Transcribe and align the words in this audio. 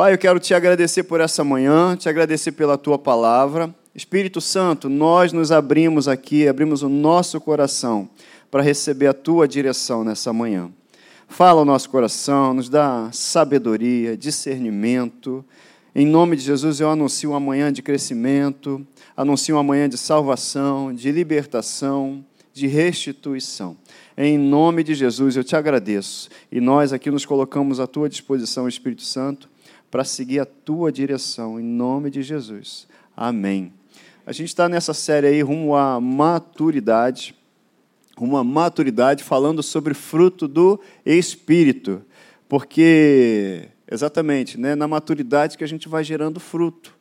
Pai, 0.00 0.14
eu 0.14 0.18
quero 0.18 0.40
te 0.40 0.54
agradecer 0.54 1.02
por 1.02 1.20
essa 1.20 1.44
manhã, 1.44 1.94
te 1.94 2.08
agradecer 2.08 2.52
pela 2.52 2.78
tua 2.78 2.98
palavra. 2.98 3.68
Espírito 3.94 4.40
Santo, 4.40 4.88
nós 4.88 5.30
nos 5.30 5.52
abrimos 5.52 6.08
aqui, 6.08 6.48
abrimos 6.48 6.82
o 6.82 6.88
nosso 6.88 7.38
coração 7.38 8.08
para 8.50 8.62
receber 8.62 9.08
a 9.08 9.12
tua 9.12 9.46
direção 9.46 10.02
nessa 10.02 10.32
manhã. 10.32 10.70
Fala 11.28 11.60
o 11.60 11.66
nosso 11.66 11.90
coração, 11.90 12.54
nos 12.54 12.70
dá 12.70 13.10
sabedoria, 13.12 14.16
discernimento. 14.16 15.44
Em 15.94 16.06
nome 16.06 16.34
de 16.34 16.44
Jesus, 16.44 16.80
eu 16.80 16.88
anuncio 16.88 17.32
uma 17.32 17.40
manhã 17.40 17.70
de 17.70 17.82
crescimento, 17.82 18.80
anuncio 19.14 19.54
uma 19.54 19.62
manhã 19.62 19.86
de 19.86 19.98
salvação, 19.98 20.94
de 20.94 21.12
libertação, 21.12 22.24
de 22.54 22.66
restituição. 22.66 23.76
Em 24.16 24.38
nome 24.38 24.82
de 24.82 24.94
Jesus, 24.94 25.36
eu 25.36 25.44
te 25.44 25.54
agradeço. 25.56 26.30
E 26.50 26.58
nós 26.58 26.90
aqui 26.90 27.10
nos 27.10 27.26
colocamos 27.26 27.78
à 27.78 27.86
tua 27.86 28.08
disposição, 28.08 28.66
Espírito 28.66 29.02
Santo, 29.02 29.46
para 29.90 30.04
seguir 30.04 30.40
a 30.40 30.46
tua 30.46 30.92
direção, 30.92 31.58
em 31.58 31.64
nome 31.64 32.10
de 32.10 32.22
Jesus. 32.22 32.86
Amém. 33.16 33.72
A 34.24 34.32
gente 34.32 34.48
está 34.48 34.68
nessa 34.68 34.94
série 34.94 35.26
aí 35.26 35.42
rumo 35.42 35.74
à 35.74 36.00
maturidade 36.00 37.34
uma 38.24 38.44
maturidade 38.44 39.24
falando 39.24 39.62
sobre 39.62 39.94
fruto 39.94 40.46
do 40.46 40.78
Espírito. 41.04 42.02
Porque, 42.48 43.68
exatamente, 43.90 44.58
né, 44.58 44.74
na 44.74 44.86
maturidade 44.86 45.56
que 45.56 45.64
a 45.64 45.66
gente 45.66 45.88
vai 45.88 46.04
gerando 46.04 46.38
fruto. 46.38 46.94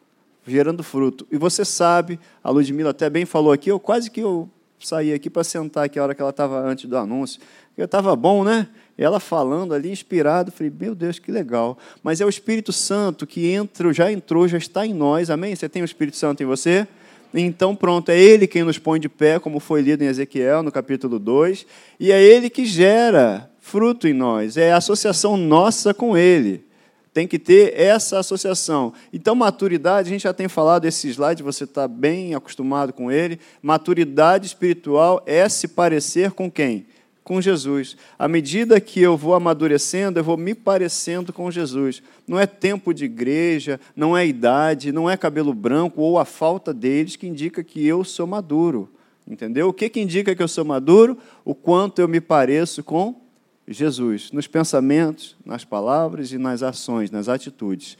Gerando 0.48 0.84
fruto. 0.84 1.28
E 1.32 1.38
você 1.38 1.66
sabe, 1.66 2.20
a 2.44 2.50
Ludmilla 2.50 2.92
até 2.92 3.10
bem 3.10 3.26
falou 3.26 3.52
aqui, 3.52 3.70
eu 3.70 3.80
quase 3.80 4.10
que 4.10 4.22
eu 4.22 4.50
saí 4.80 5.14
aqui 5.14 5.30
para 5.30 5.44
sentar 5.44 5.86
aqui 5.86 6.00
a 6.00 6.04
hora 6.04 6.16
que 6.16 6.22
ela 6.22 6.30
estava 6.30 6.60
antes 6.62 6.86
do 6.86 6.98
anúncio. 6.98 7.42
Eu 7.76 7.86
estava 7.86 8.16
bom, 8.16 8.44
né? 8.44 8.70
Ela 9.02 9.18
falando 9.22 9.74
ali, 9.74 9.90
inspirado, 9.90 10.52
falei, 10.52 10.74
meu 10.78 10.94
Deus, 10.94 11.20
que 11.20 11.32
legal. 11.32 11.78
Mas 12.04 12.20
é 12.20 12.26
o 12.26 12.30
Espírito 12.30 12.74
Santo 12.74 13.26
que 13.26 13.48
entra, 13.48 13.94
já 13.94 14.12
entrou, 14.12 14.46
já 14.46 14.58
está 14.58 14.86
em 14.86 14.94
nós, 14.94 15.30
amém? 15.30 15.56
Você 15.56 15.70
tem 15.70 15.82
o 15.82 15.86
Espírito 15.86 16.18
Santo 16.18 16.44
em 16.44 16.46
você? 16.46 16.86
Então, 17.34 17.74
pronto, 17.74 18.10
é 18.10 18.20
Ele 18.20 18.46
quem 18.46 18.62
nos 18.62 18.78
põe 18.78 19.00
de 19.00 19.08
pé, 19.08 19.40
como 19.40 19.62
foi 19.62 19.82
lido 19.82 20.04
em 20.04 20.08
Ezequiel, 20.08 20.62
no 20.62 20.70
capítulo 20.70 21.18
2, 21.18 21.66
e 21.98 22.12
é 22.12 22.22
Ele 22.22 22.50
que 22.50 22.66
gera 22.66 23.50
fruto 23.62 24.06
em 24.06 24.14
nós, 24.14 24.58
é 24.58 24.74
a 24.74 24.78
associação 24.78 25.38
nossa 25.38 25.94
com 25.94 26.18
Ele. 26.18 26.66
Tem 27.14 27.26
que 27.26 27.40
ter 27.40 27.80
essa 27.80 28.20
associação. 28.20 28.94
Então, 29.14 29.34
maturidade, 29.34 30.10
a 30.10 30.12
gente 30.12 30.24
já 30.24 30.34
tem 30.34 30.50
falado 30.50 30.84
esse 30.84 31.08
slide, 31.08 31.42
você 31.42 31.64
está 31.64 31.88
bem 31.88 32.36
acostumado 32.36 32.92
com 32.92 33.12
ele. 33.12 33.40
Maturidade 33.62 34.46
espiritual 34.46 35.24
é 35.26 35.48
se 35.50 35.68
parecer 35.70 36.32
com 36.32 36.52
quem? 36.52 36.86
Com 37.30 37.40
Jesus. 37.40 37.96
À 38.18 38.28
medida 38.28 38.82
que 38.82 39.00
eu 39.00 39.16
vou 39.16 39.36
amadurecendo, 39.36 40.18
eu 40.18 40.24
vou 40.24 40.36
me 40.36 40.56
parecendo 40.56 41.32
com 41.32 41.52
Jesus. 41.52 42.02
Não 42.28 42.40
é 42.40 42.48
tempo 42.48 42.92
de 42.92 43.06
igreja, 43.06 43.80
não 43.96 44.18
é 44.18 44.26
idade, 44.26 44.92
não 44.92 45.08
é 45.08 45.16
cabelo 45.16 45.54
branco 45.54 46.02
ou 46.02 46.18
a 46.18 46.26
falta 46.26 46.74
deles 46.74 47.16
que 47.16 47.28
indica 47.28 47.64
que 47.64 47.86
eu 47.86 48.04
sou 48.04 48.26
maduro. 48.26 48.90
Entendeu? 49.28 49.68
O 49.68 49.74
que, 49.74 49.90
que 49.90 50.02
indica 50.02 50.34
que 50.34 50.42
eu 50.42 50.48
sou 50.48 50.66
maduro? 50.66 51.20
O 51.46 51.54
quanto 51.54 52.00
eu 52.00 52.08
me 52.08 52.20
pareço 52.20 52.84
com 52.84 53.22
Jesus, 53.68 54.32
nos 54.32 54.48
pensamentos, 54.48 55.38
nas 55.46 55.64
palavras 55.64 56.32
e 56.32 56.40
nas 56.40 56.64
ações, 56.64 57.12
nas 57.12 57.30
atitudes. 57.30 57.96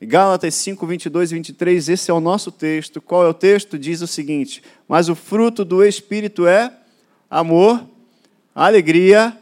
Gálatas 0.00 0.54
5, 0.54 0.86
22 0.86 1.32
e 1.32 1.34
23, 1.34 1.88
esse 1.90 2.10
é 2.10 2.14
o 2.14 2.20
nosso 2.20 2.50
texto. 2.50 3.02
Qual 3.02 3.26
é 3.26 3.28
o 3.28 3.34
texto? 3.34 3.78
Diz 3.78 4.00
o 4.00 4.06
seguinte: 4.06 4.62
Mas 4.88 5.10
o 5.10 5.14
fruto 5.14 5.66
do 5.66 5.84
Espírito 5.84 6.46
é 6.46 6.72
amor, 7.28 7.92
alegria, 8.54 9.36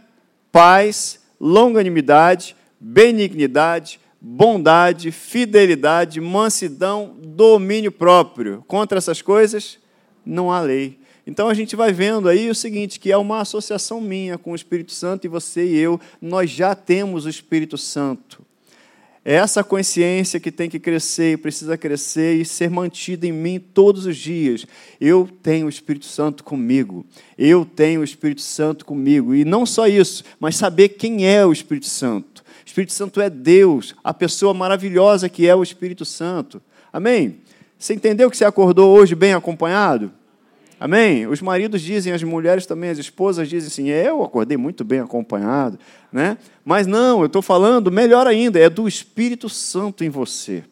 paz, 0.50 1.20
longanimidade, 1.40 2.56
benignidade, 2.80 4.00
bondade, 4.20 5.10
fidelidade, 5.10 6.20
mansidão, 6.20 7.16
domínio 7.20 7.90
próprio. 7.90 8.64
Contra 8.66 8.98
essas 8.98 9.20
coisas, 9.20 9.78
não 10.24 10.50
há 10.50 10.60
lei. 10.60 10.98
Então 11.26 11.48
a 11.48 11.54
gente 11.54 11.76
vai 11.76 11.92
vendo 11.92 12.28
aí 12.28 12.50
o 12.50 12.54
seguinte, 12.54 12.98
que 12.98 13.12
é 13.12 13.16
uma 13.16 13.40
associação 13.40 14.00
minha 14.00 14.38
com 14.38 14.52
o 14.52 14.56
Espírito 14.56 14.92
Santo 14.92 15.24
e 15.24 15.28
você 15.28 15.64
e 15.64 15.78
eu, 15.78 16.00
nós 16.20 16.50
já 16.50 16.74
temos 16.74 17.26
o 17.26 17.28
Espírito 17.28 17.78
Santo. 17.78 18.44
É 19.24 19.34
essa 19.34 19.62
consciência 19.62 20.40
que 20.40 20.50
tem 20.50 20.68
que 20.68 20.80
crescer 20.80 21.38
precisa 21.38 21.76
crescer 21.76 22.40
e 22.40 22.44
ser 22.44 22.68
mantida 22.68 23.24
em 23.24 23.32
mim 23.32 23.60
todos 23.60 24.04
os 24.04 24.16
dias. 24.16 24.66
Eu 25.00 25.28
tenho 25.42 25.66
o 25.66 25.68
Espírito 25.68 26.06
Santo 26.06 26.42
comigo. 26.42 27.06
Eu 27.38 27.64
tenho 27.64 28.00
o 28.00 28.04
Espírito 28.04 28.40
Santo 28.40 28.84
comigo. 28.84 29.32
E 29.32 29.44
não 29.44 29.64
só 29.64 29.86
isso, 29.86 30.24
mas 30.40 30.56
saber 30.56 30.90
quem 30.90 31.24
é 31.26 31.46
o 31.46 31.52
Espírito 31.52 31.86
Santo. 31.86 32.42
O 32.42 32.66
Espírito 32.66 32.92
Santo 32.92 33.20
é 33.20 33.30
Deus, 33.30 33.94
a 34.02 34.12
pessoa 34.12 34.52
maravilhosa 34.52 35.28
que 35.28 35.46
é 35.46 35.54
o 35.54 35.62
Espírito 35.62 36.04
Santo. 36.04 36.60
Amém? 36.92 37.38
Você 37.78 37.94
entendeu 37.94 38.28
que 38.28 38.36
você 38.36 38.44
acordou 38.44 38.96
hoje 38.96 39.14
bem 39.14 39.34
acompanhado? 39.34 40.12
Amém? 40.82 41.28
Os 41.28 41.40
maridos 41.40 41.80
dizem, 41.80 42.12
as 42.12 42.24
mulheres 42.24 42.66
também, 42.66 42.90
as 42.90 42.98
esposas 42.98 43.48
dizem 43.48 43.68
assim: 43.68 43.90
é, 43.92 44.08
eu 44.08 44.20
acordei 44.20 44.56
muito 44.56 44.82
bem 44.82 44.98
acompanhado. 44.98 45.78
Né? 46.12 46.36
Mas 46.64 46.88
não, 46.88 47.20
eu 47.20 47.26
estou 47.26 47.40
falando, 47.40 47.88
melhor 47.88 48.26
ainda, 48.26 48.58
é 48.58 48.68
do 48.68 48.88
Espírito 48.88 49.48
Santo 49.48 50.02
em 50.02 50.08
você. 50.08 50.64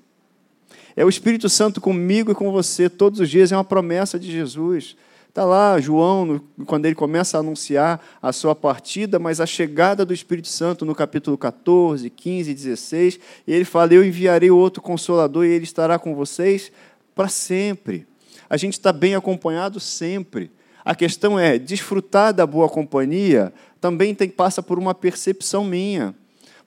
É 0.96 1.04
o 1.04 1.08
Espírito 1.08 1.48
Santo 1.48 1.80
comigo 1.80 2.32
e 2.32 2.34
com 2.34 2.50
você 2.50 2.90
todos 2.90 3.20
os 3.20 3.30
dias, 3.30 3.52
é 3.52 3.56
uma 3.56 3.62
promessa 3.62 4.18
de 4.18 4.32
Jesus. 4.32 4.96
Está 5.28 5.44
lá 5.44 5.80
João, 5.80 6.40
quando 6.66 6.86
ele 6.86 6.96
começa 6.96 7.36
a 7.36 7.40
anunciar 7.40 8.00
a 8.20 8.32
sua 8.32 8.52
partida, 8.52 9.20
mas 9.20 9.40
a 9.40 9.46
chegada 9.46 10.04
do 10.04 10.12
Espírito 10.12 10.48
Santo 10.48 10.84
no 10.84 10.92
capítulo 10.92 11.38
14, 11.38 12.10
15 12.10 12.50
e 12.50 12.54
16, 12.54 13.20
e 13.46 13.54
ele 13.54 13.64
fala: 13.64 13.94
Eu 13.94 14.04
enviarei 14.04 14.50
outro 14.50 14.82
consolador 14.82 15.46
e 15.46 15.50
ele 15.50 15.62
estará 15.62 16.00
com 16.00 16.16
vocês 16.16 16.72
para 17.14 17.28
sempre. 17.28 18.09
A 18.50 18.56
gente 18.56 18.72
está 18.72 18.92
bem 18.92 19.14
acompanhado 19.14 19.78
sempre. 19.78 20.50
A 20.84 20.94
questão 20.94 21.38
é 21.38 21.56
desfrutar 21.56 22.34
da 22.34 22.44
boa 22.44 22.68
companhia 22.68 23.52
também 23.80 24.14
tem, 24.14 24.28
passa 24.28 24.62
por 24.62 24.78
uma 24.78 24.92
percepção 24.92 25.64
minha. 25.64 26.14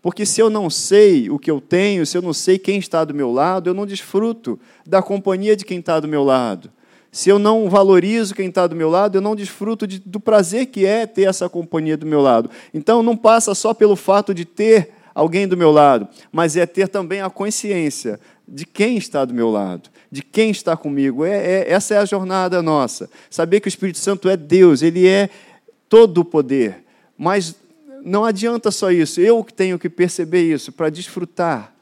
Porque 0.02 0.26
se 0.26 0.42
eu 0.42 0.50
não 0.50 0.70
sei 0.70 1.30
o 1.30 1.38
que 1.38 1.52
eu 1.52 1.62
tenho, 1.62 2.06
se 2.06 2.18
eu 2.18 2.22
não 2.22 2.34
sei 2.34 2.58
quem 2.58 2.78
está 2.80 3.04
do 3.04 3.14
meu 3.14 3.32
lado, 3.32 3.70
eu 3.70 3.74
não 3.74 3.86
desfruto 3.86 4.60
da 4.86 5.02
companhia 5.02 5.56
de 5.56 5.64
quem 5.64 5.80
está 5.80 6.00
do 6.00 6.08
meu 6.08 6.24
lado. 6.24 6.72
Se 7.12 7.30
eu 7.30 7.38
não 7.38 7.70
valorizo 7.70 8.34
quem 8.34 8.50
está 8.50 8.66
do 8.66 8.76
meu 8.76 8.90
lado, 8.90 9.18
eu 9.18 9.22
não 9.22 9.36
desfruto 9.36 9.86
de, 9.86 10.00
do 10.00 10.20
prazer 10.20 10.66
que 10.66 10.86
é 10.86 11.06
ter 11.06 11.24
essa 11.24 11.48
companhia 11.48 11.96
do 11.96 12.06
meu 12.06 12.22
lado. 12.22 12.50
Então, 12.74 13.04
não 13.04 13.16
passa 13.16 13.54
só 13.54 13.74
pelo 13.74 13.96
fato 13.96 14.34
de 14.34 14.46
ter 14.46 14.90
alguém 15.14 15.48
do 15.48 15.56
meu 15.56 15.72
lado, 15.72 16.08
mas 16.32 16.58
é 16.58 16.66
ter 16.66 16.88
também 16.88 17.22
a 17.22 17.30
consciência 17.30 18.20
de 18.48 18.66
quem 18.66 18.98
está 18.98 19.24
do 19.24 19.34
meu 19.34 19.50
lado, 19.50 19.90
de 20.14 20.22
quem 20.22 20.52
está 20.52 20.78
comigo. 20.78 21.26
É, 21.26 21.32
é, 21.32 21.72
essa 21.72 21.96
é 21.96 21.98
a 21.98 22.06
jornada 22.06 22.62
nossa. 22.62 23.10
Saber 23.32 23.60
que 23.60 23.68
o 23.68 23.70
Espírito 23.70 23.98
Santo 23.98 24.30
é 24.30 24.38
Deus, 24.38 24.84
ele 24.84 25.08
é 25.08 25.28
todo 25.90 26.20
o 26.20 26.26
poder. 26.26 26.84
Mas 27.18 27.56
não 28.06 28.24
adianta 28.24 28.70
só 28.70 28.92
isso, 28.92 29.20
eu 29.20 29.44
que 29.44 29.52
tenho 29.52 29.80
que 29.80 29.90
perceber 29.90 30.44
isso 30.44 30.72
para 30.72 30.92
desfrutar 30.92 31.74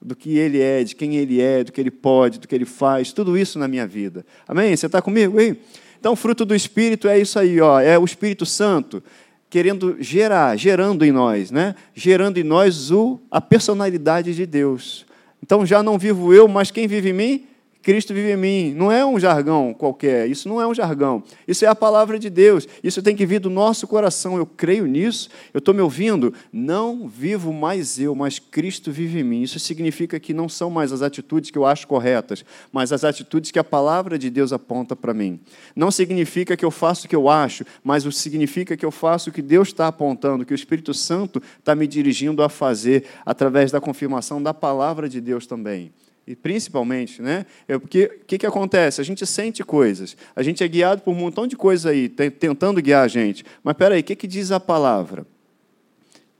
do 0.00 0.14
que 0.14 0.38
ele 0.38 0.60
é, 0.60 0.84
de 0.84 0.94
quem 0.94 1.16
ele 1.16 1.40
é, 1.40 1.64
do 1.64 1.72
que 1.72 1.80
ele 1.80 1.90
pode, 1.90 2.38
do 2.38 2.46
que 2.46 2.54
ele 2.54 2.64
faz, 2.64 3.12
tudo 3.12 3.36
isso 3.36 3.58
na 3.58 3.66
minha 3.66 3.86
vida. 3.86 4.24
Amém? 4.46 4.76
Você 4.76 4.86
está 4.86 5.02
comigo 5.02 5.40
aí? 5.40 5.56
Então, 5.98 6.14
fruto 6.14 6.44
do 6.44 6.54
Espírito 6.54 7.08
é 7.08 7.18
isso 7.18 7.36
aí, 7.36 7.60
ó, 7.60 7.80
é 7.80 7.98
o 7.98 8.04
Espírito 8.04 8.46
Santo 8.46 9.02
querendo 9.50 9.96
gerar, 9.98 10.56
gerando 10.56 11.04
em 11.04 11.10
nós, 11.10 11.50
né? 11.50 11.74
gerando 11.92 12.38
em 12.38 12.44
nós 12.44 12.92
o, 12.92 13.18
a 13.28 13.40
personalidade 13.40 14.34
de 14.36 14.46
Deus. 14.46 15.04
Então 15.42 15.66
já 15.66 15.82
não 15.82 15.98
vivo 15.98 16.32
eu, 16.32 16.46
mas 16.46 16.70
quem 16.70 16.86
vive 16.86 17.10
em 17.10 17.12
mim? 17.12 17.51
Cristo 17.82 18.14
vive 18.14 18.32
em 18.32 18.36
mim. 18.36 18.74
Não 18.74 18.90
é 18.90 19.04
um 19.04 19.18
jargão 19.18 19.74
qualquer, 19.74 20.30
isso 20.30 20.48
não 20.48 20.60
é 20.60 20.66
um 20.66 20.74
jargão. 20.74 21.22
Isso 21.46 21.64
é 21.64 21.68
a 21.68 21.74
palavra 21.74 22.18
de 22.18 22.30
Deus. 22.30 22.68
Isso 22.82 23.02
tem 23.02 23.16
que 23.16 23.26
vir 23.26 23.40
do 23.40 23.50
nosso 23.50 23.86
coração. 23.86 24.36
Eu 24.36 24.46
creio 24.46 24.86
nisso. 24.86 25.28
Eu 25.52 25.58
estou 25.58 25.74
me 25.74 25.80
ouvindo. 25.80 26.32
Não 26.52 27.08
vivo 27.08 27.52
mais 27.52 27.98
eu, 27.98 28.14
mas 28.14 28.38
Cristo 28.38 28.92
vive 28.92 29.20
em 29.20 29.24
mim. 29.24 29.42
Isso 29.42 29.58
significa 29.58 30.20
que 30.20 30.32
não 30.32 30.48
são 30.48 30.70
mais 30.70 30.92
as 30.92 31.02
atitudes 31.02 31.50
que 31.50 31.58
eu 31.58 31.66
acho 31.66 31.86
corretas, 31.86 32.44
mas 32.70 32.92
as 32.92 33.02
atitudes 33.02 33.50
que 33.50 33.58
a 33.58 33.64
palavra 33.64 34.18
de 34.18 34.30
Deus 34.30 34.52
aponta 34.52 34.94
para 34.94 35.12
mim. 35.12 35.40
Não 35.74 35.90
significa 35.90 36.56
que 36.56 36.64
eu 36.64 36.70
faço 36.70 37.06
o 37.06 37.08
que 37.08 37.16
eu 37.16 37.28
acho, 37.28 37.64
mas 37.82 38.04
significa 38.14 38.76
que 38.76 38.84
eu 38.84 38.90
faço 38.90 39.30
o 39.30 39.32
que 39.32 39.42
Deus 39.42 39.68
está 39.68 39.88
apontando, 39.88 40.44
que 40.44 40.52
o 40.52 40.54
Espírito 40.54 40.94
Santo 40.94 41.42
está 41.58 41.74
me 41.74 41.86
dirigindo 41.86 42.42
a 42.42 42.48
fazer 42.48 43.04
através 43.26 43.72
da 43.72 43.80
confirmação 43.80 44.42
da 44.42 44.54
palavra 44.54 45.08
de 45.08 45.20
Deus 45.20 45.46
também. 45.46 45.92
E 46.26 46.36
principalmente, 46.36 47.20
né? 47.20 47.44
Porque 47.66 48.20
o 48.22 48.24
que, 48.24 48.38
que 48.38 48.46
acontece? 48.46 49.00
A 49.00 49.04
gente 49.04 49.26
sente 49.26 49.64
coisas, 49.64 50.16
a 50.36 50.42
gente 50.42 50.62
é 50.62 50.68
guiado 50.68 51.02
por 51.02 51.10
um 51.10 51.14
montão 51.14 51.46
de 51.46 51.56
coisas 51.56 51.84
aí, 51.86 52.08
tentando 52.08 52.80
guiar 52.80 53.04
a 53.04 53.08
gente. 53.08 53.44
Mas 53.62 53.74
espera 53.74 53.96
aí, 53.96 54.00
o 54.00 54.04
que, 54.04 54.14
que 54.14 54.28
diz 54.28 54.52
a 54.52 54.60
palavra? 54.60 55.26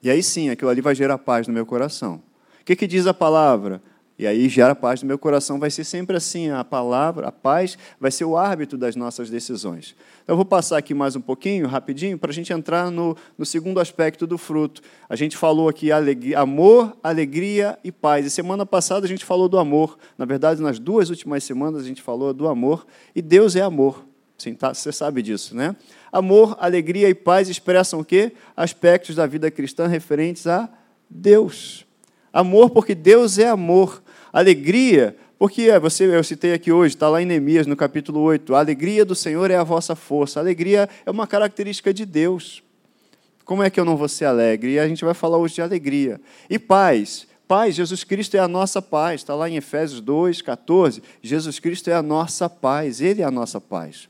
E 0.03 0.11
aí 0.11 0.23
sim, 0.23 0.51
aquilo 0.51 0.71
ali 0.71 0.81
vai 0.81 0.95
gerar 0.95 1.19
paz 1.19 1.49
no 1.49 1.55
meu 1.55 1.67
coração. 1.67 2.23
O 2.61 2.65
que, 2.65 2.77
que 2.77 2.87
diz 2.87 3.07
a 3.07 3.15
palavra? 3.15 3.83
E 4.19 4.27
aí 4.27 4.49
gera 4.49 4.75
paz 4.75 5.03
no 5.03 5.09
meu 5.09 5.19
coração. 5.19 5.59
Vai 5.59 5.71
ser 5.71 5.83
sempre 5.83 6.17
assim: 6.17 6.51
a 6.51 6.63
palavra, 6.63 7.27
a 7.29 7.33
paz, 7.33 7.77
vai 7.99 8.11
ser 8.11 8.25
o 8.25 8.37
árbitro 8.37 8.79
das 8.79 8.95
nossas 8.95 9.29
decisões. 9.29 9.97
Então, 10.23 10.35
eu 10.35 10.37
vou 10.37 10.45
passar 10.45 10.79
aqui 10.79 10.95
mais 10.95 11.17
um 11.17 11.21
pouquinho, 11.21 11.67
rapidinho, 11.67 12.17
para 12.17 12.31
a 12.31 12.35
gente 12.35 12.53
entrar 12.53 12.91
no, 12.91 13.17
no, 13.37 13.45
segundo 13.45 13.81
aspecto 13.81 14.25
do 14.25 14.39
fruto. 14.39 14.81
A 15.09 15.17
gente 15.17 15.37
falou 15.37 15.69
aqui 15.69 15.91
amor, 16.37 16.97
alegria 17.03 17.77
e 17.83 17.91
paz. 17.91 18.25
E 18.25 18.31
semana 18.31 18.65
passada 18.65 19.05
a 19.05 19.09
gente 19.09 19.25
falou 19.25 19.49
do 19.49 19.59
amor. 19.59 19.99
Na 20.17 20.25
verdade, 20.25 20.63
nas 20.63 20.79
duas 20.79 21.11
últimas 21.11 21.43
semanas 21.43 21.83
a 21.83 21.87
gente 21.87 22.01
falou 22.01 22.33
do 22.33 22.47
amor. 22.47 22.87
E 23.17 23.21
Deus 23.21 23.57
é 23.57 23.63
amor. 23.63 24.05
Sim, 24.39 24.55
tá? 24.55 24.73
Você 24.73 24.93
sabe 24.93 25.23
disso, 25.23 25.57
né? 25.57 25.75
Amor, 26.13 26.57
alegria 26.61 27.09
e 27.09 27.15
paz 27.15 27.49
expressam 27.49 28.01
o 28.01 28.05
quê? 28.05 28.33
Aspectos 28.57 29.17
da 29.17 29.27
vida 29.27 29.51
cristã 29.51 29.89
referentes 29.89 30.47
a 30.47 30.69
Deus. 31.11 31.85
Amor, 32.33 32.71
porque 32.71 32.95
Deus 32.95 33.39
é 33.39 33.49
amor. 33.49 34.03
Alegria, 34.33 35.17
porque 35.43 35.63
é, 35.63 35.81
você, 35.81 36.05
eu 36.05 36.23
citei 36.23 36.53
aqui 36.53 36.71
hoje, 36.71 36.95
está 36.95 37.09
lá 37.09 37.21
em 37.21 37.27
Neemias, 37.27 37.67
no 37.67 37.75
capítulo 37.75 38.21
8. 38.21 38.55
A 38.55 38.61
alegria 38.61 39.05
do 39.05 39.13
Senhor 39.13 39.51
é 39.51 39.57
a 39.57 39.65
vossa 39.65 39.97
força. 39.97 40.39
A 40.39 40.41
alegria 40.41 40.89
é 41.05 41.11
uma 41.11 41.27
característica 41.27 41.93
de 41.93 42.07
Deus. 42.07 42.63
Como 43.45 43.61
é 43.61 43.69
que 43.69 43.81
eu 43.81 43.85
não 43.85 43.97
vou 43.97 44.09
ser 44.09 44.27
alegre? 44.27 44.75
E 44.75 44.79
a 44.79 44.87
gente 44.87 45.05
vai 45.05 45.15
falar 45.15 45.39
hoje 45.39 45.55
de 45.55 45.63
alegria. 45.63 46.21
E 46.49 46.61
paz. 46.61 47.27
Paz, 47.49 47.75
Jesus 47.75 48.05
Cristo 48.05 48.37
é 48.37 48.39
a 48.39 48.47
nossa 48.47 48.81
paz. 48.81 49.21
Está 49.21 49.35
lá 49.35 49.51
em 49.51 49.57
Efésios 49.57 50.01
2, 50.01 50.43
14. 50.43 51.03
Jesus 51.21 51.59
Cristo 51.59 51.91
é 51.91 51.95
a 51.95 52.03
nossa 52.03 52.49
paz. 52.49 53.01
Ele 53.01 53.21
é 53.21 53.25
a 53.25 53.31
nossa 53.33 53.61
paz. 53.61 54.09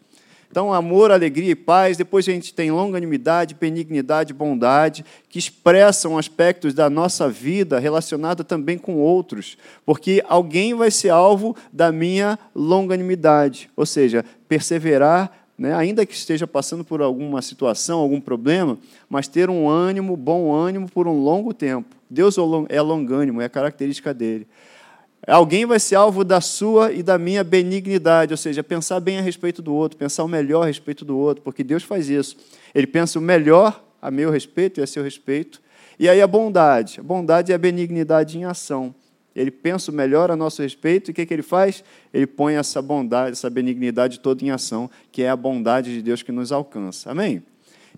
Então, 0.52 0.70
amor, 0.70 1.10
alegria 1.10 1.52
e 1.52 1.54
paz. 1.54 1.96
Depois 1.96 2.28
a 2.28 2.30
gente 2.30 2.52
tem 2.52 2.70
longanimidade, 2.70 3.56
benignidade, 3.58 4.34
bondade, 4.34 5.02
que 5.26 5.38
expressam 5.38 6.18
aspectos 6.18 6.74
da 6.74 6.90
nossa 6.90 7.26
vida 7.26 7.78
relacionada 7.78 8.44
também 8.44 8.76
com 8.76 8.96
outros, 8.96 9.56
porque 9.86 10.22
alguém 10.28 10.74
vai 10.74 10.90
ser 10.90 11.08
alvo 11.08 11.56
da 11.72 11.90
minha 11.90 12.38
longanimidade, 12.54 13.70
ou 13.74 13.86
seja, 13.86 14.26
perseverar, 14.46 15.32
né, 15.56 15.74
ainda 15.74 16.04
que 16.04 16.12
esteja 16.12 16.46
passando 16.46 16.84
por 16.84 17.00
alguma 17.00 17.40
situação, 17.40 18.00
algum 18.00 18.20
problema, 18.20 18.76
mas 19.08 19.26
ter 19.26 19.48
um 19.48 19.70
ânimo, 19.70 20.18
bom 20.18 20.52
ânimo 20.52 20.86
por 20.86 21.08
um 21.08 21.18
longo 21.18 21.54
tempo. 21.54 21.96
Deus 22.10 22.36
é 22.68 22.82
longânimo, 22.82 23.40
é 23.40 23.46
a 23.46 23.48
característica 23.48 24.12
dele. 24.12 24.46
Alguém 25.26 25.64
vai 25.64 25.78
ser 25.78 25.94
alvo 25.94 26.24
da 26.24 26.40
sua 26.40 26.92
e 26.92 27.02
da 27.02 27.16
minha 27.16 27.44
benignidade, 27.44 28.32
ou 28.32 28.36
seja, 28.36 28.62
pensar 28.62 28.98
bem 28.98 29.18
a 29.18 29.22
respeito 29.22 29.62
do 29.62 29.72
outro, 29.72 29.96
pensar 29.96 30.24
o 30.24 30.28
melhor 30.28 30.62
a 30.62 30.66
respeito 30.66 31.04
do 31.04 31.16
outro, 31.16 31.44
porque 31.44 31.62
Deus 31.62 31.84
faz 31.84 32.08
isso. 32.08 32.36
Ele 32.74 32.88
pensa 32.88 33.20
o 33.20 33.22
melhor 33.22 33.84
a 34.00 34.10
meu 34.10 34.30
respeito 34.30 34.80
e 34.80 34.82
a 34.82 34.86
seu 34.86 35.04
respeito. 35.04 35.62
E 35.96 36.08
aí 36.08 36.20
a 36.20 36.26
bondade. 36.26 36.98
A 36.98 37.02
bondade 37.04 37.52
é 37.52 37.54
a 37.54 37.58
benignidade 37.58 38.36
em 38.36 38.44
ação. 38.44 38.92
Ele 39.34 39.50
pensa 39.50 39.92
o 39.92 39.94
melhor 39.94 40.30
a 40.30 40.36
nosso 40.36 40.60
respeito 40.60 41.10
e 41.10 41.12
o 41.12 41.14
que, 41.14 41.24
que 41.24 41.32
ele 41.32 41.42
faz? 41.42 41.84
Ele 42.12 42.26
põe 42.26 42.54
essa 42.54 42.82
bondade, 42.82 43.32
essa 43.32 43.48
benignidade 43.48 44.18
toda 44.18 44.44
em 44.44 44.50
ação, 44.50 44.90
que 45.12 45.22
é 45.22 45.30
a 45.30 45.36
bondade 45.36 45.94
de 45.94 46.02
Deus 46.02 46.22
que 46.22 46.32
nos 46.32 46.50
alcança. 46.50 47.10
Amém? 47.10 47.42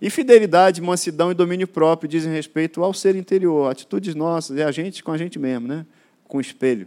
E 0.01 0.11
fidelidade, 0.11 0.83
mansidão 0.83 1.31
e 1.31 1.35
domínio 1.35 1.67
próprio 1.67 2.07
dizem 2.07 2.33
respeito 2.33 2.85
ao 2.85 2.93
ser 2.93 3.17
interior, 3.17 3.71
atitudes 3.71 4.15
nossas, 4.15 4.59
é 4.59 4.65
a 4.65 4.71
gente 4.71 5.03
com 5.03 5.11
a 5.11 5.17
gente 5.17 5.39
mesmo, 5.39 5.67
né? 5.67 5.87
com 6.29 6.39
o 6.39 6.41
espelho. 6.41 6.87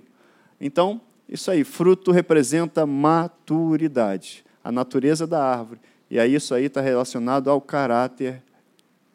Então, 0.59 1.01
isso 1.27 1.51
aí, 1.51 1.63
fruto 1.63 2.11
representa 2.11 2.85
maturidade, 2.85 4.43
a 4.63 4.71
natureza 4.71 5.27
da 5.27 5.43
árvore. 5.43 5.79
E 6.09 6.19
aí 6.19 6.35
isso 6.35 6.53
aí 6.53 6.65
está 6.65 6.81
relacionado 6.81 7.49
ao 7.49 7.59
caráter 7.59 8.41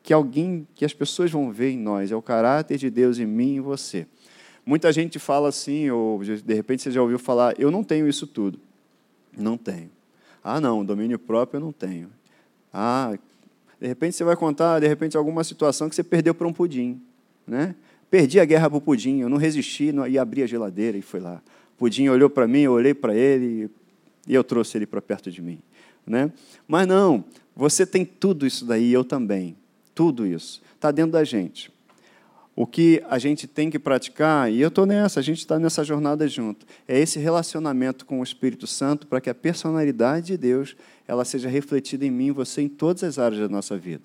que 0.02 0.12
alguém, 0.12 0.66
que 0.74 0.84
as 0.84 0.92
pessoas 0.92 1.30
vão 1.30 1.50
ver 1.50 1.70
em 1.70 1.78
nós, 1.78 2.10
é 2.10 2.16
o 2.16 2.22
caráter 2.22 2.76
de 2.76 2.90
Deus 2.90 3.18
em 3.18 3.26
mim 3.26 3.54
e 3.54 3.56
em 3.56 3.60
você. 3.60 4.06
Muita 4.64 4.92
gente 4.92 5.18
fala 5.18 5.48
assim, 5.48 5.90
ou 5.90 6.22
de 6.22 6.54
repente 6.54 6.82
você 6.82 6.90
já 6.90 7.00
ouviu 7.00 7.18
falar, 7.18 7.58
eu 7.58 7.70
não 7.70 7.82
tenho 7.82 8.08
isso 8.08 8.26
tudo. 8.26 8.60
Não 9.36 9.56
tenho. 9.56 9.90
Ah, 10.42 10.60
não, 10.60 10.84
domínio 10.84 11.18
próprio 11.18 11.58
eu 11.58 11.60
não 11.64 11.72
tenho. 11.72 12.10
Ah, 12.72 13.16
de 13.80 13.86
repente 13.86 14.14
você 14.14 14.24
vai 14.24 14.36
contar, 14.36 14.80
de 14.80 14.86
repente, 14.86 15.16
alguma 15.16 15.42
situação 15.42 15.88
que 15.88 15.94
você 15.94 16.04
perdeu 16.04 16.34
para 16.34 16.46
um 16.46 16.52
pudim. 16.52 17.00
Né? 17.46 17.74
Perdi 18.12 18.38
a 18.38 18.44
guerra 18.44 18.68
para 18.68 18.76
o 18.76 18.80
Pudim, 18.82 19.20
eu 19.20 19.28
não 19.30 19.38
resisti 19.38 19.90
e 20.10 20.18
abri 20.18 20.42
a 20.42 20.46
geladeira 20.46 20.98
e 20.98 21.00
fui 21.00 21.18
lá. 21.18 21.40
O 21.74 21.78
Pudim 21.78 22.08
olhou 22.08 22.28
para 22.28 22.46
mim, 22.46 22.60
eu 22.60 22.72
olhei 22.72 22.92
para 22.92 23.16
ele 23.16 23.70
e 24.28 24.34
eu 24.34 24.44
trouxe 24.44 24.76
ele 24.76 24.84
para 24.84 25.00
perto 25.00 25.30
de 25.30 25.40
mim. 25.40 25.60
Né? 26.06 26.30
Mas 26.68 26.86
não, 26.86 27.24
você 27.56 27.86
tem 27.86 28.04
tudo 28.04 28.46
isso 28.46 28.66
daí, 28.66 28.92
eu 28.92 29.02
também. 29.02 29.56
Tudo 29.94 30.26
isso. 30.26 30.60
Está 30.74 30.90
dentro 30.90 31.12
da 31.12 31.24
gente. 31.24 31.72
O 32.54 32.66
que 32.66 33.02
a 33.08 33.18
gente 33.18 33.46
tem 33.46 33.70
que 33.70 33.78
praticar, 33.78 34.52
e 34.52 34.60
eu 34.60 34.68
estou 34.68 34.84
nessa, 34.84 35.18
a 35.18 35.22
gente 35.22 35.38
está 35.38 35.58
nessa 35.58 35.82
jornada 35.82 36.28
junto, 36.28 36.66
é 36.86 37.00
esse 37.00 37.18
relacionamento 37.18 38.04
com 38.04 38.20
o 38.20 38.22
Espírito 38.22 38.66
Santo 38.66 39.06
para 39.06 39.22
que 39.22 39.30
a 39.30 39.34
personalidade 39.34 40.26
de 40.26 40.36
Deus 40.36 40.76
ela 41.08 41.24
seja 41.24 41.48
refletida 41.48 42.04
em 42.04 42.10
mim 42.10 42.30
você 42.30 42.60
em 42.60 42.68
todas 42.68 43.02
as 43.04 43.18
áreas 43.18 43.40
da 43.40 43.48
nossa 43.48 43.78
vida. 43.78 44.04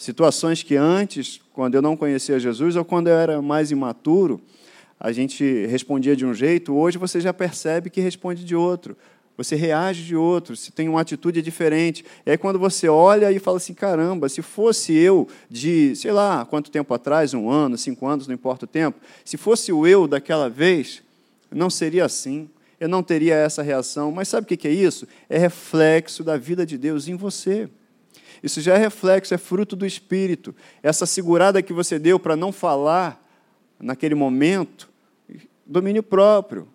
Situações 0.00 0.62
que 0.62 0.76
antes, 0.76 1.42
quando 1.52 1.74
eu 1.74 1.82
não 1.82 1.94
conhecia 1.94 2.40
Jesus 2.40 2.74
ou 2.74 2.82
quando 2.82 3.08
eu 3.08 3.18
era 3.18 3.42
mais 3.42 3.70
imaturo, 3.70 4.40
a 4.98 5.12
gente 5.12 5.66
respondia 5.66 6.16
de 6.16 6.24
um 6.24 6.32
jeito, 6.32 6.74
hoje 6.74 6.96
você 6.96 7.20
já 7.20 7.34
percebe 7.34 7.90
que 7.90 8.00
responde 8.00 8.42
de 8.42 8.56
outro. 8.56 8.96
Você 9.36 9.56
reage 9.56 10.02
de 10.02 10.16
outro, 10.16 10.56
se 10.56 10.72
tem 10.72 10.88
uma 10.88 11.02
atitude 11.02 11.42
diferente. 11.42 12.02
Aí 12.24 12.38
quando 12.38 12.58
você 12.58 12.88
olha 12.88 13.30
e 13.30 13.38
fala 13.38 13.58
assim, 13.58 13.74
caramba, 13.74 14.30
se 14.30 14.40
fosse 14.40 14.94
eu 14.94 15.28
de, 15.50 15.94
sei 15.94 16.12
lá, 16.12 16.46
quanto 16.46 16.70
tempo 16.70 16.94
atrás, 16.94 17.34
um 17.34 17.50
ano, 17.50 17.76
cinco 17.76 18.06
anos, 18.06 18.26
não 18.26 18.34
importa 18.34 18.64
o 18.64 18.68
tempo, 18.68 18.98
se 19.22 19.36
fosse 19.36 19.70
o 19.70 19.86
eu 19.86 20.08
daquela 20.08 20.48
vez, 20.48 21.02
não 21.50 21.68
seria 21.68 22.06
assim, 22.06 22.48
eu 22.80 22.88
não 22.88 23.02
teria 23.02 23.34
essa 23.34 23.62
reação. 23.62 24.10
Mas 24.10 24.28
sabe 24.28 24.46
o 24.46 24.56
que 24.56 24.66
é 24.66 24.72
isso? 24.72 25.06
É 25.28 25.36
reflexo 25.36 26.24
da 26.24 26.38
vida 26.38 26.64
de 26.64 26.78
Deus 26.78 27.06
em 27.06 27.16
você. 27.16 27.68
Isso 28.42 28.60
já 28.60 28.74
é 28.74 28.78
reflexo, 28.78 29.34
é 29.34 29.38
fruto 29.38 29.76
do 29.76 29.86
Espírito. 29.86 30.54
Essa 30.82 31.04
segurada 31.06 31.62
que 31.62 31.72
você 31.72 31.98
deu 31.98 32.18
para 32.18 32.36
não 32.36 32.52
falar 32.52 33.22
naquele 33.78 34.14
momento, 34.14 34.88
domínio 35.66 36.02
próprio. 36.02 36.66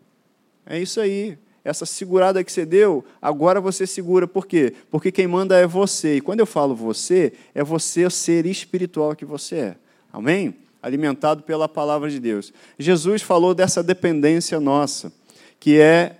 É 0.65 0.79
isso 0.79 0.99
aí. 0.99 1.37
Essa 1.63 1.85
segurada 1.85 2.43
que 2.43 2.51
você 2.51 2.63
deu, 2.63 3.03
agora 3.19 3.59
você 3.59 3.87
segura. 3.87 4.27
Por 4.27 4.45
quê? 4.45 4.73
Porque 4.91 5.11
quem 5.11 5.25
manda 5.25 5.57
é 5.57 5.65
você. 5.65 6.17
E 6.17 6.21
quando 6.21 6.39
eu 6.39 6.45
falo 6.45 6.75
você, 6.75 7.33
é 7.55 7.63
você 7.63 8.05
o 8.05 8.11
ser 8.11 8.45
espiritual 8.45 9.15
que 9.15 9.25
você 9.25 9.55
é. 9.55 9.75
Amém? 10.13 10.55
Alimentado 10.81 11.41
pela 11.41 11.67
palavra 11.67 12.09
de 12.09 12.19
Deus. 12.19 12.53
Jesus 12.77 13.23
falou 13.23 13.55
dessa 13.55 13.81
dependência 13.81 14.59
nossa, 14.59 15.11
que 15.59 15.79
é 15.79 16.17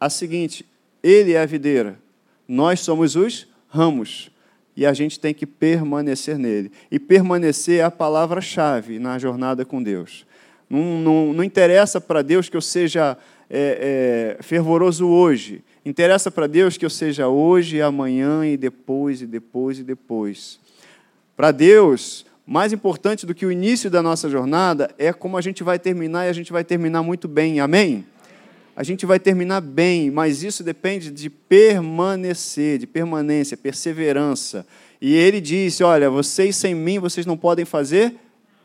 a 0.00 0.08
seguinte: 0.08 0.64
Ele 1.02 1.34
é 1.34 1.42
a 1.42 1.46
videira, 1.46 1.98
nós 2.48 2.80
somos 2.80 3.14
os 3.16 3.46
ramos 3.68 4.30
e 4.76 4.84
a 4.84 4.92
gente 4.92 5.18
tem 5.18 5.32
que 5.32 5.46
permanecer 5.46 6.38
nele. 6.38 6.70
E 6.90 6.98
permanecer 6.98 7.80
é 7.80 7.82
a 7.82 7.90
palavra-chave 7.90 8.98
na 8.98 9.18
jornada 9.18 9.64
com 9.64 9.82
Deus. 9.82 10.26
Não, 10.68 11.00
não, 11.00 11.32
não 11.32 11.44
interessa 11.44 12.00
para 12.00 12.22
Deus 12.22 12.48
que 12.48 12.56
eu 12.56 12.60
seja 12.60 13.16
é, 13.48 14.36
é, 14.38 14.42
fervoroso 14.42 15.08
hoje. 15.08 15.64
Interessa 15.84 16.30
para 16.30 16.46
Deus 16.46 16.76
que 16.76 16.84
eu 16.84 16.90
seja 16.90 17.28
hoje, 17.28 17.80
amanhã 17.80 18.44
e 18.44 18.56
depois, 18.56 19.22
e 19.22 19.26
depois, 19.26 19.78
e 19.78 19.84
depois. 19.84 20.60
Para 21.36 21.52
Deus, 21.52 22.26
mais 22.46 22.72
importante 22.72 23.24
do 23.24 23.34
que 23.34 23.46
o 23.46 23.52
início 23.52 23.90
da 23.90 24.02
nossa 24.02 24.28
jornada 24.28 24.90
é 24.98 25.12
como 25.12 25.36
a 25.36 25.40
gente 25.40 25.62
vai 25.62 25.78
terminar 25.78 26.26
e 26.26 26.28
a 26.28 26.32
gente 26.32 26.52
vai 26.52 26.64
terminar 26.64 27.02
muito 27.02 27.28
bem. 27.28 27.60
Amém? 27.60 28.04
A 28.76 28.82
gente 28.82 29.06
vai 29.06 29.18
terminar 29.18 29.62
bem, 29.62 30.10
mas 30.10 30.42
isso 30.42 30.62
depende 30.62 31.10
de 31.10 31.30
permanecer, 31.30 32.78
de 32.78 32.86
permanência, 32.86 33.56
perseverança. 33.56 34.66
E 35.00 35.14
ele 35.14 35.40
disse: 35.40 35.82
Olha, 35.82 36.10
vocês 36.10 36.54
sem 36.56 36.74
mim, 36.74 36.98
vocês 36.98 37.24
não 37.24 37.38
podem 37.38 37.64
fazer 37.64 38.14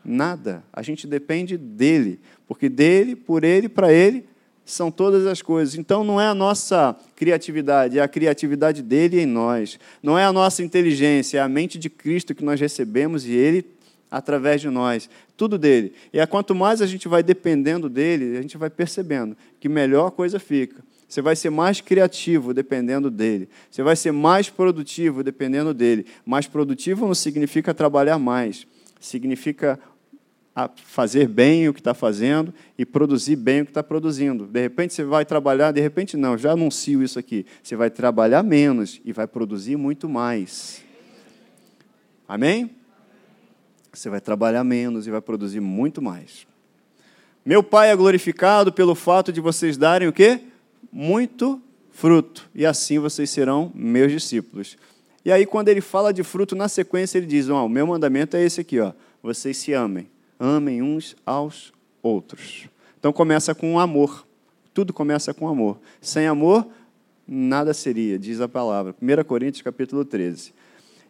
nada. 0.04 0.62
A 0.70 0.82
gente 0.82 1.06
depende 1.06 1.56
dele, 1.56 2.20
porque 2.46 2.68
dele, 2.68 3.16
por 3.16 3.42
ele, 3.42 3.70
para 3.70 3.90
ele 3.90 4.26
são 4.66 4.90
todas 4.90 5.26
as 5.26 5.40
coisas. 5.40 5.76
Então 5.76 6.04
não 6.04 6.20
é 6.20 6.26
a 6.26 6.34
nossa 6.34 6.94
criatividade, 7.16 7.98
é 7.98 8.02
a 8.02 8.08
criatividade 8.08 8.82
dele 8.82 9.18
em 9.18 9.26
nós. 9.26 9.78
Não 10.02 10.18
é 10.18 10.24
a 10.24 10.32
nossa 10.32 10.62
inteligência, 10.62 11.38
é 11.38 11.40
a 11.40 11.48
mente 11.48 11.78
de 11.78 11.88
Cristo 11.88 12.34
que 12.34 12.44
nós 12.44 12.60
recebemos 12.60 13.26
e 13.26 13.32
ele 13.32 13.64
através 14.12 14.60
de 14.60 14.68
nós. 14.68 15.08
Tudo 15.38 15.56
dele. 15.56 15.94
E 16.12 16.20
é 16.20 16.26
quanto 16.26 16.54
mais 16.54 16.82
a 16.82 16.86
gente 16.86 17.08
vai 17.08 17.22
dependendo 17.22 17.88
dele, 17.88 18.36
a 18.36 18.42
gente 18.42 18.58
vai 18.58 18.68
percebendo 18.68 19.34
que 19.58 19.70
melhor 19.70 20.08
a 20.08 20.10
coisa 20.10 20.38
fica. 20.38 20.84
Você 21.08 21.22
vai 21.22 21.34
ser 21.34 21.50
mais 21.50 21.80
criativo 21.80 22.54
dependendo 22.54 23.10
dele. 23.10 23.48
Você 23.70 23.82
vai 23.82 23.96
ser 23.96 24.12
mais 24.12 24.50
produtivo 24.50 25.22
dependendo 25.22 25.72
dele. 25.72 26.06
Mais 26.24 26.46
produtivo 26.46 27.06
não 27.06 27.14
significa 27.14 27.72
trabalhar 27.74 28.18
mais. 28.18 28.66
Significa 29.00 29.78
fazer 30.84 31.26
bem 31.28 31.68
o 31.68 31.74
que 31.74 31.80
está 31.80 31.94
fazendo 31.94 32.52
e 32.76 32.84
produzir 32.84 33.36
bem 33.36 33.62
o 33.62 33.64
que 33.64 33.70
está 33.70 33.82
produzindo. 33.82 34.46
De 34.46 34.60
repente 34.60 34.92
você 34.92 35.04
vai 35.04 35.24
trabalhar, 35.24 35.72
de 35.72 35.80
repente 35.80 36.16
não, 36.16 36.36
já 36.36 36.52
anuncio 36.52 37.02
isso 37.02 37.18
aqui. 37.18 37.46
Você 37.62 37.74
vai 37.74 37.90
trabalhar 37.90 38.42
menos 38.42 39.00
e 39.04 39.12
vai 39.12 39.26
produzir 39.26 39.76
muito 39.76 40.08
mais. 40.08 40.82
Amém? 42.28 42.70
Você 43.92 44.08
vai 44.08 44.20
trabalhar 44.20 44.64
menos 44.64 45.06
e 45.06 45.10
vai 45.10 45.20
produzir 45.20 45.60
muito 45.60 46.00
mais. 46.00 46.46
Meu 47.44 47.62
Pai 47.62 47.90
é 47.90 47.96
glorificado 47.96 48.72
pelo 48.72 48.94
fato 48.94 49.32
de 49.32 49.40
vocês 49.40 49.76
darem 49.76 50.08
o 50.08 50.12
quê? 50.12 50.40
Muito 50.90 51.60
fruto, 51.90 52.48
e 52.54 52.64
assim 52.64 52.98
vocês 52.98 53.28
serão 53.30 53.70
meus 53.74 54.10
discípulos. 54.10 54.76
E 55.24 55.30
aí, 55.30 55.46
quando 55.46 55.68
ele 55.68 55.80
fala 55.80 56.12
de 56.12 56.22
fruto, 56.22 56.56
na 56.56 56.68
sequência 56.68 57.18
ele 57.18 57.26
diz: 57.26 57.48
oh, 57.48 57.66
o 57.66 57.68
meu 57.68 57.86
mandamento 57.86 58.36
é 58.36 58.42
esse 58.42 58.60
aqui, 58.60 58.80
ó, 58.80 58.92
vocês 59.22 59.56
se 59.56 59.72
amem, 59.72 60.08
amem 60.38 60.82
uns 60.82 61.14
aos 61.24 61.72
outros. 62.02 62.68
Então 62.98 63.12
começa 63.12 63.54
com 63.54 63.78
amor. 63.78 64.26
Tudo 64.72 64.92
começa 64.92 65.34
com 65.34 65.46
amor. 65.48 65.78
Sem 66.00 66.26
amor, 66.26 66.66
nada 67.28 67.74
seria, 67.74 68.18
diz 68.18 68.40
a 68.40 68.48
palavra. 68.48 68.94
1 69.00 69.24
Coríntios 69.24 69.62
capítulo 69.62 70.04
13. 70.04 70.54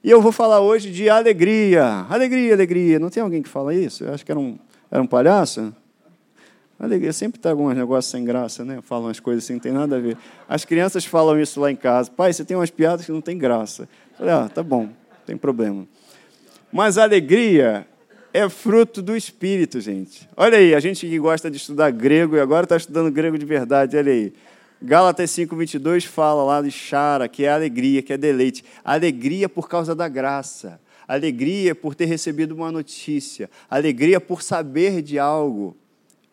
E 0.04 0.10
eu 0.10 0.20
vou 0.20 0.32
falar 0.32 0.60
hoje 0.60 0.90
de 0.90 1.08
alegria. 1.08 2.06
Alegria, 2.10 2.54
alegria. 2.54 2.98
Não 2.98 3.08
tem 3.08 3.22
alguém 3.22 3.40
que 3.40 3.48
fala 3.48 3.72
isso? 3.72 4.02
Eu 4.02 4.12
acho 4.12 4.26
que 4.26 4.32
era 4.32 4.40
um, 4.40 4.58
era 4.90 5.00
um 5.00 5.06
palhaço. 5.06 5.72
Alegria. 6.76 7.12
Sempre 7.12 7.38
está 7.38 7.50
alguns 7.50 7.76
negócios 7.76 8.10
sem 8.10 8.24
graça, 8.24 8.64
né? 8.64 8.80
Falam 8.82 9.04
umas 9.04 9.20
coisas 9.20 9.44
assim, 9.44 9.52
não 9.52 9.60
tem 9.60 9.70
nada 9.70 9.96
a 9.96 10.00
ver. 10.00 10.16
As 10.48 10.64
crianças 10.64 11.04
falam 11.04 11.40
isso 11.40 11.60
lá 11.60 11.70
em 11.70 11.76
casa. 11.76 12.10
Pai, 12.10 12.32
você 12.32 12.44
tem 12.44 12.56
umas 12.56 12.70
piadas 12.70 13.06
que 13.06 13.12
não 13.12 13.20
tem 13.20 13.38
graça. 13.38 13.82
Eu 14.12 14.18
falei, 14.18 14.34
ah, 14.34 14.48
tá 14.48 14.60
bom, 14.60 14.86
não 14.86 15.24
tem 15.24 15.36
problema. 15.36 15.86
Mas 16.72 16.98
alegria 16.98 17.86
é 18.34 18.48
fruto 18.48 19.00
do 19.00 19.16
Espírito, 19.16 19.80
gente. 19.80 20.28
Olha 20.36 20.58
aí, 20.58 20.74
a 20.74 20.80
gente 20.80 21.06
que 21.06 21.18
gosta 21.20 21.48
de 21.48 21.58
estudar 21.58 21.92
grego 21.92 22.34
e 22.34 22.40
agora 22.40 22.64
está 22.64 22.76
estudando 22.76 23.08
grego 23.08 23.38
de 23.38 23.46
verdade, 23.46 23.96
olha 23.96 24.10
aí. 24.10 24.32
Gálatas 24.84 25.30
5,22 25.30 26.06
fala 26.06 26.42
lá 26.42 26.60
de 26.60 26.72
chara, 26.72 27.28
que 27.28 27.44
é 27.44 27.50
alegria, 27.50 28.02
que 28.02 28.12
é 28.12 28.18
deleite. 28.18 28.64
Alegria 28.84 29.48
por 29.48 29.68
causa 29.68 29.94
da 29.94 30.08
graça. 30.08 30.80
Alegria 31.06 31.72
por 31.72 31.94
ter 31.94 32.06
recebido 32.06 32.52
uma 32.52 32.72
notícia. 32.72 33.48
Alegria 33.70 34.20
por 34.20 34.42
saber 34.42 35.00
de 35.00 35.20
algo. 35.20 35.76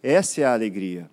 Essa 0.01 0.41
é 0.41 0.45
a 0.45 0.53
alegria. 0.53 1.07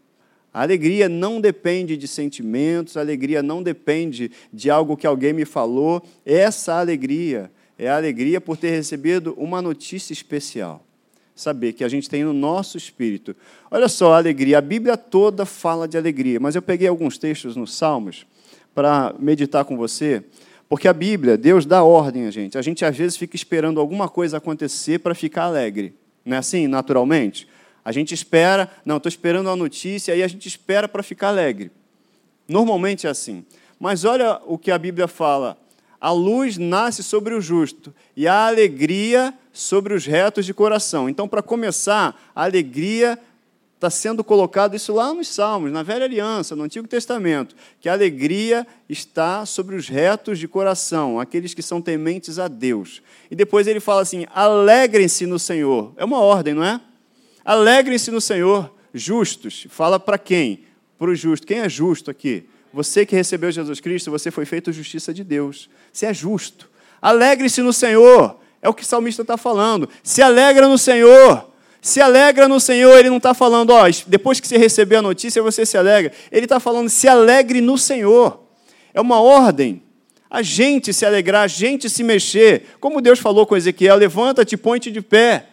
A 0.53 0.63
alegria 0.63 1.11
não 1.11 1.39
depende 1.39 1.95
de 1.99 2.09
sentimentos, 2.09 2.97
a 2.97 3.01
alegria 3.01 3.43
não 3.43 3.63
depende 3.63 4.31
de 4.51 4.71
algo 4.71 4.97
que 4.97 5.07
alguém 5.07 5.35
me 5.35 5.45
falou. 5.45 6.03
Essa 6.25 6.81
alegria 6.81 7.51
é 7.79 7.87
a 7.87 7.97
alegria 7.97 8.41
por 8.41 8.57
ter 8.57 8.71
recebido 8.71 9.35
uma 9.37 9.61
notícia 9.61 10.15
especial 10.15 10.86
saber 11.37 11.75
que 11.75 11.85
a 11.85 11.89
gente 11.89 12.09
tem 12.09 12.25
no 12.25 12.33
nosso 12.33 12.79
espírito. 12.79 13.37
Olha 13.71 13.89
só 13.89 14.15
a 14.15 14.17
alegria. 14.17 14.57
A 14.59 14.63
Bíblia 14.63 14.97
toda 14.97 15.45
fala 15.45 15.87
de 15.87 15.99
alegria, 15.99 16.41
mas 16.41 16.57
eu 16.57 16.63
peguei 16.63 16.89
alguns 16.89 17.19
textos 17.19 17.55
nos 17.55 17.75
Salmos 17.75 18.27
para 18.75 19.15
meditar 19.19 19.65
com 19.65 19.77
você, 19.77 20.25
porque 20.69 20.89
a 20.89 20.93
Bíblia, 20.93 21.37
Deus 21.37 21.67
dá 21.67 21.85
ordem 21.85 22.27
a 22.27 22.31
gente. 22.31 22.57
A 22.57 22.63
gente 22.63 22.85
às 22.85 22.97
vezes 22.97 23.17
fica 23.17 23.37
esperando 23.37 23.79
alguma 23.79 24.09
coisa 24.09 24.39
acontecer 24.39 24.99
para 24.99 25.15
ficar 25.15 25.45
alegre. 25.45 25.95
Não 26.25 26.35
é 26.35 26.41
assim, 26.41 26.67
naturalmente? 26.67 27.47
A 27.85 27.93
gente 27.93 28.13
espera, 28.13 28.69
não, 28.85 28.97
estou 28.97 29.09
esperando 29.09 29.47
uma 29.47 29.57
notícia, 29.57 30.13
aí 30.13 30.23
a 30.23 30.29
gente 30.29 30.49
espera 30.49 30.89
para 30.89 31.03
ficar 31.03 31.29
alegre. 31.29 31.71
Normalmente 32.49 33.07
é 33.07 33.11
assim. 33.11 33.45
Mas 33.79 34.05
olha 34.05 34.41
o 34.47 34.57
que 34.59 34.71
a 34.71 34.79
Bíblia 34.79 35.07
fala 35.07 35.57
a 36.01 36.11
luz 36.11 36.59
nasce 36.59 37.03
sobre 37.03 37.35
o 37.35 37.41
justo 37.41 37.95
e 38.17 38.29
a 38.29 38.47
alegria 38.47 39.35
sobre 39.57 39.95
os 39.95 40.05
retos 40.05 40.45
de 40.45 40.53
coração. 40.53 41.09
Então, 41.09 41.27
para 41.27 41.41
começar, 41.41 42.15
a 42.35 42.45
alegria 42.45 43.19
está 43.75 43.89
sendo 43.89 44.23
colocado 44.23 44.77
isso 44.77 44.93
lá 44.93 45.15
nos 45.15 45.29
Salmos, 45.29 45.73
na 45.73 45.83
Velha 45.83 46.05
Aliança, 46.05 46.55
no 46.55 46.65
Antigo 46.65 46.87
Testamento, 46.87 47.57
que 47.81 47.89
a 47.89 47.95
alegria 47.95 48.67
está 48.87 49.47
sobre 49.47 49.75
os 49.75 49.89
retos 49.89 50.39
de 50.39 50.47
coração, 50.47 51.19
aqueles 51.19 51.55
que 51.55 51.63
são 51.63 51.81
tementes 51.81 52.39
a 52.39 52.49
Deus. 52.49 53.03
E 53.31 53.35
depois 53.35 53.67
ele 53.67 53.81
fala 53.81 54.03
assim: 54.03 54.27
alegrem-se 54.35 55.25
no 55.25 55.39
Senhor. 55.39 55.95
É 55.97 56.05
uma 56.05 56.21
ordem, 56.21 56.53
não 56.53 56.65
é? 56.65 56.79
Alegrem-se 57.43 58.11
no 58.11 58.21
Senhor, 58.21 58.71
justos. 58.93 59.67
Fala 59.71 59.99
para 59.99 60.19
quem? 60.19 60.65
Para 60.99 61.11
o 61.11 61.15
justo. 61.15 61.47
Quem 61.47 61.61
é 61.61 61.69
justo 61.69 62.11
aqui? 62.11 62.45
Você 62.75 63.07
que 63.07 63.17
recebeu 63.17 63.51
Jesus 63.51 63.81
Cristo, 63.81 64.11
você 64.11 64.31
foi 64.31 64.45
feito 64.45 64.71
justiça 64.71 65.15
de 65.15 65.25
Deus. 65.25 65.71
Você 65.91 66.05
é 66.05 66.13
justo. 66.13 66.69
Alegre-se 67.01 67.63
no 67.63 67.73
Senhor. 67.73 68.39
É 68.61 68.69
o 68.69 68.75
que 68.75 68.83
o 68.83 68.87
salmista 68.87 69.23
está 69.23 69.37
falando. 69.37 69.89
Se 70.03 70.23
alegra 70.23 70.69
no 70.69 70.79
Senhor. 70.79 71.51
Se 71.81 72.01
alegra 72.01 72.49
no 72.49 72.59
Senhor. 72.59 72.99
Ele 72.99 73.11
não 73.11 73.19
está 73.19 73.35
falando, 73.35 73.71
ó, 73.71 73.85
depois 74.07 74.41
que 74.41 74.49
você 74.49 74.57
recebeu 74.57 74.99
a 74.99 75.03
notícia, 75.03 75.43
você 75.43 75.65
se 75.65 75.77
alegra. 75.77 76.13
Ele 76.33 76.47
está 76.47 76.59
falando, 76.59 76.89
se 76.89 77.07
alegre 77.07 77.61
no 77.61 77.79
Senhor. 77.79 78.41
É 78.93 79.01
uma 79.01 79.21
ordem. 79.21 79.83
A 80.29 80.43
gente 80.43 80.93
se 80.93 81.07
alegrar, 81.07 81.43
a 81.43 81.49
gente 81.49 81.89
se 81.89 82.03
mexer. 82.03 82.77
Como 82.81 83.01
Deus 83.01 83.19
falou 83.19 83.47
com 83.47 83.57
Ezequiel: 83.57 83.97
levanta-te, 83.97 84.57
põe-te 84.57 84.91
de 84.91 85.01
pé. 85.01 85.47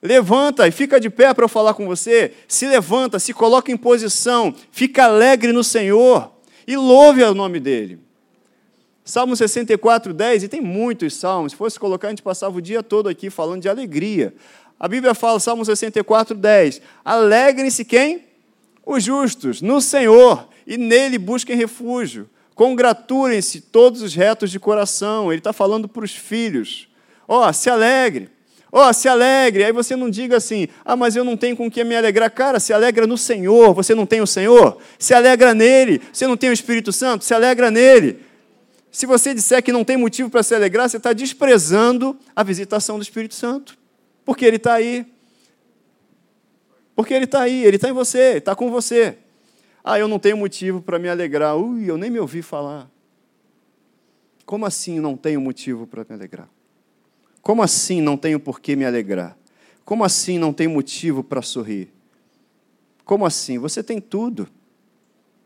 Levanta 0.00 0.68
e 0.68 0.70
fica 0.70 1.00
de 1.00 1.10
pé 1.10 1.34
para 1.34 1.44
eu 1.44 1.48
falar 1.48 1.74
com 1.74 1.86
você. 1.86 2.32
Se 2.46 2.66
levanta, 2.66 3.18
se 3.18 3.32
coloca 3.32 3.72
em 3.72 3.76
posição, 3.76 4.54
fica 4.70 5.04
alegre 5.04 5.50
no 5.50 5.64
Senhor 5.64 6.30
e 6.66 6.76
louve 6.76 7.22
o 7.24 7.34
nome 7.34 7.58
dele. 7.58 7.98
Salmo 9.08 9.34
64, 9.34 10.12
10, 10.12 10.42
e 10.42 10.48
tem 10.48 10.60
muitos 10.60 11.14
salmos. 11.14 11.52
Se 11.52 11.56
fosse 11.56 11.80
colocar, 11.80 12.08
a 12.08 12.10
gente 12.10 12.20
passava 12.20 12.58
o 12.58 12.60
dia 12.60 12.82
todo 12.82 13.08
aqui 13.08 13.30
falando 13.30 13.62
de 13.62 13.68
alegria. 13.68 14.34
A 14.78 14.86
Bíblia 14.86 15.14
fala, 15.14 15.40
Salmo 15.40 15.64
64, 15.64 16.36
10: 16.36 16.82
Alegrem-se 17.02 17.86
quem? 17.86 18.26
Os 18.84 19.02
justos, 19.02 19.62
no 19.62 19.80
Senhor, 19.80 20.46
e 20.66 20.76
nele 20.76 21.16
busquem 21.16 21.56
refúgio. 21.56 22.28
Congratulem-se 22.54 23.62
todos 23.62 24.02
os 24.02 24.14
retos 24.14 24.50
de 24.50 24.60
coração. 24.60 25.32
Ele 25.32 25.40
está 25.40 25.54
falando 25.54 25.88
para 25.88 26.04
os 26.04 26.14
filhos. 26.14 26.86
Ó, 27.26 27.48
oh, 27.48 27.52
se 27.54 27.70
alegre. 27.70 28.28
Ó, 28.70 28.90
oh, 28.90 28.92
se 28.92 29.08
alegre. 29.08 29.64
Aí 29.64 29.72
você 29.72 29.96
não 29.96 30.10
diga 30.10 30.36
assim, 30.36 30.68
ah, 30.84 30.96
mas 30.96 31.16
eu 31.16 31.24
não 31.24 31.34
tenho 31.34 31.56
com 31.56 31.70
que 31.70 31.82
me 31.82 31.96
alegrar. 31.96 32.30
Cara, 32.30 32.60
se 32.60 32.74
alegra 32.74 33.06
no 33.06 33.16
Senhor. 33.16 33.72
Você 33.72 33.94
não 33.94 34.04
tem 34.04 34.20
o 34.20 34.26
Senhor? 34.26 34.76
Se 34.98 35.14
alegra 35.14 35.54
nele. 35.54 36.02
Você 36.12 36.26
não 36.26 36.36
tem 36.36 36.50
o 36.50 36.52
Espírito 36.52 36.92
Santo? 36.92 37.24
Se 37.24 37.32
alegra 37.32 37.70
nele. 37.70 38.27
Se 38.90 39.06
você 39.06 39.34
disser 39.34 39.62
que 39.62 39.72
não 39.72 39.84
tem 39.84 39.96
motivo 39.96 40.30
para 40.30 40.42
se 40.42 40.54
alegrar, 40.54 40.88
você 40.88 40.96
está 40.96 41.12
desprezando 41.12 42.18
a 42.34 42.42
visitação 42.42 42.96
do 42.96 43.02
Espírito 43.02 43.34
Santo. 43.34 43.76
Porque 44.24 44.44
ele 44.44 44.56
está 44.56 44.74
aí. 44.74 45.06
Porque 46.94 47.14
ele 47.14 47.26
está 47.26 47.42
aí, 47.42 47.64
ele 47.64 47.76
está 47.76 47.88
em 47.88 47.92
você, 47.92 48.38
está 48.38 48.54
com 48.54 48.70
você. 48.70 49.18
Ah, 49.84 49.98
eu 49.98 50.08
não 50.08 50.18
tenho 50.18 50.36
motivo 50.36 50.82
para 50.82 50.98
me 50.98 51.08
alegrar. 51.08 51.56
Ui, 51.56 51.88
eu 51.88 51.96
nem 51.96 52.10
me 52.10 52.18
ouvi 52.18 52.42
falar. 52.42 52.90
Como 54.44 54.66
assim 54.66 54.98
não 54.98 55.16
tenho 55.16 55.40
motivo 55.40 55.86
para 55.86 56.04
me 56.08 56.14
alegrar? 56.14 56.48
Como 57.40 57.62
assim 57.62 58.00
não 58.00 58.16
tenho 58.16 58.40
por 58.40 58.60
que 58.60 58.74
me 58.74 58.84
alegrar? 58.84 59.36
Como 59.84 60.04
assim 60.04 60.38
não 60.38 60.52
tenho 60.52 60.70
motivo 60.70 61.22
para 61.22 61.40
sorrir? 61.40 61.92
Como 63.04 63.24
assim? 63.24 63.58
Você 63.58 63.82
tem 63.82 64.00
tudo. 64.00 64.48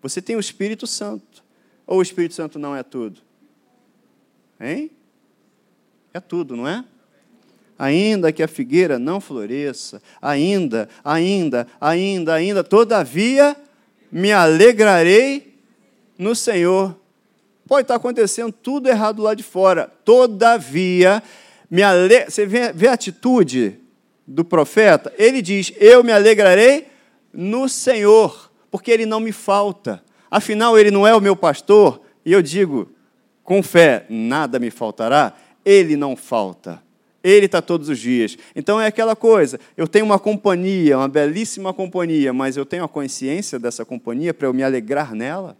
Você 0.00 0.20
tem 0.20 0.34
o 0.34 0.40
Espírito 0.40 0.86
Santo. 0.86 1.44
Ou 1.86 1.98
o 1.98 2.02
Espírito 2.02 2.34
Santo 2.34 2.58
não 2.58 2.74
é 2.74 2.82
tudo? 2.82 3.20
Hein? 4.62 4.92
É 6.14 6.20
tudo, 6.20 6.56
não 6.56 6.68
é? 6.68 6.84
Ainda 7.76 8.30
que 8.30 8.44
a 8.44 8.48
figueira 8.48 8.96
não 8.96 9.20
floresça, 9.20 10.00
ainda, 10.20 10.88
ainda, 11.04 11.66
ainda, 11.80 12.34
ainda, 12.34 12.62
todavia 12.62 13.56
me 14.10 14.30
alegrarei 14.30 15.58
no 16.16 16.36
Senhor. 16.36 16.96
Pode 17.66 17.82
estar 17.82 17.96
acontecendo 17.96 18.52
tudo 18.52 18.88
errado 18.88 19.20
lá 19.20 19.34
de 19.34 19.42
fora, 19.42 19.90
todavia 20.04 21.20
me 21.68 21.82
ale... 21.82 22.26
Você 22.26 22.46
vê, 22.46 22.72
vê 22.72 22.86
a 22.86 22.92
atitude 22.92 23.80
do 24.24 24.44
profeta? 24.44 25.12
Ele 25.18 25.42
diz: 25.42 25.72
Eu 25.78 26.04
me 26.04 26.12
alegrarei 26.12 26.86
no 27.32 27.68
Senhor, 27.68 28.52
porque 28.70 28.90
ele 28.90 29.06
não 29.06 29.18
me 29.18 29.32
falta. 29.32 30.04
Afinal, 30.30 30.78
ele 30.78 30.90
não 30.90 31.06
é 31.06 31.14
o 31.14 31.20
meu 31.20 31.34
pastor, 31.34 32.00
e 32.24 32.32
eu 32.32 32.42
digo, 32.42 32.92
com 33.44 33.62
fé, 33.62 34.06
nada 34.08 34.58
me 34.58 34.70
faltará. 34.70 35.34
Ele 35.64 35.96
não 35.96 36.16
falta. 36.16 36.82
Ele 37.22 37.46
está 37.46 37.62
todos 37.62 37.88
os 37.88 37.98
dias. 37.98 38.36
Então 38.54 38.80
é 38.80 38.86
aquela 38.86 39.14
coisa: 39.14 39.58
eu 39.76 39.86
tenho 39.86 40.04
uma 40.04 40.18
companhia, 40.18 40.98
uma 40.98 41.08
belíssima 41.08 41.72
companhia, 41.72 42.32
mas 42.32 42.56
eu 42.56 42.66
tenho 42.66 42.84
a 42.84 42.88
consciência 42.88 43.58
dessa 43.58 43.84
companhia 43.84 44.34
para 44.34 44.48
eu 44.48 44.54
me 44.54 44.62
alegrar 44.62 45.14
nela? 45.14 45.56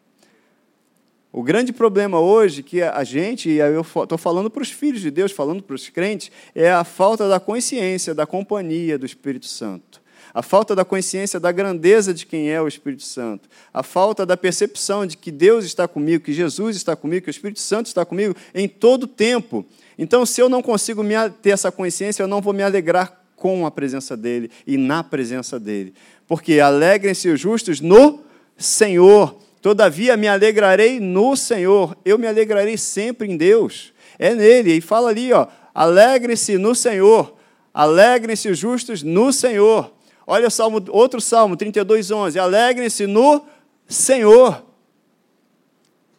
O 1.33 1.43
grande 1.43 1.73
problema 1.73 2.21
hoje 2.21 2.63
que 2.63 2.83
a 2.83 3.03
gente, 3.05 3.49
e 3.49 3.57
eu 3.57 3.81
estou 3.81 4.19
falando 4.19 4.51
para 4.51 4.63
os 4.63 4.71
filhos 4.71 5.01
de 5.01 5.11
Deus, 5.11 5.33
falando 5.33 5.63
para 5.63 5.75
os 5.75 5.89
crentes, 5.89 6.31
é 6.55 6.71
a 6.71 6.85
falta 6.85 7.27
da 7.27 7.41
consciência 7.41 8.15
da 8.15 8.27
companhia 8.27 8.99
do 8.99 9.07
Espírito 9.07 9.47
Santo. 9.47 9.92
A 10.35 10.43
falta 10.43 10.75
da 10.75 10.85
consciência 10.85 11.39
da 11.39 11.53
grandeza 11.53 12.15
de 12.15 12.25
quem 12.25 12.51
é 12.51 12.61
o 12.61 12.67
Espírito 12.67 13.03
Santo. 13.03 13.49
A 13.73 13.83
falta 13.83 14.25
da 14.25 14.37
percepção 14.37 15.07
de 15.07 15.17
que 15.17 15.31
Deus 15.31 15.65
está 15.65 15.87
comigo, 15.87 16.25
que 16.25 16.33
Jesus 16.33 16.77
está 16.77 16.97
comigo, 16.97 17.25
que 17.25 17.31
o 17.31 17.31
Espírito 17.31 17.61
Santo 17.61 17.87
está 17.87 18.05
comigo 18.05 18.35
em 18.55 18.67
todo 18.67 19.07
tempo. 19.07 19.67
Então, 19.99 20.25
se 20.25 20.41
eu 20.41 20.49
não 20.49 20.63
consigo 20.63 21.03
ter 21.43 21.51
essa 21.51 21.71
consciência, 21.71 22.23
eu 22.23 22.29
não 22.29 22.41
vou 22.41 22.55
me 22.55 22.63
alegrar 22.63 23.21
com 23.37 23.67
a 23.67 23.71
presença 23.71 24.17
dEle 24.17 24.51
e 24.67 24.79
na 24.79 25.05
presença 25.05 25.61
dEle. 25.61 25.93
Porque 26.27 26.61
alegrem-se 26.61 27.29
os 27.29 27.41
justos 27.41 27.81
no 27.81 28.21
Senhor. 28.57 29.37
Todavia 29.61 30.17
me 30.17 30.29
alegrarei 30.29 30.99
no 30.99 31.37
Senhor, 31.37 31.97
eu 32.05 32.19
me 32.19 32.27
alegrarei 32.27 32.77
sempre 32.77 33.31
em 33.31 33.37
Deus. 33.37 33.93
É 34.19 34.35
nele. 34.35 34.75
E 34.75 34.81
fala 34.81 35.11
ali, 35.11 35.33
ó, 35.33 35.47
alegre-se 35.75 36.57
no 36.57 36.75
Senhor, 36.75 37.37
alegrem-se 37.75 38.49
os 38.49 38.59
justos 38.59 39.03
no 39.03 39.33
Senhor. 39.33 39.93
Olha 40.27 40.51
salmo, 40.51 40.83
outro 40.91 41.21
salmo, 41.21 41.57
32, 41.57 42.11
11. 42.11 42.39
Alegrem-se 42.39 43.07
no 43.07 43.45
Senhor. 43.87 44.65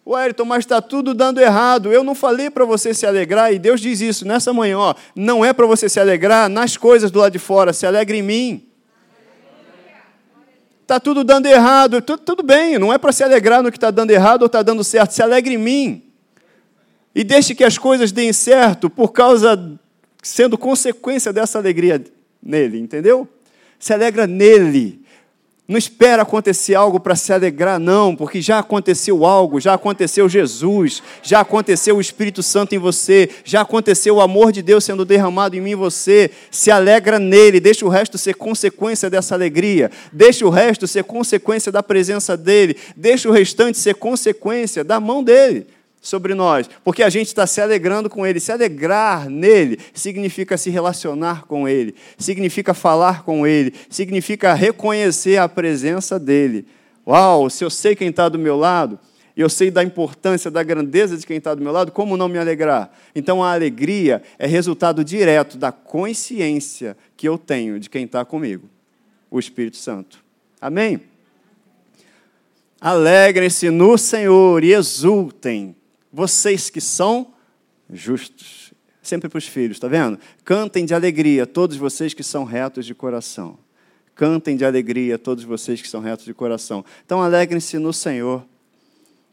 O 0.06 0.16
Ayrton, 0.16 0.44
mas 0.44 0.60
está 0.60 0.82
tudo 0.82 1.14
dando 1.14 1.40
errado. 1.40 1.92
Eu 1.92 2.04
não 2.04 2.14
falei 2.14 2.50
para 2.50 2.66
você 2.66 2.94
se 2.94 3.06
alegrar, 3.06 3.54
e 3.54 3.60
Deus 3.60 3.80
diz 3.80 4.02
isso 4.02 4.28
nessa 4.28 4.52
manhã: 4.52 4.78
ó, 4.78 4.96
não 5.16 5.46
é 5.46 5.54
para 5.54 5.66
você 5.66 5.88
se 5.88 6.00
alegrar 6.00 6.50
nas 6.50 6.76
coisas 6.76 7.10
do 7.10 7.20
lado 7.20 7.32
de 7.32 7.40
fora, 7.40 7.72
se 7.72 7.86
alegre 7.86 8.18
em 8.18 8.22
mim. 8.22 8.68
Está 10.82 11.00
tudo 11.00 11.24
dando 11.24 11.46
errado, 11.46 12.02
tudo, 12.02 12.22
tudo 12.22 12.44
bem, 12.44 12.78
não 12.78 12.92
é 12.92 12.98
para 12.98 13.14
se 13.14 13.24
alegrar 13.24 13.64
no 13.64 13.72
que 13.72 13.78
está 13.78 13.90
dando 13.90 14.12
errado 14.12 14.42
ou 14.42 14.48
está 14.48 14.62
dando 14.62 14.84
certo, 14.84 15.12
se 15.12 15.24
alegre 15.24 15.54
em 15.54 15.58
mim. 15.58 16.04
E 17.16 17.24
deixe 17.24 17.56
que 17.56 17.64
as 17.64 17.78
coisas 17.78 18.12
deem 18.12 18.34
certo 18.34 18.90
por 18.90 19.14
causa, 19.14 19.80
sendo 20.22 20.58
consequência 20.58 21.32
dessa 21.32 21.58
alegria 21.58 22.04
nele, 22.42 22.80
entendeu? 22.80 23.26
Se 23.84 23.92
alegra 23.92 24.26
nele. 24.26 25.02
Não 25.68 25.78
espera 25.78 26.22
acontecer 26.22 26.74
algo 26.74 27.02
para 27.02 27.18
se 27.18 27.34
alegrar, 27.34 27.78
não, 27.78 28.16
porque 28.16 28.42
já 28.42 28.60
aconteceu 28.60 29.26
algo, 29.26 29.60
já 29.60 29.74
aconteceu 29.74 30.30
Jesus, 30.30 31.04
já 31.22 31.42
aconteceu 31.42 31.98
o 31.98 32.00
Espírito 32.00 32.42
Santo 32.42 32.74
em 32.74 32.78
você, 32.78 33.30
já 33.44 33.60
aconteceu 33.60 34.16
o 34.16 34.22
amor 34.22 34.54
de 34.54 34.62
Deus 34.62 34.86
sendo 34.86 35.04
derramado 35.04 35.58
em 35.58 35.60
mim 35.60 35.72
e 35.72 35.76
você. 35.76 36.32
Se 36.50 36.72
alegra 36.72 37.20
nele, 37.20 37.60
deixa 37.60 37.86
o 37.86 37.90
resto 37.90 38.18
ser 38.18 38.36
consequência 38.36 39.10
dessa 39.10 39.36
alegria, 39.36 39.92
deixa 40.14 40.46
o 40.46 40.50
resto 40.50 40.88
ser 40.88 41.04
consequência 41.04 41.70
da 41.70 41.84
presença 41.84 42.38
dele, 42.38 42.78
deixa 42.96 43.28
o 43.28 43.34
restante 43.34 43.78
ser 43.78 43.96
consequência 43.96 44.82
da 44.82 44.98
mão 44.98 45.22
dele 45.22 45.68
sobre 46.04 46.36
nós, 46.36 46.70
porque 46.84 47.02
a 47.02 47.10
gente 47.10 47.28
está 47.28 47.48
se 47.48 47.62
alegrando 47.62 48.10
com 48.10 48.28
Ele. 48.28 48.38
Se 48.42 48.52
alegrar 48.52 49.30
nele 49.30 49.80
significa 49.94 50.58
se 50.58 50.70
relacionar 50.70 51.46
com 51.46 51.68
Ele, 51.68 51.96
significa 52.18 52.74
falar 52.74 53.24
com 53.24 53.48
Ele, 53.48 53.74
significa 53.90 54.54
reconhecer 54.54 55.38
a 55.38 55.48
presença 55.48 56.20
dEle. 56.20 56.68
Uau, 57.08 57.50
se 57.50 57.64
eu 57.64 57.70
sei 57.70 57.96
quem 57.96 58.10
está 58.10 58.28
do 58.28 58.38
meu 58.38 58.58
lado, 58.58 59.00
e 59.36 59.42
eu 59.42 59.50
sei 59.50 59.72
da 59.72 59.82
importância, 59.82 60.52
da 60.52 60.62
grandeza 60.62 61.18
de 61.18 61.26
quem 61.26 61.38
está 61.38 61.56
do 61.56 61.64
meu 61.64 61.72
lado, 61.72 61.92
como 61.92 62.18
não 62.18 62.28
me 62.28 62.38
alegrar? 62.38 62.92
Então 63.16 63.42
a 63.42 63.54
alegria 63.54 64.22
é 64.38 64.46
resultado 64.46 65.06
direto 65.06 65.58
da 65.58 65.72
consciência 65.72 66.98
que 67.16 67.28
eu 67.28 67.38
tenho 67.38 67.80
de 67.80 67.90
quem 67.90 68.04
está 68.04 68.26
comigo, 68.26 68.70
o 69.32 69.40
Espírito 69.40 69.78
Santo. 69.78 70.22
Amém? 70.60 71.02
Alegrem-se 72.82 73.70
no 73.70 73.98
Senhor 73.98 74.62
e 74.66 74.74
exultem 74.74 75.74
vocês 76.14 76.70
que 76.70 76.80
são 76.80 77.34
justos. 77.92 78.72
Sempre 79.02 79.28
para 79.28 79.40
os 79.40 79.48
filhos, 79.48 79.76
está 79.78 79.88
vendo? 79.88 80.18
Cantem 80.46 80.86
de 80.86 80.94
alegria, 80.94 81.46
todos 81.46 81.76
vocês 81.76 82.14
que 82.14 82.24
são 82.24 82.46
retos 82.46 82.86
de 82.86 82.96
coração. 82.96 83.58
Cantem 84.16 84.56
de 84.56 84.64
alegria, 84.64 85.18
todos 85.18 85.44
vocês 85.44 85.82
que 85.82 85.90
são 85.90 86.00
retos 86.00 86.24
de 86.24 86.34
coração. 86.34 86.86
Então, 87.04 87.22
alegrem-se 87.22 87.78
no 87.80 87.92
Senhor. 87.92 88.46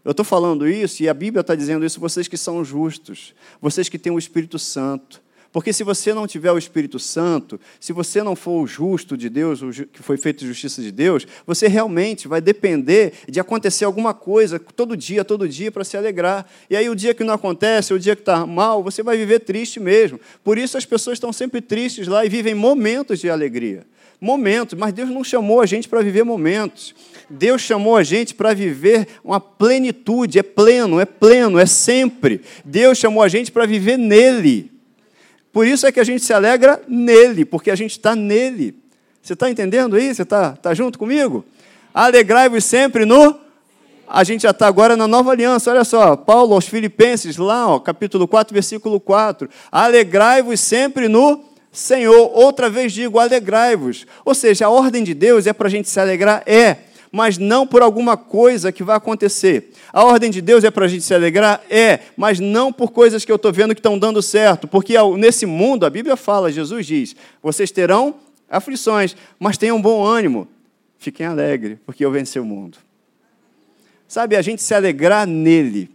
Eu 0.04 0.12
estou 0.12 0.24
falando 0.24 0.66
isso 0.66 1.02
e 1.02 1.08
a 1.08 1.14
Bíblia 1.14 1.42
está 1.42 1.54
dizendo 1.54 1.84
isso, 1.84 2.00
vocês 2.00 2.26
que 2.26 2.36
são 2.36 2.64
justos, 2.64 3.34
vocês 3.60 3.88
que 3.88 3.98
têm 3.98 4.10
o 4.10 4.18
Espírito 4.18 4.58
Santo, 4.58 5.22
porque 5.52 5.72
se 5.72 5.82
você 5.82 6.14
não 6.14 6.28
tiver 6.28 6.52
o 6.52 6.58
Espírito 6.58 6.98
Santo, 6.98 7.60
se 7.80 7.92
você 7.92 8.22
não 8.22 8.36
for 8.36 8.62
o 8.62 8.66
justo 8.66 9.16
de 9.16 9.28
Deus, 9.28 9.62
o 9.62 9.70
que 9.70 10.00
foi 10.00 10.16
feito 10.16 10.46
justiça 10.46 10.80
de 10.80 10.92
Deus, 10.92 11.26
você 11.44 11.66
realmente 11.66 12.28
vai 12.28 12.40
depender 12.40 13.14
de 13.28 13.40
acontecer 13.40 13.84
alguma 13.84 14.14
coisa 14.14 14.60
todo 14.60 14.96
dia, 14.96 15.24
todo 15.24 15.48
dia, 15.48 15.72
para 15.72 15.82
se 15.82 15.96
alegrar. 15.96 16.46
E 16.68 16.76
aí, 16.76 16.88
o 16.88 16.94
dia 16.94 17.12
que 17.12 17.24
não 17.24 17.34
acontece, 17.34 17.92
o 17.92 17.98
dia 17.98 18.14
que 18.14 18.22
está 18.22 18.46
mal, 18.46 18.82
você 18.82 19.02
vai 19.02 19.16
viver 19.16 19.40
triste 19.40 19.80
mesmo. 19.80 20.20
Por 20.44 20.56
isso, 20.56 20.78
as 20.78 20.84
pessoas 20.84 21.16
estão 21.16 21.32
sempre 21.32 21.60
tristes 21.60 22.06
lá 22.06 22.24
e 22.24 22.28
vivem 22.28 22.54
momentos 22.54 23.18
de 23.18 23.28
alegria. 23.28 23.84
Momentos, 24.20 24.78
mas 24.78 24.92
Deus 24.92 25.08
não 25.08 25.24
chamou 25.24 25.60
a 25.60 25.66
gente 25.66 25.88
para 25.88 26.02
viver 26.02 26.22
momentos. 26.22 26.94
Deus 27.28 27.62
chamou 27.62 27.96
a 27.96 28.04
gente 28.04 28.34
para 28.34 28.52
viver 28.54 29.08
uma 29.24 29.40
plenitude, 29.40 30.38
é 30.38 30.42
pleno, 30.42 31.00
é 31.00 31.06
pleno, 31.06 31.58
é 31.58 31.66
sempre. 31.66 32.42
Deus 32.64 32.98
chamou 32.98 33.22
a 33.22 33.28
gente 33.28 33.50
para 33.50 33.66
viver 33.66 33.96
nele. 33.96 34.70
Por 35.52 35.66
isso 35.66 35.86
é 35.86 35.92
que 35.92 36.00
a 36.00 36.04
gente 36.04 36.24
se 36.24 36.32
alegra 36.32 36.80
nele, 36.86 37.44
porque 37.44 37.70
a 37.70 37.76
gente 37.76 37.92
está 37.92 38.14
nele. 38.14 38.76
Você 39.22 39.32
está 39.32 39.50
entendendo 39.50 39.96
aí? 39.96 40.14
Você 40.14 40.22
está 40.22 40.52
tá 40.52 40.72
junto 40.74 40.98
comigo? 40.98 41.44
Alegrai-vos 41.92 42.64
sempre 42.64 43.04
no. 43.04 43.38
A 44.08 44.24
gente 44.24 44.42
já 44.42 44.50
está 44.50 44.66
agora 44.66 44.96
na 44.96 45.06
nova 45.06 45.30
aliança, 45.30 45.70
olha 45.70 45.84
só, 45.84 46.16
Paulo 46.16 46.54
aos 46.54 46.66
Filipenses, 46.66 47.36
lá, 47.36 47.68
ó, 47.68 47.78
capítulo 47.78 48.26
4, 48.26 48.52
versículo 48.52 48.98
4. 48.98 49.48
Alegrai-vos 49.70 50.58
sempre 50.58 51.06
no 51.06 51.44
Senhor. 51.70 52.30
Outra 52.34 52.68
vez 52.68 52.92
digo, 52.92 53.20
alegrai-vos. 53.20 54.06
Ou 54.24 54.34
seja, 54.34 54.66
a 54.66 54.70
ordem 54.70 55.04
de 55.04 55.14
Deus 55.14 55.46
é 55.46 55.52
para 55.52 55.68
a 55.68 55.70
gente 55.70 55.88
se 55.88 56.00
alegrar? 56.00 56.42
É 56.44 56.76
mas 57.12 57.38
não 57.38 57.66
por 57.66 57.82
alguma 57.82 58.16
coisa 58.16 58.70
que 58.70 58.82
vai 58.82 58.96
acontecer. 58.96 59.72
A 59.92 60.04
ordem 60.04 60.30
de 60.30 60.40
Deus 60.40 60.62
é 60.64 60.70
para 60.70 60.84
a 60.84 60.88
gente 60.88 61.02
se 61.02 61.14
alegrar? 61.14 61.62
É, 61.68 62.00
mas 62.16 62.38
não 62.38 62.72
por 62.72 62.92
coisas 62.92 63.24
que 63.24 63.32
eu 63.32 63.36
estou 63.36 63.52
vendo 63.52 63.74
que 63.74 63.80
estão 63.80 63.98
dando 63.98 64.22
certo, 64.22 64.68
porque 64.68 64.94
nesse 65.18 65.46
mundo, 65.46 65.84
a 65.84 65.90
Bíblia 65.90 66.16
fala, 66.16 66.52
Jesus 66.52 66.86
diz: 66.86 67.16
vocês 67.42 67.70
terão 67.70 68.14
aflições, 68.48 69.16
mas 69.38 69.56
tenham 69.56 69.80
bom 69.80 70.04
ânimo, 70.04 70.48
fiquem 70.98 71.26
alegres, 71.26 71.78
porque 71.84 72.04
eu 72.04 72.10
venci 72.10 72.38
o 72.38 72.44
mundo. 72.44 72.78
Sabe, 74.06 74.34
a 74.34 74.42
gente 74.42 74.60
se 74.60 74.74
alegrar 74.74 75.24
nele, 75.24 75.88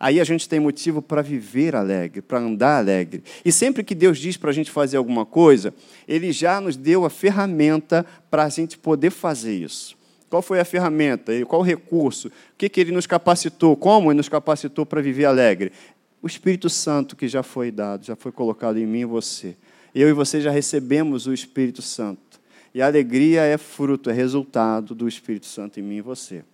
aí 0.00 0.20
a 0.20 0.24
gente 0.24 0.48
tem 0.48 0.58
motivo 0.58 1.02
para 1.02 1.20
viver 1.20 1.76
alegre, 1.76 2.22
para 2.22 2.38
andar 2.38 2.78
alegre. 2.78 3.22
E 3.44 3.52
sempre 3.52 3.84
que 3.84 3.94
Deus 3.94 4.18
diz 4.18 4.38
para 4.38 4.48
a 4.48 4.54
gente 4.54 4.70
fazer 4.70 4.96
alguma 4.96 5.26
coisa, 5.26 5.74
Ele 6.06 6.32
já 6.32 6.62
nos 6.62 6.76
deu 6.76 7.04
a 7.04 7.10
ferramenta 7.10 8.06
para 8.30 8.44
a 8.44 8.48
gente 8.48 8.78
poder 8.78 9.10
fazer 9.10 9.54
isso. 9.54 9.97
Qual 10.28 10.42
foi 10.42 10.60
a 10.60 10.64
ferramenta? 10.64 11.32
Qual 11.46 11.62
o 11.62 11.64
recurso? 11.64 12.28
O 12.28 12.32
que, 12.56 12.68
que 12.68 12.80
ele 12.80 12.92
nos 12.92 13.06
capacitou? 13.06 13.76
Como 13.76 14.10
ele 14.10 14.18
nos 14.18 14.28
capacitou 14.28 14.84
para 14.84 15.00
viver 15.00 15.24
alegre? 15.24 15.72
O 16.20 16.26
Espírito 16.26 16.68
Santo 16.68 17.16
que 17.16 17.28
já 17.28 17.42
foi 17.42 17.70
dado, 17.70 18.04
já 18.04 18.16
foi 18.16 18.32
colocado 18.32 18.78
em 18.78 18.86
mim 18.86 19.00
e 19.00 19.04
você. 19.04 19.56
Eu 19.94 20.08
e 20.08 20.12
você 20.12 20.40
já 20.40 20.50
recebemos 20.50 21.26
o 21.26 21.32
Espírito 21.32 21.80
Santo. 21.80 22.40
E 22.74 22.82
a 22.82 22.86
alegria 22.86 23.42
é 23.42 23.56
fruto, 23.56 24.10
é 24.10 24.12
resultado 24.12 24.94
do 24.94 25.08
Espírito 25.08 25.46
Santo 25.46 25.80
em 25.80 25.82
mim 25.82 25.96
e 25.96 26.02
você. 26.02 26.44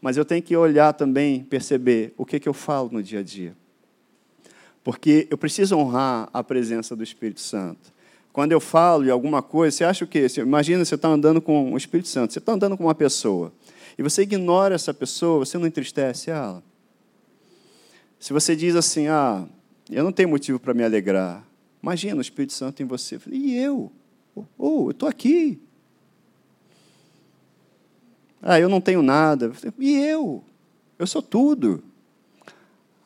Mas 0.00 0.16
eu 0.16 0.24
tenho 0.24 0.42
que 0.42 0.56
olhar 0.56 0.92
também, 0.92 1.42
perceber 1.42 2.14
o 2.16 2.24
que, 2.24 2.40
que 2.40 2.48
eu 2.48 2.54
falo 2.54 2.88
no 2.90 3.02
dia 3.02 3.20
a 3.20 3.22
dia. 3.22 3.54
Porque 4.82 5.26
eu 5.30 5.36
preciso 5.36 5.76
honrar 5.76 6.30
a 6.32 6.42
presença 6.42 6.96
do 6.96 7.02
Espírito 7.02 7.40
Santo. 7.40 7.92
Quando 8.38 8.52
eu 8.52 8.60
falo 8.60 9.02
de 9.02 9.10
alguma 9.10 9.42
coisa, 9.42 9.76
você 9.76 9.82
acha 9.82 10.04
o 10.04 10.06
quê? 10.06 10.28
Você, 10.28 10.42
imagina 10.42 10.84
você 10.84 10.94
está 10.94 11.08
andando 11.08 11.42
com 11.42 11.72
o 11.72 11.76
Espírito 11.76 12.06
Santo, 12.06 12.32
você 12.32 12.38
está 12.38 12.52
andando 12.52 12.76
com 12.76 12.84
uma 12.84 12.94
pessoa, 12.94 13.52
e 13.98 14.02
você 14.04 14.22
ignora 14.22 14.76
essa 14.76 14.94
pessoa, 14.94 15.44
você 15.44 15.58
não 15.58 15.66
entristece 15.66 16.30
ela. 16.30 16.62
Se 18.16 18.32
você 18.32 18.54
diz 18.54 18.76
assim, 18.76 19.08
ah, 19.08 19.44
eu 19.90 20.04
não 20.04 20.12
tenho 20.12 20.28
motivo 20.28 20.60
para 20.60 20.72
me 20.72 20.84
alegrar, 20.84 21.44
imagina 21.82 22.18
o 22.18 22.20
Espírito 22.20 22.52
Santo 22.52 22.80
em 22.80 22.86
você. 22.86 23.18
E 23.28 23.56
eu? 23.56 23.90
Oh, 24.56 24.84
eu 24.84 24.90
estou 24.92 25.08
aqui. 25.08 25.60
Ah, 28.40 28.60
eu 28.60 28.68
não 28.68 28.80
tenho 28.80 29.02
nada. 29.02 29.50
E 29.80 29.96
eu? 29.96 30.44
Eu 30.96 31.08
sou 31.08 31.22
tudo. 31.22 31.82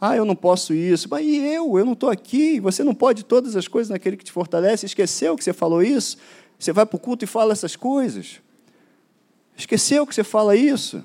Ah, 0.05 0.17
eu 0.17 0.25
não 0.25 0.35
posso 0.35 0.75
isso. 0.75 1.07
Mas 1.09 1.25
e 1.25 1.37
eu? 1.37 1.79
Eu 1.79 1.85
não 1.85 1.93
estou 1.93 2.11
aqui. 2.11 2.59
Você 2.59 2.83
não 2.83 2.93
pode 2.93 3.25
todas 3.25 3.55
as 3.55 3.69
coisas 3.69 3.89
naquele 3.89 4.17
que 4.17 4.25
te 4.25 4.33
fortalece. 4.33 4.85
Esqueceu 4.85 5.37
que 5.37 5.45
você 5.45 5.53
falou 5.53 5.81
isso? 5.81 6.19
Você 6.59 6.73
vai 6.73 6.85
para 6.85 6.97
o 6.97 6.99
culto 6.99 7.25
e 7.25 7.29
fala 7.29 7.53
essas 7.53 7.77
coisas? 7.77 8.41
Esqueceu 9.57 10.05
que 10.05 10.13
você 10.13 10.25
fala 10.25 10.57
isso? 10.57 11.05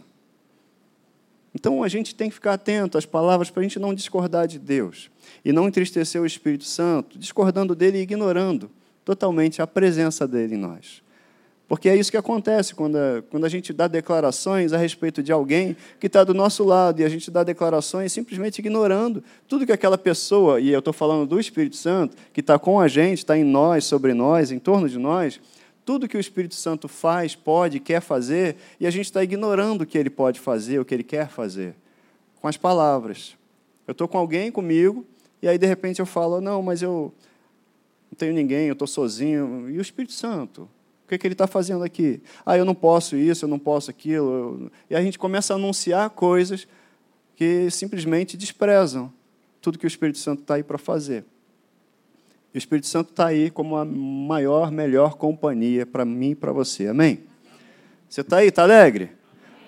Então 1.53 1.83
a 1.83 1.87
gente 1.87 2.15
tem 2.15 2.27
que 2.27 2.33
ficar 2.33 2.53
atento 2.53 2.97
às 2.97 3.05
palavras 3.05 3.51
para 3.51 3.59
a 3.59 3.63
gente 3.63 3.77
não 3.77 3.93
discordar 3.93 4.47
de 4.47 4.57
Deus 4.57 5.11
e 5.45 5.53
não 5.53 5.67
entristecer 5.67 6.19
o 6.19 6.25
Espírito 6.25 6.63
Santo, 6.63 7.19
discordando 7.19 7.75
dele 7.75 7.99
e 7.99 8.01
ignorando 8.01 8.67
totalmente 9.05 9.61
a 9.61 9.67
presença 9.67 10.27
dele 10.27 10.55
em 10.55 10.57
nós. 10.57 11.03
Porque 11.67 11.89
é 11.89 11.95
isso 11.95 12.09
que 12.09 12.17
acontece 12.17 12.73
quando 12.73 12.95
a, 12.95 13.21
quando 13.29 13.45
a 13.45 13.49
gente 13.49 13.73
dá 13.73 13.87
declarações 13.87 14.71
a 14.71 14.77
respeito 14.77 15.21
de 15.21 15.33
alguém 15.33 15.75
que 15.99 16.07
está 16.07 16.23
do 16.23 16.33
nosso 16.33 16.63
lado 16.63 17.01
e 17.01 17.03
a 17.03 17.09
gente 17.09 17.29
dá 17.29 17.43
declarações 17.43 18.13
simplesmente 18.13 18.59
ignorando 18.59 19.21
tudo 19.47 19.65
que 19.65 19.71
aquela 19.73 19.97
pessoa, 19.97 20.61
e 20.61 20.69
eu 20.69 20.79
estou 20.79 20.93
falando 20.93 21.27
do 21.27 21.39
Espírito 21.39 21.75
Santo, 21.75 22.15
que 22.31 22.39
está 22.39 22.57
com 22.57 22.79
a 22.79 22.87
gente, 22.87 23.19
está 23.19 23.37
em 23.37 23.43
nós, 23.43 23.83
sobre 23.83 24.13
nós, 24.13 24.51
em 24.51 24.59
torno 24.59 24.87
de 24.87 24.97
nós, 24.97 25.41
tudo 25.83 26.07
que 26.07 26.15
o 26.15 26.19
Espírito 26.19 26.55
Santo 26.55 26.87
faz, 26.87 27.35
pode, 27.35 27.79
quer 27.81 28.01
fazer, 28.01 28.55
e 28.79 28.87
a 28.87 28.91
gente 28.91 29.05
está 29.05 29.21
ignorando 29.21 29.81
o 29.81 29.85
que 29.85 29.97
ele 29.97 30.09
pode 30.09 30.39
fazer, 30.39 30.79
o 30.79 30.85
que 30.85 30.93
ele 30.93 31.03
quer 31.03 31.27
fazer, 31.27 31.75
com 32.41 32.47
as 32.47 32.55
palavras. 32.55 33.35
Eu 33.85 33.91
estou 33.91 34.07
com 34.07 34.17
alguém 34.17 34.51
comigo, 34.51 35.05
e 35.41 35.47
aí 35.47 35.57
de 35.57 35.65
repente 35.65 35.99
eu 35.99 36.05
falo: 36.05 36.41
não, 36.41 36.61
mas 36.61 36.81
eu 36.81 37.13
não 38.11 38.17
tenho 38.17 38.33
ninguém, 38.33 38.67
eu 38.67 38.73
estou 38.73 38.87
sozinho. 38.87 39.69
E 39.69 39.77
o 39.77 39.81
Espírito 39.81 40.13
Santo? 40.13 40.67
O 41.07 41.09
que, 41.09 41.15
é 41.15 41.17
que 41.17 41.25
ele 41.25 41.35
está 41.35 41.47
fazendo 41.47 41.85
aqui? 41.85 42.21
Ah, 42.45 42.57
eu 42.57 42.65
não 42.65 42.75
posso 42.75 43.15
isso, 43.15 43.45
eu 43.45 43.49
não 43.49 43.57
posso 43.57 43.89
aquilo. 43.89 44.69
E 44.89 44.95
a 44.95 45.01
gente 45.01 45.17
começa 45.17 45.53
a 45.53 45.55
anunciar 45.55 46.09
coisas 46.09 46.67
que 47.33 47.71
simplesmente 47.71 48.35
desprezam 48.35 49.09
tudo 49.61 49.79
que 49.79 49.85
o 49.85 49.87
Espírito 49.87 50.17
Santo 50.17 50.41
está 50.41 50.55
aí 50.55 50.63
para 50.63 50.77
fazer. 50.77 51.23
E 52.53 52.57
o 52.57 52.59
Espírito 52.59 52.87
Santo 52.87 53.11
está 53.11 53.27
aí 53.27 53.49
como 53.49 53.77
a 53.77 53.85
maior, 53.85 54.69
melhor 54.69 55.15
companhia 55.15 55.85
para 55.85 56.03
mim 56.03 56.31
e 56.31 56.35
para 56.35 56.51
você. 56.51 56.87
Amém? 56.87 57.19
Você 58.09 58.19
está 58.19 58.39
aí, 58.39 58.49
está 58.49 58.63
alegre? 58.63 59.11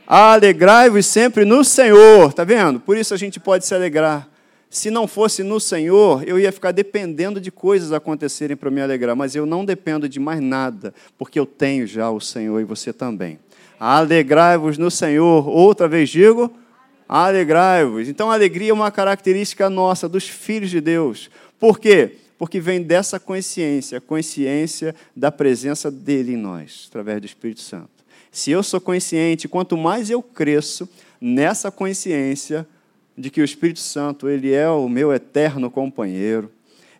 Alegrai-vos 0.05 1.05
sempre 1.05 1.45
no 1.45 1.63
Senhor, 1.63 2.31
está 2.31 2.43
vendo? 2.43 2.81
Por 2.81 2.97
isso 2.97 3.13
a 3.13 3.17
gente 3.17 3.39
pode 3.39 3.65
se 3.65 3.73
alegrar. 3.73 4.27
Se 4.69 4.91
não 4.91 5.07
fosse 5.07 5.41
no 5.41 5.59
Senhor, 5.59 6.23
eu 6.27 6.39
ia 6.39 6.51
ficar 6.51 6.71
dependendo 6.71 7.41
de 7.41 7.49
coisas 7.51 7.91
acontecerem 7.91 8.55
para 8.55 8.69
me 8.69 8.79
alegrar, 8.79 9.15
mas 9.15 9.35
eu 9.35 9.45
não 9.45 9.65
dependo 9.65 10.07
de 10.07 10.19
mais 10.19 10.39
nada, 10.39 10.93
porque 11.17 11.39
eu 11.39 11.45
tenho 11.45 11.87
já 11.87 12.11
o 12.11 12.19
Senhor 12.19 12.59
e 12.59 12.63
você 12.63 12.93
também. 12.93 13.39
Alegrai-vos 13.79 14.77
no 14.77 14.91
Senhor. 14.91 15.47
Outra 15.47 15.87
vez 15.87 16.09
digo, 16.09 16.53
alegrai-vos. 17.07 18.07
Então, 18.07 18.29
a 18.29 18.35
alegria 18.35 18.69
é 18.69 18.73
uma 18.73 18.91
característica 18.91 19.71
nossa, 19.71 20.07
dos 20.07 20.29
filhos 20.29 20.69
de 20.69 20.79
Deus. 20.79 21.31
Por 21.59 21.79
quê? 21.79 22.17
Porque 22.37 22.59
vem 22.59 22.83
dessa 22.83 23.19
consciência, 23.19 23.99
consciência 23.99 24.93
da 25.15 25.31
presença 25.31 25.89
dele 25.89 26.33
em 26.33 26.37
nós, 26.37 26.85
através 26.89 27.19
do 27.19 27.25
Espírito 27.25 27.61
Santo. 27.61 27.89
Se 28.31 28.51
eu 28.51 28.61
sou 28.61 28.79
consciente, 28.79 29.47
quanto 29.47 29.75
mais 29.75 30.11
eu 30.11 30.21
cresço 30.21 30.87
nessa 31.19 31.71
consciência 31.71 32.67
de 33.19 33.29
que 33.29 33.41
o 33.41 33.45
Espírito 33.45 33.79
Santo, 33.79 34.29
ele 34.29 34.53
é 34.53 34.69
o 34.69 34.87
meu 34.87 35.11
eterno 35.11 35.69
companheiro, 35.69 36.49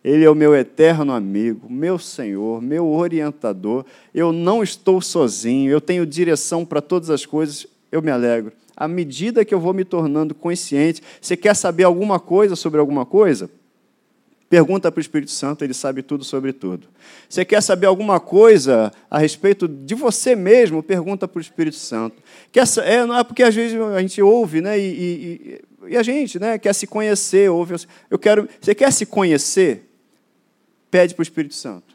ele 0.04 0.24
é 0.24 0.30
o 0.30 0.34
meu 0.34 0.54
eterno 0.54 1.12
amigo, 1.12 1.70
meu 1.70 1.98
Senhor, 1.98 2.60
meu 2.60 2.86
orientador. 2.86 3.84
Eu 4.14 4.32
não 4.32 4.62
estou 4.62 5.00
sozinho, 5.00 5.70
eu 5.70 5.80
tenho 5.80 6.06
direção 6.06 6.64
para 6.64 6.80
todas 6.80 7.10
as 7.10 7.26
coisas, 7.26 7.66
eu 7.90 8.00
me 8.00 8.10
alegro. 8.10 8.52
À 8.76 8.88
medida 8.88 9.44
que 9.44 9.54
eu 9.54 9.60
vou 9.60 9.74
me 9.74 9.84
tornando 9.84 10.34
consciente, 10.34 11.02
você 11.20 11.36
quer 11.36 11.54
saber 11.54 11.84
alguma 11.84 12.18
coisa 12.18 12.56
sobre 12.56 12.80
alguma 12.80 13.04
coisa? 13.04 13.50
Pergunta 14.50 14.90
para 14.90 14.98
o 14.98 15.00
Espírito 15.00 15.30
Santo, 15.30 15.62
ele 15.62 15.72
sabe 15.72 16.02
tudo 16.02 16.24
sobre 16.24 16.52
tudo. 16.52 16.88
Você 17.28 17.44
quer 17.44 17.62
saber 17.62 17.86
alguma 17.86 18.18
coisa 18.18 18.90
a 19.08 19.16
respeito 19.16 19.68
de 19.68 19.94
você 19.94 20.34
mesmo? 20.34 20.82
Pergunta 20.82 21.28
para 21.28 21.38
o 21.38 21.40
Espírito 21.40 21.76
Santo. 21.76 22.20
Quer, 22.50 22.64
é, 22.78 23.06
não 23.06 23.16
é 23.16 23.22
porque 23.22 23.44
às 23.44 23.54
vezes 23.54 23.80
a 23.80 24.00
gente 24.00 24.20
ouve, 24.20 24.60
né? 24.60 24.76
E, 24.76 24.82
e, 24.82 25.90
e 25.90 25.96
a 25.96 26.02
gente 26.02 26.40
né, 26.40 26.58
quer 26.58 26.72
se 26.72 26.84
conhecer, 26.84 27.48
ouve. 27.48 27.76
Eu 28.10 28.18
quero. 28.18 28.48
Você 28.60 28.74
quer 28.74 28.92
se 28.92 29.06
conhecer? 29.06 29.88
Pede 30.90 31.14
para 31.14 31.22
o 31.22 31.22
Espírito 31.22 31.54
Santo. 31.54 31.94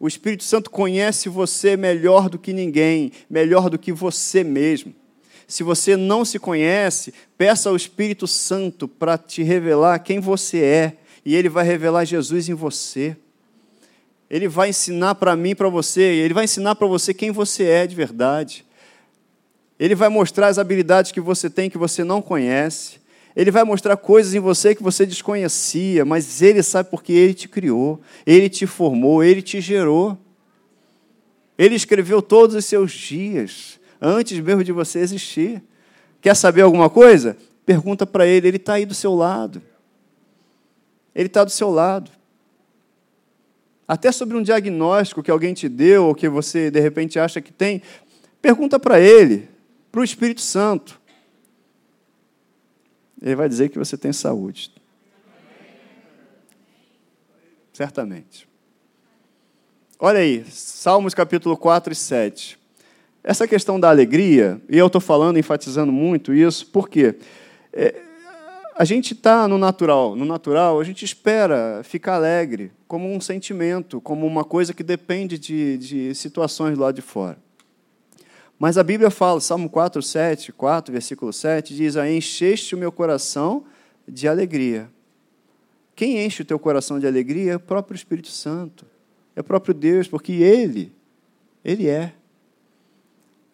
O 0.00 0.08
Espírito 0.08 0.42
Santo 0.42 0.70
conhece 0.70 1.28
você 1.28 1.76
melhor 1.76 2.28
do 2.28 2.40
que 2.40 2.52
ninguém, 2.52 3.12
melhor 3.30 3.70
do 3.70 3.78
que 3.78 3.92
você 3.92 4.42
mesmo. 4.42 4.92
Se 5.46 5.62
você 5.62 5.96
não 5.96 6.24
se 6.24 6.40
conhece, 6.40 7.14
peça 7.36 7.68
ao 7.68 7.76
Espírito 7.76 8.26
Santo 8.26 8.88
para 8.88 9.16
te 9.16 9.44
revelar 9.44 10.00
quem 10.00 10.18
você 10.18 10.58
é 10.58 10.96
e 11.24 11.34
ele 11.34 11.48
vai 11.48 11.64
revelar 11.64 12.04
Jesus 12.04 12.48
em 12.48 12.54
você. 12.54 13.16
Ele 14.30 14.46
vai 14.48 14.70
ensinar 14.70 15.14
para 15.14 15.34
mim, 15.34 15.54
para 15.54 15.68
você, 15.68 16.02
ele 16.02 16.34
vai 16.34 16.44
ensinar 16.44 16.74
para 16.74 16.86
você 16.86 17.14
quem 17.14 17.30
você 17.30 17.64
é 17.64 17.86
de 17.86 17.94
verdade. 17.94 18.64
Ele 19.78 19.94
vai 19.94 20.08
mostrar 20.08 20.48
as 20.48 20.58
habilidades 20.58 21.12
que 21.12 21.20
você 21.20 21.48
tem 21.48 21.70
que 21.70 21.78
você 21.78 22.04
não 22.04 22.20
conhece. 22.20 22.98
Ele 23.34 23.50
vai 23.50 23.62
mostrar 23.62 23.96
coisas 23.96 24.34
em 24.34 24.40
você 24.40 24.74
que 24.74 24.82
você 24.82 25.06
desconhecia, 25.06 26.04
mas 26.04 26.42
ele 26.42 26.62
sabe 26.62 26.90
porque 26.90 27.12
ele 27.12 27.34
te 27.34 27.48
criou, 27.48 28.00
ele 28.26 28.48
te 28.48 28.66
formou, 28.66 29.22
ele 29.22 29.40
te 29.40 29.60
gerou. 29.60 30.18
Ele 31.56 31.74
escreveu 31.74 32.20
todos 32.20 32.56
os 32.56 32.64
seus 32.64 32.92
dias 32.92 33.78
antes 34.00 34.38
mesmo 34.40 34.64
de 34.64 34.72
você 34.72 34.98
existir. 34.98 35.62
Quer 36.20 36.34
saber 36.34 36.62
alguma 36.62 36.90
coisa? 36.90 37.36
Pergunta 37.64 38.06
para 38.06 38.26
ele, 38.26 38.48
ele 38.48 38.56
está 38.56 38.74
aí 38.74 38.84
do 38.84 38.94
seu 38.94 39.14
lado. 39.14 39.62
Ele 41.18 41.26
está 41.26 41.42
do 41.42 41.50
seu 41.50 41.68
lado. 41.68 42.12
Até 43.88 44.12
sobre 44.12 44.36
um 44.36 44.42
diagnóstico 44.42 45.20
que 45.20 45.32
alguém 45.32 45.52
te 45.52 45.68
deu, 45.68 46.06
ou 46.06 46.14
que 46.14 46.28
você 46.28 46.70
de 46.70 46.78
repente 46.78 47.18
acha 47.18 47.40
que 47.40 47.52
tem, 47.52 47.82
pergunta 48.40 48.78
para 48.78 49.00
ele, 49.00 49.48
para 49.90 50.00
o 50.00 50.04
Espírito 50.04 50.40
Santo. 50.40 51.00
Ele 53.20 53.34
vai 53.34 53.48
dizer 53.48 53.68
que 53.68 53.76
você 53.76 53.96
tem 53.96 54.12
saúde. 54.12 54.72
Certamente. 57.72 58.48
Olha 59.98 60.20
aí, 60.20 60.44
Salmos 60.48 61.14
capítulo 61.14 61.56
4 61.56 61.92
e 61.92 61.96
7. 61.96 62.56
Essa 63.24 63.48
questão 63.48 63.80
da 63.80 63.90
alegria, 63.90 64.62
e 64.68 64.78
eu 64.78 64.86
estou 64.86 65.00
falando, 65.00 65.36
enfatizando 65.36 65.90
muito 65.90 66.32
isso, 66.32 66.64
porque 66.68 67.16
é, 67.72 68.07
a 68.78 68.84
gente 68.84 69.12
está 69.12 69.48
no 69.48 69.58
natural. 69.58 70.14
No 70.14 70.24
natural, 70.24 70.78
a 70.78 70.84
gente 70.84 71.04
espera 71.04 71.82
ficar 71.82 72.14
alegre, 72.14 72.70
como 72.86 73.12
um 73.12 73.20
sentimento, 73.20 74.00
como 74.00 74.24
uma 74.24 74.44
coisa 74.44 74.72
que 74.72 74.84
depende 74.84 75.36
de, 75.36 75.76
de 75.78 76.14
situações 76.14 76.78
lá 76.78 76.92
de 76.92 77.02
fora. 77.02 77.36
Mas 78.56 78.78
a 78.78 78.84
Bíblia 78.84 79.10
fala, 79.10 79.40
Salmo 79.40 79.68
4, 79.68 80.00
7, 80.00 80.52
4, 80.52 80.92
versículo 80.92 81.32
7, 81.32 81.74
diz: 81.74 81.96
Encheste 81.96 82.76
o 82.76 82.78
meu 82.78 82.92
coração 82.92 83.64
de 84.06 84.28
alegria. 84.28 84.88
Quem 85.96 86.24
enche 86.24 86.42
o 86.42 86.44
teu 86.44 86.58
coração 86.58 87.00
de 87.00 87.06
alegria 87.08 87.54
é 87.54 87.56
o 87.56 87.60
próprio 87.60 87.96
Espírito 87.96 88.28
Santo, 88.28 88.86
é 89.34 89.40
o 89.40 89.44
próprio 89.44 89.74
Deus, 89.74 90.06
porque 90.06 90.34
Ele, 90.34 90.92
Ele 91.64 91.88
é. 91.88 92.12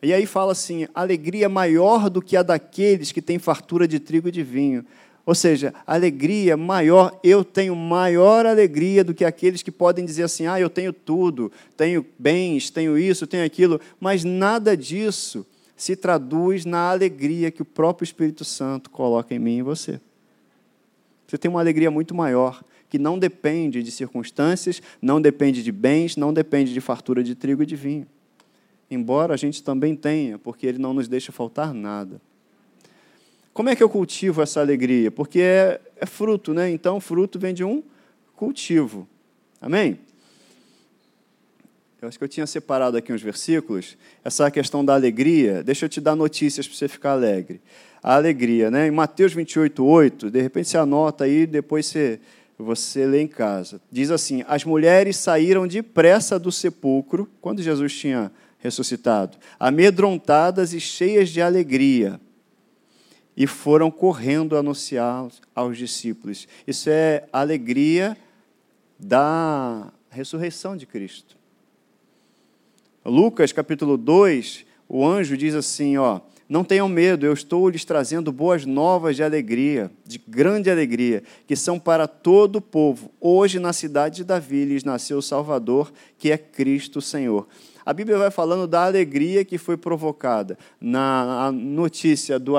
E 0.02 0.12
aí 0.12 0.26
fala 0.26 0.52
assim: 0.52 0.86
alegria 0.94 1.48
maior 1.48 2.10
do 2.10 2.20
que 2.20 2.36
a 2.36 2.42
daqueles 2.42 3.10
que 3.10 3.22
têm 3.22 3.38
fartura 3.38 3.88
de 3.88 3.98
trigo 3.98 4.28
e 4.28 4.30
de 4.30 4.42
vinho. 4.42 4.84
Ou 5.26 5.34
seja, 5.34 5.72
alegria 5.86 6.56
maior, 6.56 7.18
eu 7.24 7.42
tenho 7.42 7.74
maior 7.74 8.44
alegria 8.44 9.02
do 9.02 9.14
que 9.14 9.24
aqueles 9.24 9.62
que 9.62 9.70
podem 9.70 10.04
dizer 10.04 10.24
assim: 10.24 10.46
ah, 10.46 10.60
eu 10.60 10.68
tenho 10.68 10.92
tudo, 10.92 11.50
tenho 11.76 12.04
bens, 12.18 12.68
tenho 12.70 12.98
isso, 12.98 13.26
tenho 13.26 13.44
aquilo, 13.44 13.80
mas 13.98 14.22
nada 14.22 14.76
disso 14.76 15.46
se 15.76 15.96
traduz 15.96 16.64
na 16.64 16.90
alegria 16.90 17.50
que 17.50 17.62
o 17.62 17.64
próprio 17.64 18.04
Espírito 18.04 18.44
Santo 18.44 18.90
coloca 18.90 19.34
em 19.34 19.38
mim 19.38 19.56
e 19.56 19.58
em 19.58 19.62
você. 19.62 20.00
Você 21.26 21.38
tem 21.38 21.50
uma 21.50 21.60
alegria 21.60 21.90
muito 21.90 22.14
maior, 22.14 22.62
que 22.88 22.98
não 22.98 23.18
depende 23.18 23.82
de 23.82 23.90
circunstâncias, 23.90 24.82
não 25.00 25.20
depende 25.20 25.62
de 25.62 25.72
bens, 25.72 26.16
não 26.16 26.32
depende 26.32 26.72
de 26.72 26.80
fartura 26.80 27.24
de 27.24 27.34
trigo 27.34 27.62
e 27.62 27.66
de 27.66 27.74
vinho. 27.74 28.06
Embora 28.90 29.34
a 29.34 29.36
gente 29.36 29.62
também 29.62 29.96
tenha, 29.96 30.38
porque 30.38 30.66
ele 30.66 30.78
não 30.78 30.92
nos 30.92 31.08
deixa 31.08 31.32
faltar 31.32 31.72
nada. 31.72 32.20
Como 33.54 33.68
é 33.68 33.76
que 33.76 33.82
eu 33.84 33.88
cultivo 33.88 34.42
essa 34.42 34.60
alegria? 34.60 35.12
Porque 35.12 35.40
é, 35.40 35.80
é 35.96 36.04
fruto, 36.04 36.52
né? 36.52 36.68
Então, 36.72 37.00
fruto 37.00 37.38
vem 37.38 37.54
de 37.54 37.62
um 37.62 37.84
cultivo. 38.34 39.08
Amém? 39.60 39.96
Eu 42.02 42.08
acho 42.08 42.18
que 42.18 42.24
eu 42.24 42.28
tinha 42.28 42.48
separado 42.48 42.96
aqui 42.96 43.12
uns 43.12 43.22
versículos. 43.22 43.96
Essa 44.24 44.50
questão 44.50 44.84
da 44.84 44.94
alegria, 44.94 45.62
deixa 45.62 45.84
eu 45.84 45.88
te 45.88 46.00
dar 46.00 46.16
notícias 46.16 46.66
para 46.66 46.76
você 46.76 46.88
ficar 46.88 47.12
alegre. 47.12 47.60
A 48.02 48.16
alegria, 48.16 48.72
né? 48.72 48.88
Em 48.88 48.90
Mateus 48.90 49.32
28, 49.32 49.84
8, 49.84 50.30
de 50.32 50.42
repente 50.42 50.68
você 50.68 50.76
anota 50.76 51.22
aí, 51.22 51.46
depois 51.46 51.86
você, 51.86 52.18
você 52.58 53.06
lê 53.06 53.22
em 53.22 53.28
casa. 53.28 53.80
Diz 53.88 54.10
assim: 54.10 54.44
As 54.48 54.64
mulheres 54.64 55.16
saíram 55.16 55.64
depressa 55.64 56.40
do 56.40 56.50
sepulcro, 56.50 57.30
quando 57.40 57.62
Jesus 57.62 57.96
tinha 57.96 58.32
ressuscitado, 58.58 59.38
amedrontadas 59.60 60.74
e 60.74 60.80
cheias 60.80 61.28
de 61.28 61.40
alegria 61.40 62.20
e 63.36 63.46
foram 63.46 63.90
correndo 63.90 64.56
anunciar 64.56 65.28
aos 65.54 65.76
discípulos. 65.76 66.46
Isso 66.66 66.88
é 66.88 67.24
a 67.32 67.40
alegria 67.40 68.16
da 68.98 69.92
ressurreição 70.10 70.76
de 70.76 70.86
Cristo. 70.86 71.36
Lucas 73.04 73.52
capítulo 73.52 73.96
2, 73.96 74.64
o 74.88 75.06
anjo 75.06 75.36
diz 75.36 75.54
assim, 75.54 75.96
ó: 75.96 76.20
Não 76.48 76.64
tenham 76.64 76.88
medo, 76.88 77.26
eu 77.26 77.32
estou 77.32 77.68
lhes 77.68 77.84
trazendo 77.84 78.32
boas 78.32 78.64
novas 78.64 79.16
de 79.16 79.22
alegria, 79.22 79.90
de 80.06 80.18
grande 80.18 80.70
alegria, 80.70 81.22
que 81.46 81.56
são 81.56 81.78
para 81.78 82.06
todo 82.06 82.56
o 82.56 82.62
povo. 82.62 83.10
Hoje 83.20 83.58
na 83.58 83.72
cidade 83.72 84.16
de 84.16 84.24
Davi 84.24 84.64
lhes 84.64 84.84
nasceu 84.84 85.18
o 85.18 85.22
Salvador, 85.22 85.92
que 86.16 86.30
é 86.30 86.38
Cristo 86.38 87.02
Senhor. 87.02 87.46
A 87.84 87.92
Bíblia 87.92 88.16
vai 88.16 88.30
falando 88.30 88.66
da 88.66 88.84
alegria 88.84 89.44
que 89.44 89.58
foi 89.58 89.76
provocada 89.76 90.56
na 90.80 91.52
notícia 91.52 92.38
do, 92.38 92.54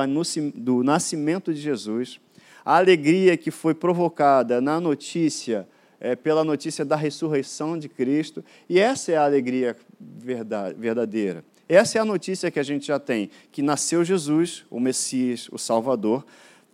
do 0.53 0.83
nascimento 0.83 1.53
de 1.53 1.59
Jesus, 1.59 2.19
a 2.63 2.77
alegria 2.77 3.35
que 3.35 3.51
foi 3.51 3.73
provocada 3.73 4.61
na 4.61 4.79
notícia, 4.79 5.67
é, 5.99 6.15
pela 6.15 6.43
notícia 6.43 6.85
da 6.85 6.95
ressurreição 6.95 7.77
de 7.77 7.89
Cristo, 7.89 8.43
e 8.69 8.79
essa 8.79 9.11
é 9.11 9.17
a 9.17 9.25
alegria 9.25 9.75
verdadeira. 9.99 11.43
Essa 11.67 11.97
é 11.97 12.01
a 12.01 12.05
notícia 12.05 12.51
que 12.51 12.59
a 12.59 12.63
gente 12.63 12.85
já 12.85 12.99
tem, 12.99 13.29
que 13.51 13.61
nasceu 13.63 14.05
Jesus, 14.05 14.65
o 14.69 14.79
Messias, 14.79 15.49
o 15.51 15.57
Salvador, 15.57 16.23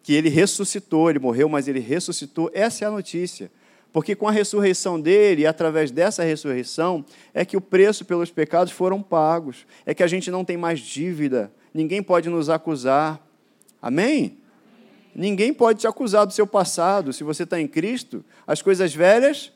que 0.04 0.14
ele 0.14 0.28
ressuscitou, 0.30 1.10
ele 1.10 1.20
morreu, 1.20 1.48
mas 1.48 1.68
ele 1.68 1.80
ressuscitou. 1.80 2.52
Essa 2.54 2.84
é 2.84 2.88
a 2.88 2.92
notícia. 2.92 3.50
Porque 3.94 4.16
com 4.16 4.28
a 4.28 4.32
ressurreição 4.32 5.00
dele, 5.00 5.42
e 5.42 5.48
através 5.48 5.92
dessa 5.92 6.24
ressurreição, 6.24 7.04
é 7.34 7.44
que 7.44 7.58
o 7.58 7.62
preço 7.62 8.06
pelos 8.06 8.32
pecados 8.32 8.72
foram 8.72 9.02
pagos. 9.02 9.66
É 9.86 9.94
que 9.94 10.04
a 10.04 10.08
gente 10.08 10.32
não 10.32 10.46
tem 10.46 10.56
mais 10.56 10.80
dívida. 10.80 11.52
Ninguém 11.74 12.02
pode 12.02 12.30
nos 12.30 12.50
acusar. 12.50 13.20
Amém? 13.82 14.38
Ninguém 15.14 15.54
pode 15.54 15.80
te 15.80 15.88
acusar 15.88 16.26
do 16.26 16.32
seu 16.32 16.48
passado. 16.48 17.12
Se 17.12 17.24
você 17.24 17.44
está 17.44 17.60
em 17.60 17.68
Cristo, 17.68 18.24
as 18.48 18.62
coisas 18.62 18.94
velhas 18.94 19.52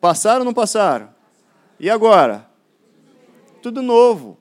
Passaram 0.00 0.40
ou 0.40 0.44
não 0.46 0.54
passaram? 0.54 1.10
E 1.78 1.90
agora? 1.90 2.46
Tudo 3.60 3.82
novo. 3.82 4.38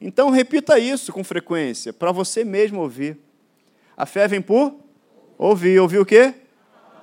Então 0.00 0.30
repita 0.30 0.78
isso 0.78 1.12
com 1.12 1.22
frequência, 1.22 1.92
para 1.92 2.10
você 2.10 2.44
mesmo 2.44 2.80
ouvir. 2.80 3.18
A 3.96 4.06
fé 4.06 4.26
vem 4.26 4.40
por 4.40 4.74
ouvir. 5.36 5.78
Ouvir 5.78 5.98
o 5.98 6.06
quê? 6.06 6.34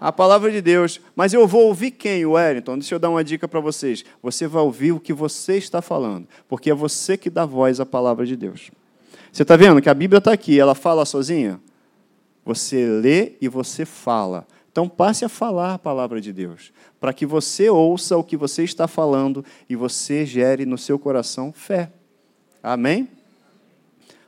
A 0.01 0.11
palavra 0.11 0.51
de 0.51 0.61
Deus. 0.61 0.99
Mas 1.15 1.31
eu 1.31 1.47
vou 1.47 1.67
ouvir 1.67 1.91
quem, 1.91 2.25
Wellington? 2.25 2.79
Deixa 2.79 2.95
eu 2.95 2.99
dar 2.99 3.11
uma 3.11 3.23
dica 3.23 3.47
para 3.47 3.59
vocês. 3.59 4.03
Você 4.23 4.47
vai 4.47 4.63
ouvir 4.63 4.93
o 4.93 4.99
que 4.99 5.13
você 5.13 5.57
está 5.57 5.79
falando, 5.79 6.27
porque 6.49 6.71
é 6.71 6.73
você 6.73 7.15
que 7.15 7.29
dá 7.29 7.45
voz 7.45 7.79
à 7.79 7.85
palavra 7.85 8.25
de 8.25 8.35
Deus. 8.35 8.71
Você 9.31 9.43
está 9.43 9.55
vendo 9.55 9.79
que 9.79 9.89
a 9.89 9.93
Bíblia 9.93 10.17
está 10.17 10.33
aqui, 10.33 10.59
ela 10.59 10.73
fala 10.73 11.05
sozinha? 11.05 11.61
Você 12.43 12.83
lê 12.87 13.33
e 13.39 13.47
você 13.47 13.85
fala. 13.85 14.47
Então 14.71 14.89
passe 14.89 15.23
a 15.23 15.29
falar 15.29 15.75
a 15.75 15.79
palavra 15.79 16.19
de 16.19 16.33
Deus, 16.33 16.73
para 16.99 17.13
que 17.13 17.25
você 17.25 17.69
ouça 17.69 18.17
o 18.17 18.23
que 18.23 18.35
você 18.35 18.63
está 18.63 18.87
falando 18.87 19.45
e 19.69 19.75
você 19.75 20.25
gere 20.25 20.65
no 20.65 20.79
seu 20.79 20.97
coração 20.97 21.53
fé. 21.53 21.91
Amém? 22.63 23.07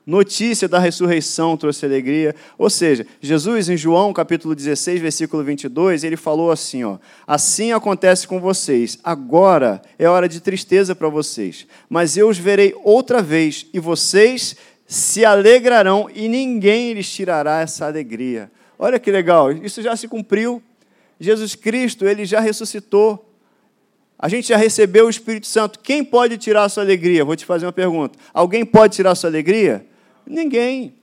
Notícia 0.05 0.67
da 0.67 0.79
ressurreição 0.79 1.55
trouxe 1.55 1.85
alegria. 1.85 2.35
Ou 2.57 2.69
seja, 2.69 3.07
Jesus, 3.21 3.69
em 3.69 3.77
João 3.77 4.11
capítulo 4.11 4.53
16, 4.53 4.99
versículo 4.99 5.43
22, 5.43 6.03
ele 6.03 6.17
falou 6.17 6.51
assim: 6.51 6.83
ó, 6.83 6.97
Assim 7.25 7.71
acontece 7.71 8.27
com 8.27 8.39
vocês. 8.39 8.99
Agora 9.01 9.81
é 9.97 10.07
hora 10.07 10.27
de 10.27 10.41
tristeza 10.41 10.93
para 10.93 11.07
vocês, 11.07 11.65
mas 11.89 12.17
eu 12.17 12.27
os 12.27 12.37
verei 12.37 12.75
outra 12.83 13.21
vez 13.21 13.65
e 13.73 13.79
vocês 13.79 14.57
se 14.85 15.23
alegrarão 15.23 16.09
e 16.13 16.27
ninguém 16.27 16.93
lhes 16.93 17.09
tirará 17.09 17.61
essa 17.61 17.85
alegria. 17.85 18.51
Olha 18.77 18.99
que 18.99 19.09
legal, 19.09 19.51
isso 19.53 19.81
já 19.81 19.95
se 19.95 20.09
cumpriu. 20.09 20.61
Jesus 21.17 21.55
Cristo, 21.55 22.05
ele 22.05 22.25
já 22.25 22.41
ressuscitou. 22.41 23.29
A 24.19 24.27
gente 24.27 24.49
já 24.49 24.57
recebeu 24.57 25.05
o 25.05 25.09
Espírito 25.09 25.47
Santo. 25.47 25.79
Quem 25.79 26.03
pode 26.03 26.37
tirar 26.37 26.63
a 26.63 26.69
sua 26.69 26.83
alegria? 26.83 27.23
Vou 27.23 27.35
te 27.35 27.45
fazer 27.45 27.65
uma 27.65 27.71
pergunta. 27.71 28.19
Alguém 28.33 28.65
pode 28.65 28.95
tirar 28.95 29.11
a 29.11 29.15
sua 29.15 29.29
alegria? 29.29 29.85
Ninguém. 30.25 30.93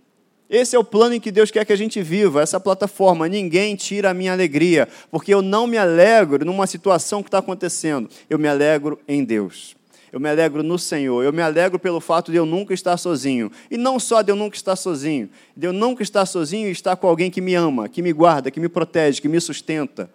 Esse 0.48 0.74
é 0.74 0.78
o 0.78 0.83
plano 0.83 1.14
em 1.14 1.20
que 1.20 1.30
Deus 1.30 1.50
quer 1.52 1.64
que 1.64 1.72
a 1.72 1.76
gente 1.76 2.02
viva, 2.02 2.42
essa 2.42 2.59
plataforma. 2.59 3.28
Ninguém 3.28 3.76
tira 3.76 4.11
a 4.11 4.14
minha 4.14 4.33
alegria, 4.33 4.88
porque 5.09 5.33
eu 5.33 5.40
não 5.40 5.64
me 5.64 5.78
alegro 5.78 6.44
numa 6.44 6.66
situação 6.66 7.22
que 7.22 7.28
está 7.28 7.38
acontecendo. 7.38 8.11
Eu 8.28 8.37
me 8.37 8.48
alegro 8.48 9.00
em 9.06 9.22
Deus. 9.22 9.76
Eu 10.12 10.18
me 10.18 10.28
alegro 10.28 10.64
no 10.64 10.76
Senhor. 10.76 11.22
Eu 11.22 11.33
me 11.33 11.40
alegro 11.40 11.78
pelo 11.78 12.00
fato 12.00 12.33
de 12.33 12.37
eu 12.37 12.44
nunca 12.44 12.74
estar 12.74 12.96
sozinho. 12.96 13.52
E 13.70 13.76
não 13.76 14.00
só 14.00 14.22
de 14.22 14.33
eu 14.33 14.37
nunca 14.37 14.56
estar 14.56 14.74
sozinho, 14.74 15.30
de 15.56 15.68
eu 15.68 15.72
nunca 15.72 16.02
estar 16.02 16.26
sozinho 16.26 16.66
e 16.66 16.72
estar 16.72 16.96
com 16.96 17.06
alguém 17.06 17.30
que 17.30 17.40
me 17.40 17.54
ama, 17.54 17.88
que 17.88 18.02
me 18.02 18.12
guarda, 18.12 18.50
que 18.50 18.59
me 18.59 18.68
protege, 18.68 19.20
que 19.20 19.28
me 19.28 19.40
sustenta. 19.40 20.11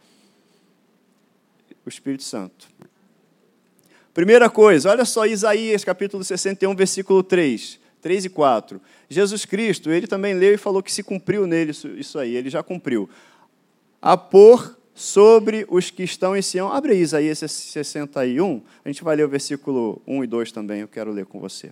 O 1.86 1.88
Espírito 1.88 2.24
Santo. 2.24 2.68
Primeira 4.14 4.50
coisa, 4.50 4.90
olha 4.90 5.06
só 5.06 5.26
Isaías 5.26 5.84
capítulo 5.84 6.24
61, 6.24 6.76
versículo 6.76 7.24
3. 7.24 7.85
3 8.06 8.26
e 8.26 8.30
4. 8.30 8.80
Jesus 9.10 9.46
Cristo, 9.46 9.90
ele 9.90 10.06
também 10.06 10.36
leu 10.36 10.54
e 10.54 10.58
falou 10.58 10.84
que 10.84 10.92
se 10.92 11.02
cumpriu 11.02 11.48
nele 11.48 11.72
isso, 11.72 11.88
isso 11.88 12.20
aí, 12.20 12.36
ele 12.36 12.52
já 12.52 12.62
cumpriu. 12.62 13.10
A 14.00 14.16
pôr 14.16 14.78
sobre 14.94 15.66
os 15.68 15.90
que 15.90 16.04
estão 16.04 16.38
em 16.38 16.42
Sião. 16.44 16.72
Abre 16.72 16.92
aí 16.92 17.00
Isaías 17.00 17.40
61, 17.40 18.62
a 18.84 18.90
gente 18.90 19.04
vai 19.04 19.16
ler 19.16 19.26
o 19.26 19.28
versículo 19.28 20.00
1 20.06 20.24
e 20.24 20.28
2 20.28 20.52
também, 20.52 20.82
eu 20.82 20.88
quero 20.88 21.12
ler 21.12 21.26
com 21.26 21.40
você. 21.40 21.72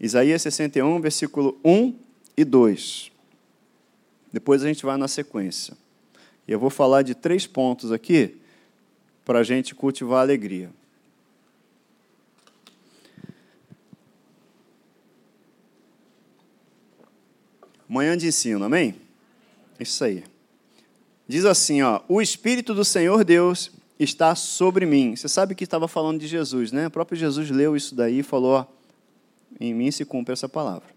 Isaías 0.00 0.42
61, 0.42 1.00
versículo 1.00 1.56
1 1.64 1.94
e 2.36 2.44
2. 2.44 3.12
Depois 4.32 4.64
a 4.64 4.66
gente 4.66 4.84
vai 4.84 4.96
na 4.96 5.06
sequência. 5.06 5.76
E 6.48 6.50
eu 6.50 6.58
vou 6.58 6.68
falar 6.68 7.02
de 7.02 7.14
três 7.14 7.46
pontos 7.46 7.92
aqui 7.92 8.38
para 9.24 9.38
a 9.38 9.44
gente 9.44 9.72
cultivar 9.72 10.22
alegria. 10.22 10.79
Manhã 17.92 18.16
de 18.16 18.28
ensino, 18.28 18.64
amém? 18.64 18.94
Isso 19.80 20.04
aí. 20.04 20.22
Diz 21.26 21.44
assim, 21.44 21.82
ó, 21.82 22.00
o 22.08 22.22
Espírito 22.22 22.72
do 22.72 22.84
Senhor 22.84 23.24
Deus 23.24 23.72
está 23.98 24.36
sobre 24.36 24.86
mim. 24.86 25.16
Você 25.16 25.28
sabe 25.28 25.56
que 25.56 25.64
estava 25.64 25.88
falando 25.88 26.20
de 26.20 26.28
Jesus, 26.28 26.70
né? 26.70 26.86
O 26.86 26.90
próprio 26.90 27.18
Jesus 27.18 27.50
leu 27.50 27.76
isso 27.76 27.96
daí 27.96 28.20
e 28.20 28.22
falou, 28.22 28.52
ó, 28.52 28.66
em 29.58 29.74
mim 29.74 29.90
se 29.90 30.04
cumpre 30.04 30.32
essa 30.32 30.48
palavra. 30.48 30.88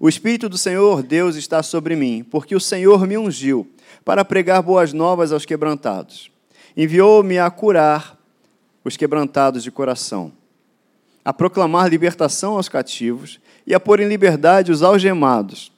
O 0.00 0.08
Espírito 0.08 0.48
do 0.48 0.56
Senhor 0.56 1.02
Deus 1.02 1.36
está 1.36 1.62
sobre 1.62 1.94
mim, 1.94 2.24
porque 2.30 2.56
o 2.56 2.60
Senhor 2.60 3.06
me 3.06 3.18
ungiu 3.18 3.70
para 4.06 4.24
pregar 4.24 4.62
boas 4.62 4.94
novas 4.94 5.32
aos 5.32 5.44
quebrantados. 5.44 6.30
Enviou-me 6.74 7.38
a 7.38 7.50
curar 7.50 8.18
os 8.82 8.96
quebrantados 8.96 9.62
de 9.62 9.70
coração, 9.70 10.32
a 11.22 11.30
proclamar 11.30 11.90
libertação 11.90 12.54
aos 12.54 12.70
cativos 12.70 13.38
e 13.66 13.74
a 13.74 13.80
pôr 13.80 14.00
em 14.00 14.08
liberdade 14.08 14.72
os 14.72 14.82
algemados, 14.82 15.73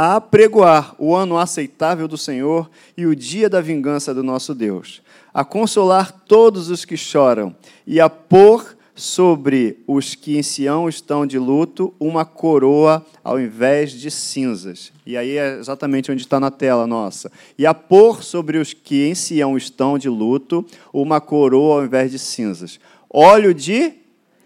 a 0.00 0.14
apregoar 0.14 0.94
o 0.96 1.12
ano 1.12 1.36
aceitável 1.36 2.06
do 2.06 2.16
Senhor 2.16 2.70
e 2.96 3.04
o 3.04 3.16
dia 3.16 3.50
da 3.50 3.60
vingança 3.60 4.14
do 4.14 4.22
nosso 4.22 4.54
Deus, 4.54 5.02
a 5.34 5.44
consolar 5.44 6.12
todos 6.12 6.70
os 6.70 6.84
que 6.84 6.96
choram 6.96 7.52
e 7.84 8.00
a 8.00 8.08
pôr 8.08 8.76
sobre 8.94 9.82
os 9.88 10.14
que 10.14 10.38
em 10.38 10.42
Sião 10.44 10.88
estão 10.88 11.26
de 11.26 11.36
luto 11.36 11.92
uma 11.98 12.24
coroa 12.24 13.04
ao 13.24 13.40
invés 13.40 13.90
de 13.90 14.08
cinzas. 14.08 14.92
E 15.04 15.16
aí 15.16 15.36
é 15.36 15.58
exatamente 15.58 16.12
onde 16.12 16.22
está 16.22 16.38
na 16.38 16.52
tela 16.52 16.86
nossa. 16.86 17.28
E 17.58 17.66
a 17.66 17.74
pôr 17.74 18.22
sobre 18.22 18.58
os 18.58 18.72
que 18.72 19.04
em 19.08 19.16
Sião 19.16 19.56
estão 19.56 19.98
de 19.98 20.08
luto 20.08 20.64
uma 20.92 21.20
coroa 21.20 21.80
ao 21.80 21.84
invés 21.84 22.12
de 22.12 22.20
cinzas. 22.20 22.78
Óleo 23.10 23.52
de 23.52 23.94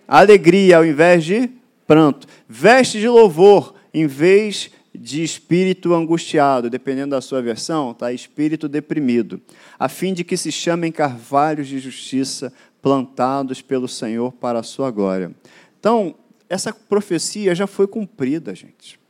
alegria 0.09 0.79
ao 0.79 0.87
invés 0.87 1.23
de 1.23 1.51
pranto. 1.87 2.27
Veste 2.49 2.99
de 2.99 3.07
louvor 3.07 3.75
em 3.93 4.07
vez 4.07 4.63
de 4.65 4.82
de 4.95 5.23
espírito 5.23 5.95
angustiado, 5.95 6.69
dependendo 6.69 7.11
da 7.11 7.21
sua 7.21 7.41
versão, 7.41 7.95
tá? 7.95 8.13
espírito 8.13 8.69
deprimido, 8.69 9.41
a 9.79 9.89
fim 9.89 10.13
de 10.13 10.23
que 10.23 10.37
se 10.37 10.53
chamem 10.53 10.93
carvalhos 10.93 11.67
de 11.67 11.79
justiça 11.79 12.53
plantados 12.83 13.63
pelo 13.63 13.89
Senhor 13.89 14.33
para 14.33 14.59
a 14.59 14.63
sua 14.63 14.91
glória. 14.91 15.33
Então, 15.79 16.15
essa 16.49 16.73
profecia 16.73 17.55
já 17.55 17.67
foi 17.67 17.87
cumprida, 17.87 18.55
gente. 18.55 19.01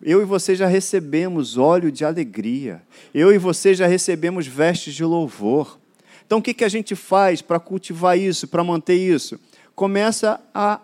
Eu 0.00 0.20
e 0.20 0.24
você 0.24 0.54
já 0.54 0.66
recebemos 0.66 1.56
óleo 1.56 1.90
de 1.90 2.04
alegria. 2.04 2.82
Eu 3.14 3.32
e 3.32 3.38
você 3.38 3.74
já 3.74 3.86
recebemos 3.86 4.46
vestes 4.46 4.94
de 4.94 5.02
louvor. 5.02 5.80
Então, 6.24 6.38
o 6.38 6.42
que, 6.42 6.52
que 6.52 6.64
a 6.64 6.68
gente 6.68 6.94
faz 6.94 7.40
para 7.40 7.58
cultivar 7.58 8.18
isso, 8.18 8.46
para 8.46 8.62
manter 8.62 8.94
isso? 8.94 9.40
Começa 9.74 10.40
a 10.54 10.80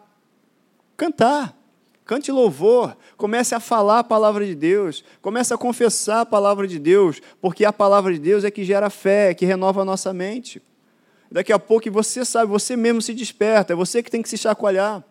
cantar 0.96 1.56
Cante 2.04 2.32
louvor, 2.32 2.96
comece 3.16 3.54
a 3.54 3.60
falar 3.60 4.00
a 4.00 4.04
palavra 4.04 4.44
de 4.44 4.54
Deus, 4.54 5.04
comece 5.20 5.54
a 5.54 5.56
confessar 5.56 6.22
a 6.22 6.26
palavra 6.26 6.66
de 6.66 6.78
Deus, 6.78 7.22
porque 7.40 7.64
a 7.64 7.72
palavra 7.72 8.12
de 8.12 8.18
Deus 8.18 8.44
é 8.44 8.50
que 8.50 8.64
gera 8.64 8.90
fé, 8.90 9.32
que 9.34 9.46
renova 9.46 9.82
a 9.82 9.84
nossa 9.84 10.12
mente. 10.12 10.60
Daqui 11.30 11.52
a 11.52 11.58
pouco 11.58 11.90
você 11.90 12.24
sabe, 12.24 12.50
você 12.50 12.76
mesmo 12.76 13.00
se 13.00 13.14
desperta, 13.14 13.72
é 13.72 13.76
você 13.76 14.02
que 14.02 14.10
tem 14.10 14.20
que 14.20 14.28
se 14.28 14.36
chacoalhar. 14.36 15.02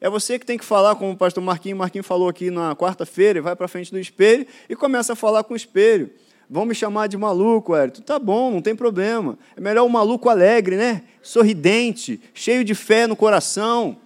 É 0.00 0.08
você 0.08 0.38
que 0.38 0.46
tem 0.46 0.56
que 0.56 0.64
falar, 0.64 0.94
como 0.94 1.12
o 1.12 1.16
pastor 1.16 1.42
Marquinho, 1.42 1.76
Marquinho 1.76 2.04
falou 2.04 2.28
aqui 2.28 2.50
na 2.50 2.74
quarta-feira, 2.74 3.42
vai 3.42 3.54
para 3.54 3.68
frente 3.68 3.90
do 3.90 3.98
espelho 3.98 4.46
e 4.68 4.76
começa 4.76 5.12
a 5.12 5.16
falar 5.16 5.44
com 5.44 5.54
o 5.54 5.56
espelho. 5.56 6.10
Vão 6.48 6.64
me 6.64 6.74
chamar 6.74 7.08
de 7.08 7.16
maluco, 7.16 7.74
Hélio. 7.74 7.92
Tá 8.02 8.18
bom, 8.18 8.50
não 8.50 8.62
tem 8.62 8.74
problema. 8.74 9.38
É 9.56 9.60
melhor 9.60 9.84
um 9.84 9.88
maluco 9.88 10.30
alegre, 10.30 10.76
né? 10.76 11.02
Sorridente, 11.20 12.20
cheio 12.32 12.64
de 12.64 12.74
fé 12.74 13.06
no 13.06 13.14
coração 13.14 13.98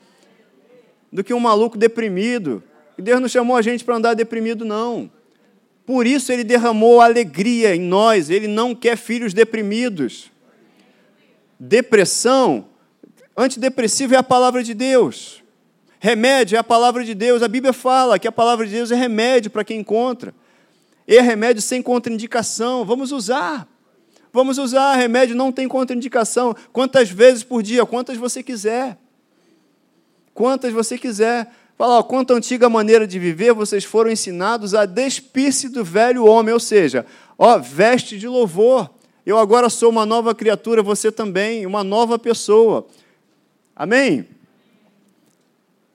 do 1.13 1.23
que 1.23 1.35
um 1.35 1.41
maluco 1.41 1.77
deprimido. 1.77 2.63
E 2.97 3.03
Deus 3.03 3.21
não 3.21 3.29
chamou 3.29 3.57
a 3.57 3.63
gente 3.63 3.85
para 3.85 3.97
andar 3.97 4.15
deprimido, 4.15 4.65
não. 4.65 5.11
Por 5.85 6.07
isso 6.07 6.33
ele 6.33 6.45
derramou 6.45 7.01
alegria 7.01 7.75
em 7.75 7.81
nós, 7.81 8.31
ele 8.31 8.49
não 8.49 8.75
quer 8.75 8.97
filhos 8.97 9.35
deprimidos. 9.35 10.31
Depressão, 11.59 12.67
antidepressivo 13.37 14.15
é 14.15 14.17
a 14.17 14.23
palavra 14.23 14.63
de 14.63 14.73
Deus. 14.73 15.43
Remédio 16.01 16.57
é 16.57 16.59
a 16.59 16.65
palavra 16.65 17.05
de 17.05 17.15
Deus. 17.15 17.43
A 17.43 17.49
Bíblia 17.49 17.73
fala 17.73 18.19
que 18.19 18.27
a 18.27 18.33
palavra 18.33 18.67
de 18.67 18.73
Deus 18.73 18.91
é 18.91 18.97
remédio 18.97 19.51
para 19.51 19.63
quem 19.63 19.81
encontra. 19.81 20.35
E 21.07 21.17
é 21.17 21.21
remédio 21.21 21.63
sem 21.63 21.83
contraindicação. 21.83 22.85
Vamos 22.85 23.13
usar. 23.13 23.69
Vamos 24.33 24.59
usar. 24.59 24.97
Remédio 24.97 25.37
não 25.37 25.53
tem 25.53 25.69
contraindicação. 25.69 26.57
Quantas 26.73 27.11
vezes 27.11 27.45
por 27.45 27.63
dia? 27.63 27.87
Quantas 27.87 28.17
você 28.17 28.43
quiser 28.43 28.99
quantas 30.43 30.73
você 30.73 30.99
quiser. 30.99 31.49
Fala, 31.79 31.99
ó, 31.99 32.03
quanto 32.03 32.35
antiga 32.35 32.69
maneira 32.69 33.07
de 33.07 33.17
viver, 33.17 33.53
vocês 33.53 33.85
foram 33.85 34.11
ensinados 34.11 34.75
a 34.75 34.85
despir-se 34.85 35.69
do 35.69 35.85
velho 35.85 36.25
homem, 36.25 36.53
ou 36.53 36.59
seja, 36.59 37.07
ó, 37.39 37.59
veste 37.59 38.19
de 38.19 38.27
louvor. 38.27 38.91
Eu 39.25 39.39
agora 39.39 39.71
sou 39.71 39.89
uma 39.89 40.05
nova 40.05 40.35
criatura, 40.35 40.83
você 40.83 41.13
também, 41.13 41.65
uma 41.65 41.85
nova 41.85 42.19
pessoa. 42.19 42.89
Amém? 43.77 44.27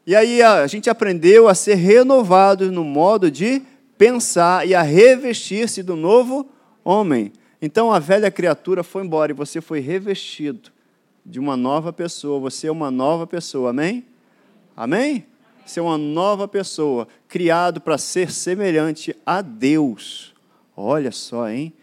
E 0.05 0.15
aí 0.15 0.41
a 0.41 0.65
gente 0.65 0.89
aprendeu 0.89 1.49
a 1.49 1.53
ser 1.53 1.75
renovado 1.75 2.71
no 2.71 2.85
modo 2.85 3.29
de 3.29 3.61
pensar 3.97 4.65
e 4.65 4.73
a 4.73 4.81
revestir-se 4.81 5.83
do 5.83 5.97
novo 5.97 6.47
homem. 6.85 7.33
Então 7.61 7.91
a 7.91 7.99
velha 7.99 8.31
criatura 8.31 8.81
foi 8.81 9.03
embora 9.03 9.33
e 9.33 9.35
você 9.35 9.59
foi 9.59 9.81
revestido 9.81 10.71
de 11.25 11.37
uma 11.37 11.57
nova 11.57 11.91
pessoa. 11.91 12.39
Você 12.39 12.67
é 12.67 12.71
uma 12.71 12.89
nova 12.89 13.27
pessoa, 13.27 13.71
amém? 13.71 14.05
Amém? 14.77 15.25
É 15.75 15.81
uma 15.81 15.97
nova 15.97 16.47
pessoa, 16.47 17.07
criado 17.27 17.81
para 17.81 17.97
ser 17.97 18.31
semelhante 18.31 19.15
a 19.25 19.41
Deus. 19.41 20.35
Olha 20.75 21.11
só, 21.11 21.49
hein? 21.49 21.73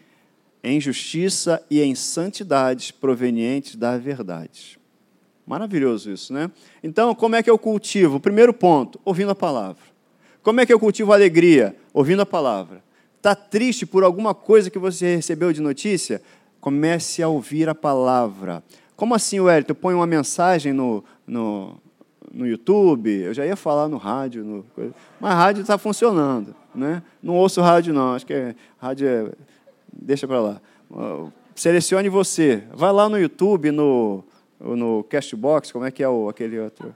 Em 0.63 0.79
justiça 0.79 1.61
e 1.69 1.81
em 1.81 1.93
santidades 1.93 2.91
provenientes 2.91 3.75
da 3.75 3.97
verdade. 3.97 4.79
Maravilhoso 5.45 6.09
isso, 6.09 6.33
né? 6.33 6.49
Então, 6.81 7.13
como 7.13 7.35
é 7.35 7.43
que 7.43 7.49
eu 7.49 7.59
cultivo? 7.59 8.19
Primeiro 8.19 8.53
ponto, 8.53 8.99
ouvindo 9.03 9.31
a 9.31 9.35
palavra. 9.35 9.83
Como 10.41 10.61
é 10.61 10.65
que 10.65 10.73
eu 10.73 10.79
cultivo 10.79 11.11
alegria? 11.11 11.75
Ouvindo 11.93 12.21
a 12.21 12.25
palavra. 12.25 12.81
Está 13.17 13.35
triste 13.35 13.85
por 13.85 14.03
alguma 14.03 14.33
coisa 14.33 14.69
que 14.69 14.79
você 14.79 15.17
recebeu 15.17 15.51
de 15.51 15.61
notícia? 15.61 16.21
Comece 16.61 17.21
a 17.21 17.27
ouvir 17.27 17.67
a 17.67 17.75
palavra. 17.75 18.63
Como 18.95 19.13
assim, 19.13 19.39
Wellington? 19.39 19.75
Põe 19.75 19.93
uma 19.93 20.07
mensagem 20.07 20.71
no, 20.73 21.03
no, 21.27 21.77
no 22.35 22.45
YouTube, 22.45 23.09
eu 23.09 23.33
já 23.33 23.45
ia 23.45 23.55
falar 23.55 23.87
no 23.87 23.95
rádio, 23.95 24.43
no, 24.43 24.65
mas 25.21 25.33
rádio 25.33 25.61
está 25.61 25.77
funcionando. 25.77 26.53
Né? 26.75 27.01
Não 27.23 27.35
ouço 27.35 27.61
rádio, 27.61 27.93
não. 27.93 28.13
Acho 28.13 28.25
que 28.25 28.33
é, 28.33 28.55
rádio 28.77 29.07
é. 29.07 29.31
Deixa 29.91 30.27
para 30.27 30.41
lá. 30.41 30.61
Selecione 31.55 32.09
você. 32.09 32.63
Vai 32.73 32.91
lá 32.91 33.07
no 33.07 33.17
YouTube, 33.17 33.71
no, 33.71 34.21
no 34.59 35.03
Castbox, 35.05 35.71
como 35.71 35.85
é 35.85 35.91
que 35.91 36.03
é 36.03 36.09
o, 36.09 36.27
aquele 36.27 36.59
outro? 36.59 36.93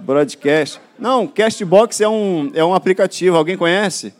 Broadcast. 0.00 0.80
Não, 0.98 1.28
Castbox 1.28 2.00
é 2.00 2.08
um, 2.08 2.50
é 2.52 2.64
um 2.64 2.74
aplicativo, 2.74 3.36
alguém 3.36 3.56
conhece? 3.56 4.12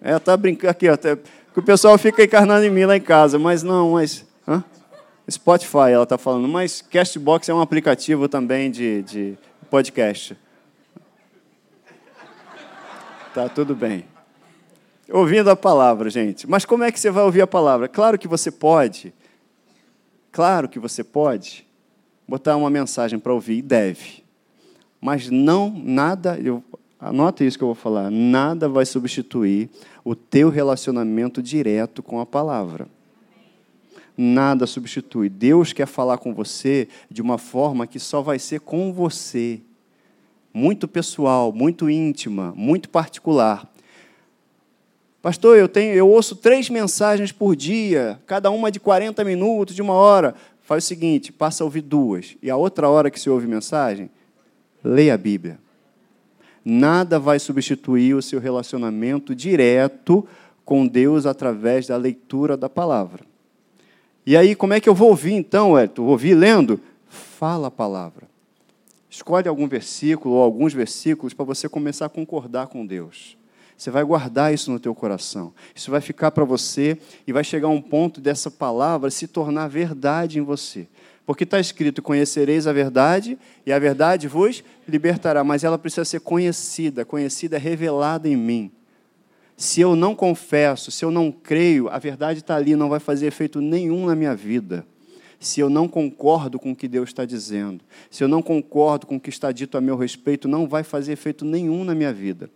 É, 0.00 0.18
tá 0.18 0.34
brincando 0.36 0.70
aqui, 0.70 0.88
até 0.88 1.16
que 1.16 1.60
o 1.60 1.62
pessoal 1.62 1.98
fica 1.98 2.24
encarnando 2.24 2.64
em 2.64 2.70
mim 2.70 2.84
lá 2.86 2.96
em 2.96 3.00
casa, 3.00 3.38
mas 3.38 3.62
não, 3.62 3.92
mas. 3.92 4.24
Hã? 4.48 4.64
Spotify, 5.30 5.90
ela 5.92 6.04
está 6.04 6.16
falando, 6.16 6.46
mas 6.46 6.80
Castbox 6.80 7.48
é 7.48 7.54
um 7.54 7.60
aplicativo 7.60 8.28
também 8.28 8.70
de, 8.70 9.02
de 9.02 9.38
podcast. 9.76 10.34
Tá 13.34 13.46
tudo 13.46 13.74
bem. 13.74 14.06
Ouvindo 15.12 15.50
a 15.50 15.56
palavra, 15.56 16.08
gente. 16.08 16.48
Mas 16.48 16.64
como 16.64 16.82
é 16.82 16.90
que 16.90 16.98
você 16.98 17.10
vai 17.10 17.22
ouvir 17.24 17.42
a 17.42 17.46
palavra? 17.46 17.86
Claro 17.86 18.18
que 18.18 18.26
você 18.26 18.50
pode. 18.50 19.12
Claro 20.32 20.66
que 20.66 20.78
você 20.78 21.04
pode 21.04 21.66
botar 22.26 22.56
uma 22.56 22.70
mensagem 22.70 23.18
para 23.18 23.34
ouvir 23.34 23.58
e 23.58 23.62
deve. 23.62 24.24
Mas 24.98 25.28
não 25.28 25.68
nada, 25.68 26.40
eu 26.42 26.64
anota 26.98 27.44
isso 27.44 27.58
que 27.58 27.64
eu 27.64 27.68
vou 27.68 27.74
falar, 27.74 28.10
nada 28.10 28.70
vai 28.70 28.86
substituir 28.86 29.68
o 30.02 30.14
teu 30.14 30.48
relacionamento 30.48 31.42
direto 31.42 32.02
com 32.02 32.18
a 32.18 32.24
palavra 32.24 32.88
nada 34.16 34.66
substitui. 34.66 35.28
Deus 35.28 35.72
quer 35.72 35.86
falar 35.86 36.18
com 36.18 36.32
você 36.32 36.88
de 37.10 37.20
uma 37.20 37.38
forma 37.38 37.86
que 37.86 37.98
só 37.98 38.22
vai 38.22 38.38
ser 38.38 38.60
com 38.60 38.92
você. 38.92 39.60
Muito 40.52 40.88
pessoal, 40.88 41.52
muito 41.52 41.90
íntima, 41.90 42.52
muito 42.56 42.88
particular. 42.88 43.70
Pastor, 45.20 45.58
eu, 45.58 45.68
tenho, 45.68 45.92
eu 45.92 46.08
ouço 46.08 46.36
três 46.36 46.70
mensagens 46.70 47.32
por 47.32 47.56
dia, 47.56 48.18
cada 48.26 48.50
uma 48.50 48.70
de 48.70 48.78
40 48.78 49.24
minutos, 49.24 49.74
de 49.74 49.82
uma 49.82 49.92
hora. 49.92 50.34
Faz 50.62 50.84
o 50.84 50.86
seguinte, 50.86 51.32
passa 51.32 51.62
a 51.62 51.66
ouvir 51.66 51.82
duas. 51.82 52.36
E 52.40 52.48
a 52.48 52.56
outra 52.56 52.88
hora 52.88 53.10
que 53.10 53.18
você 53.18 53.28
ouve 53.28 53.46
mensagem, 53.46 54.08
leia 54.84 55.14
a 55.14 55.18
Bíblia. 55.18 55.58
Nada 56.64 57.18
vai 57.18 57.40
substituir 57.40 58.14
o 58.14 58.22
seu 58.22 58.38
relacionamento 58.38 59.34
direto 59.34 60.26
com 60.64 60.86
Deus 60.86 61.26
através 61.26 61.88
da 61.88 61.96
leitura 61.96 62.56
da 62.56 62.68
palavra. 62.68 63.25
E 64.26 64.36
aí, 64.36 64.56
como 64.56 64.74
é 64.74 64.80
que 64.80 64.88
eu 64.88 64.94
vou 64.94 65.10
ouvir 65.10 65.34
então, 65.34 65.78
Elton? 65.78 66.02
Ouvir 66.02 66.34
lendo? 66.34 66.80
Fala 67.08 67.68
a 67.68 67.70
palavra. 67.70 68.26
Escolhe 69.08 69.46
algum 69.46 69.68
versículo 69.68 70.34
ou 70.34 70.42
alguns 70.42 70.74
versículos 70.74 71.32
para 71.32 71.44
você 71.44 71.68
começar 71.68 72.06
a 72.06 72.08
concordar 72.08 72.66
com 72.66 72.84
Deus. 72.84 73.38
Você 73.78 73.88
vai 73.88 74.02
guardar 74.02 74.52
isso 74.52 74.72
no 74.72 74.80
teu 74.80 74.94
coração. 74.96 75.54
Isso 75.74 75.92
vai 75.92 76.00
ficar 76.00 76.32
para 76.32 76.44
você 76.44 76.98
e 77.24 77.32
vai 77.32 77.44
chegar 77.44 77.68
um 77.68 77.80
ponto 77.80 78.20
dessa 78.20 78.50
palavra 78.50 79.12
se 79.12 79.28
tornar 79.28 79.68
verdade 79.68 80.40
em 80.40 80.42
você. 80.42 80.88
Porque 81.24 81.44
está 81.44 81.60
escrito: 81.60 82.02
conhecereis 82.02 82.66
a 82.66 82.72
verdade 82.72 83.38
e 83.64 83.72
a 83.72 83.78
verdade 83.78 84.26
vos 84.26 84.64
libertará. 84.88 85.44
Mas 85.44 85.62
ela 85.62 85.78
precisa 85.78 86.04
ser 86.04 86.20
conhecida, 86.20 87.04
conhecida, 87.04 87.58
revelada 87.58 88.28
em 88.28 88.36
mim. 88.36 88.72
Se 89.56 89.80
eu 89.80 89.96
não 89.96 90.14
confesso, 90.14 90.90
se 90.90 91.04
eu 91.04 91.10
não 91.10 91.32
creio, 91.32 91.88
a 91.88 91.98
verdade 91.98 92.40
está 92.40 92.56
ali, 92.56 92.76
não 92.76 92.90
vai 92.90 93.00
fazer 93.00 93.26
efeito 93.26 93.60
nenhum 93.60 94.06
na 94.06 94.14
minha 94.14 94.34
vida. 94.34 94.86
Se 95.40 95.60
eu 95.60 95.70
não 95.70 95.88
concordo 95.88 96.58
com 96.58 96.72
o 96.72 96.76
que 96.76 96.86
Deus 96.86 97.08
está 97.08 97.24
dizendo, 97.24 97.82
se 98.10 98.22
eu 98.22 98.28
não 98.28 98.42
concordo 98.42 99.06
com 99.06 99.16
o 99.16 99.20
que 99.20 99.30
está 99.30 99.52
dito 99.52 99.78
a 99.78 99.80
meu 99.80 99.96
respeito, 99.96 100.46
não 100.46 100.66
vai 100.66 100.82
fazer 100.82 101.12
efeito 101.12 101.44
nenhum 101.44 101.84
na 101.84 101.94
minha 101.94 102.12
vida. 102.12 102.50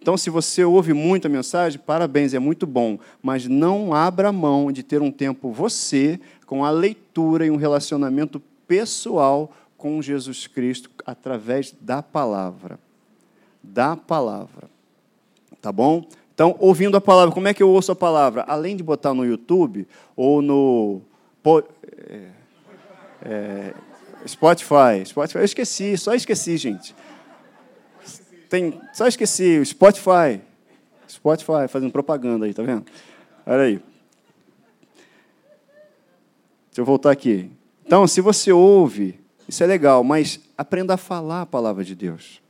Então, 0.00 0.16
se 0.16 0.30
você 0.30 0.64
ouve 0.64 0.94
muito 0.94 1.26
a 1.26 1.28
mensagem, 1.28 1.78
parabéns, 1.78 2.32
é 2.32 2.38
muito 2.38 2.66
bom, 2.66 2.98
mas 3.22 3.46
não 3.46 3.92
abra 3.92 4.32
mão 4.32 4.72
de 4.72 4.82
ter 4.82 5.02
um 5.02 5.10
tempo 5.10 5.52
você 5.52 6.18
com 6.46 6.64
a 6.64 6.70
leitura 6.70 7.44
e 7.44 7.50
um 7.50 7.56
relacionamento 7.56 8.40
pessoal 8.66 9.52
com 9.76 10.00
Jesus 10.00 10.46
Cristo 10.46 10.90
através 11.04 11.74
da 11.80 12.02
palavra. 12.02 12.78
Da 13.62 13.94
palavra. 13.94 14.70
Tá 15.60 15.70
bom? 15.70 16.06
Então, 16.40 16.56
ouvindo 16.58 16.96
a 16.96 17.02
palavra, 17.02 17.34
como 17.34 17.48
é 17.48 17.52
que 17.52 17.62
eu 17.62 17.68
ouço 17.68 17.92
a 17.92 17.94
palavra? 17.94 18.46
Além 18.48 18.74
de 18.74 18.82
botar 18.82 19.12
no 19.12 19.26
YouTube 19.26 19.86
ou 20.16 20.40
no 20.40 21.02
é, 22.08 22.28
é, 23.20 23.74
Spotify. 24.26 25.04
Spotify. 25.04 25.36
Eu 25.36 25.44
esqueci, 25.44 25.98
só 25.98 26.14
esqueci, 26.14 26.56
gente. 26.56 26.96
Tem, 28.48 28.80
só 28.94 29.06
esqueci, 29.06 29.62
Spotify. 29.66 30.40
Spotify, 31.06 31.68
fazendo 31.68 31.92
propaganda 31.92 32.46
aí, 32.46 32.54
tá 32.54 32.62
vendo? 32.62 32.86
Olha 33.44 33.64
aí. 33.64 33.82
Deixa 36.68 36.78
eu 36.78 36.86
voltar 36.86 37.10
aqui. 37.10 37.50
Então, 37.84 38.06
se 38.06 38.22
você 38.22 38.50
ouve, 38.50 39.20
isso 39.46 39.62
é 39.62 39.66
legal, 39.66 40.02
mas 40.02 40.40
aprenda 40.56 40.94
a 40.94 40.96
falar 40.96 41.42
a 41.42 41.46
palavra 41.46 41.84
de 41.84 41.94
Deus. 41.94 42.40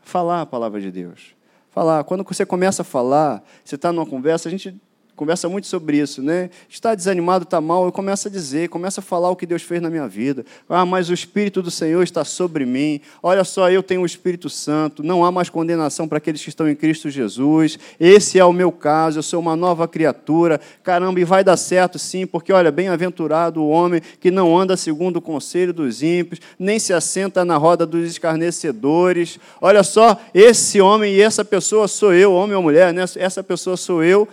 Falar 0.00 0.40
a 0.40 0.46
palavra 0.46 0.80
de 0.80 0.90
Deus 0.90 1.41
falar. 1.72 2.04
Quando 2.04 2.22
você 2.22 2.46
começa 2.46 2.82
a 2.82 2.84
falar, 2.84 3.42
você 3.64 3.74
está 3.74 3.92
numa 3.92 4.06
conversa, 4.06 4.48
a 4.48 4.50
gente 4.50 4.78
conversa 5.14 5.48
muito 5.48 5.66
sobre 5.66 5.98
isso, 5.98 6.22
né? 6.22 6.48
Está 6.68 6.94
desanimado, 6.94 7.44
está 7.44 7.60
mal, 7.60 7.84
eu 7.84 7.92
começo 7.92 8.28
a 8.28 8.30
dizer, 8.30 8.68
começo 8.68 8.98
a 9.00 9.02
falar 9.02 9.30
o 9.30 9.36
que 9.36 9.46
Deus 9.46 9.62
fez 9.62 9.80
na 9.80 9.90
minha 9.90 10.08
vida. 10.08 10.44
Ah, 10.68 10.86
mas 10.86 11.10
o 11.10 11.14
Espírito 11.14 11.62
do 11.62 11.70
Senhor 11.70 12.02
está 12.02 12.24
sobre 12.24 12.64
mim. 12.64 13.00
Olha 13.22 13.44
só, 13.44 13.70
eu 13.70 13.82
tenho 13.82 14.00
o 14.00 14.06
Espírito 14.06 14.48
Santo. 14.48 15.02
Não 15.02 15.24
há 15.24 15.30
mais 15.30 15.50
condenação 15.50 16.08
para 16.08 16.18
aqueles 16.18 16.42
que 16.42 16.48
estão 16.48 16.68
em 16.68 16.74
Cristo 16.74 17.10
Jesus. 17.10 17.78
Esse 18.00 18.38
é 18.38 18.44
o 18.44 18.52
meu 18.52 18.72
caso, 18.72 19.18
eu 19.18 19.22
sou 19.22 19.38
uma 19.38 19.54
nova 19.54 19.86
criatura. 19.86 20.60
Caramba, 20.82 21.20
e 21.20 21.24
vai 21.24 21.44
dar 21.44 21.56
certo 21.56 21.98
sim, 21.98 22.26
porque 22.26 22.52
olha, 22.52 22.72
bem-aventurado 22.72 23.62
o 23.62 23.68
homem 23.68 24.00
que 24.18 24.30
não 24.30 24.58
anda 24.58 24.76
segundo 24.76 25.16
o 25.18 25.22
conselho 25.22 25.72
dos 25.72 26.02
ímpios, 26.02 26.40
nem 26.58 26.78
se 26.78 26.92
assenta 26.92 27.44
na 27.44 27.56
roda 27.56 27.84
dos 27.84 28.10
escarnecedores. 28.10 29.38
Olha 29.60 29.82
só, 29.82 30.18
esse 30.32 30.80
homem 30.80 31.14
e 31.14 31.20
essa 31.20 31.44
pessoa 31.44 31.86
sou 31.86 32.14
eu, 32.14 32.32
homem 32.32 32.56
ou 32.56 32.62
mulher, 32.62 32.92
né? 32.94 33.04
Essa 33.16 33.42
pessoa 33.42 33.76
sou 33.76 34.02
eu 34.02 34.26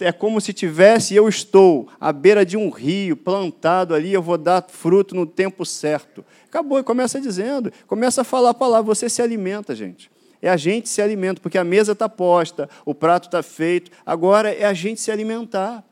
é 0.00 0.12
como 0.12 0.40
se 0.40 0.52
tivesse, 0.52 1.14
eu 1.14 1.28
estou 1.28 1.88
à 1.98 2.12
beira 2.12 2.44
de 2.44 2.56
um 2.56 2.68
rio, 2.68 3.16
plantado 3.16 3.94
ali, 3.94 4.12
eu 4.12 4.22
vou 4.22 4.36
dar 4.36 4.64
fruto 4.68 5.14
no 5.14 5.24
tempo 5.24 5.64
certo. 5.64 6.24
Acabou, 6.46 6.78
e 6.78 6.82
começa 6.82 7.20
dizendo, 7.20 7.72
começa 7.86 8.20
a 8.20 8.24
falar 8.24 8.50
a 8.50 8.54
palavra, 8.54 8.94
você 8.94 9.08
se 9.08 9.22
alimenta, 9.22 9.74
gente. 9.74 10.10
É 10.40 10.48
a 10.50 10.56
gente 10.56 10.88
se 10.88 11.00
alimenta, 11.00 11.40
porque 11.40 11.58
a 11.58 11.64
mesa 11.64 11.92
está 11.92 12.08
posta, 12.08 12.68
o 12.84 12.94
prato 12.94 13.26
está 13.26 13.42
feito, 13.42 13.90
agora 14.04 14.52
é 14.52 14.64
a 14.64 14.74
gente 14.74 15.00
se 15.00 15.10
alimentar. 15.10 15.82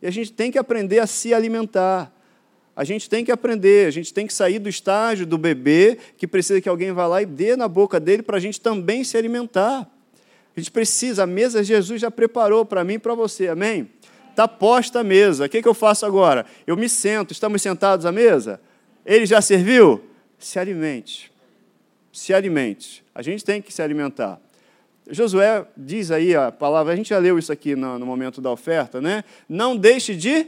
E 0.00 0.06
a 0.06 0.10
gente 0.10 0.32
tem 0.32 0.50
que 0.50 0.58
aprender 0.58 1.00
a 1.00 1.06
se 1.06 1.34
alimentar. 1.34 2.12
A 2.74 2.84
gente 2.84 3.10
tem 3.10 3.24
que 3.24 3.32
aprender, 3.32 3.86
a 3.86 3.90
gente 3.90 4.14
tem 4.14 4.26
que 4.26 4.32
sair 4.32 4.58
do 4.58 4.68
estágio 4.68 5.26
do 5.26 5.36
bebê, 5.36 5.98
que 6.16 6.26
precisa 6.26 6.60
que 6.60 6.68
alguém 6.68 6.92
vá 6.92 7.06
lá 7.06 7.20
e 7.20 7.26
dê 7.26 7.56
na 7.56 7.68
boca 7.68 8.00
dele 8.00 8.22
para 8.22 8.36
a 8.36 8.40
gente 8.40 8.60
também 8.60 9.04
se 9.04 9.18
alimentar. 9.18 9.86
A 10.56 10.60
gente 10.60 10.70
precisa, 10.70 11.22
a 11.22 11.26
mesa 11.26 11.62
Jesus 11.62 12.00
já 12.00 12.10
preparou 12.10 12.64
para 12.64 12.84
mim 12.84 12.94
e 12.94 12.98
para 12.98 13.14
você, 13.14 13.48
amém? 13.48 13.88
Está 14.30 14.46
posta 14.48 15.00
a 15.00 15.04
mesa. 15.04 15.46
O 15.46 15.48
que, 15.48 15.62
que 15.62 15.68
eu 15.68 15.74
faço 15.74 16.06
agora? 16.06 16.46
Eu 16.66 16.76
me 16.76 16.88
sento, 16.88 17.32
estamos 17.32 17.60
sentados 17.62 18.06
à 18.06 18.12
mesa? 18.12 18.60
Ele 19.04 19.26
já 19.26 19.40
serviu? 19.40 20.02
Se 20.38 20.58
alimente. 20.58 21.30
Se 22.12 22.32
alimente. 22.32 23.04
A 23.14 23.22
gente 23.22 23.44
tem 23.44 23.60
que 23.60 23.72
se 23.72 23.82
alimentar. 23.82 24.40
Josué 25.10 25.66
diz 25.76 26.10
aí 26.10 26.34
a 26.34 26.52
palavra, 26.52 26.92
a 26.92 26.96
gente 26.96 27.10
já 27.10 27.18
leu 27.18 27.38
isso 27.38 27.52
aqui 27.52 27.74
no, 27.74 27.98
no 27.98 28.06
momento 28.06 28.40
da 28.40 28.50
oferta, 28.50 29.00
né? 29.00 29.24
Não 29.48 29.76
deixe 29.76 30.14
de 30.14 30.46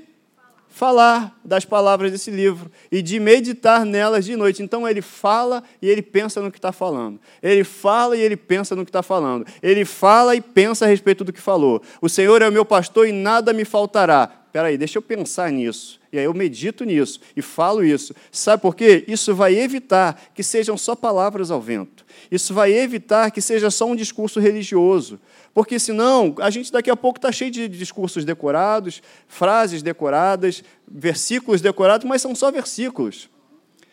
falar 0.73 1.39
das 1.45 1.65
palavras 1.65 2.11
desse 2.11 2.31
livro 2.31 2.71
e 2.91 3.03
de 3.03 3.21
meditar 3.21 3.85
nelas 3.85 4.25
de 4.25 4.35
noite. 4.35 4.63
Então 4.63 4.89
ele 4.89 5.03
fala 5.03 5.63
e 5.81 5.89
ele 5.89 6.03
pensa 6.03 6.41
no 6.41 6.51
que 6.51 6.59
está 6.59 6.73
falando. 6.73 7.21
Ele 7.43 7.63
fala 7.63 8.17
e 8.17 8.21
ele 8.21 8.37
pensa 8.37 8.75
no 8.75 8.85
que 8.85 8.89
está 8.89 9.03
falando. 9.03 9.47
Ele 9.63 9.85
fala 9.85 10.35
e 10.35 10.41
pensa 10.41 10.87
a 10.87 10.89
respeito 10.89 11.25
do 11.25 11.33
que 11.33 11.41
falou. 11.41 11.83
O 12.01 12.09
Senhor 12.09 12.41
é 12.41 12.49
o 12.49 12.53
meu 12.53 12.65
pastor 12.65 13.07
e 13.07 13.13
nada 13.13 13.53
me 13.53 13.65
faltará. 13.65 14.27
peraí, 14.51 14.79
deixa 14.79 14.99
eu 14.99 15.03
pensar 15.03 15.53
nisso. 15.53 16.01
E 16.11 16.19
aí 16.19 16.25
eu 16.25 16.35
medito 16.35 16.85
nisso 16.85 17.21
e 17.37 17.43
falo 17.43 17.85
isso. 17.85 18.15
Sabe 18.31 18.63
por 18.63 18.75
quê? 18.75 19.05
Isso 19.07 19.35
vai 19.35 19.55
evitar 19.55 20.21
que 20.35 20.43
sejam 20.43 20.77
só 20.77 20.95
palavras 20.95 21.51
ao 21.51 21.61
vento. 21.61 22.05
Isso 22.31 22.55
vai 22.55 22.73
evitar 22.73 23.31
que 23.31 23.41
seja 23.41 23.71
só 23.71 23.87
um 23.87 23.97
discurso 23.97 24.41
religioso. 24.41 25.21
Porque 25.55 25.79
senão, 25.79 26.35
a 26.39 26.51
gente 26.51 26.73
daqui 26.73 26.91
a 26.91 26.97
pouco 26.97 27.19
está 27.19 27.31
cheio 27.31 27.51
de 27.51 27.69
discursos 27.69 28.25
decorados, 28.25 29.03
frases 29.29 29.83
decoradas, 29.83 30.65
versículos 30.89 31.61
decorados, 31.61 32.07
mas 32.07 32.23
são 32.23 32.35
só 32.35 32.51
versículos. 32.51 33.29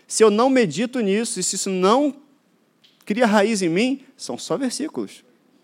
Se 0.07 0.23
eu 0.23 0.31
não 0.31 0.49
medito 0.49 0.99
nisso, 1.01 1.39
e 1.39 1.43
se 1.43 1.55
isso 1.55 1.69
não 1.69 2.15
cria 3.05 3.25
raiz 3.25 3.61
em 3.61 3.69
mim, 3.69 4.01
são 4.15 4.37
só 4.37 4.57
versículos 4.57 5.23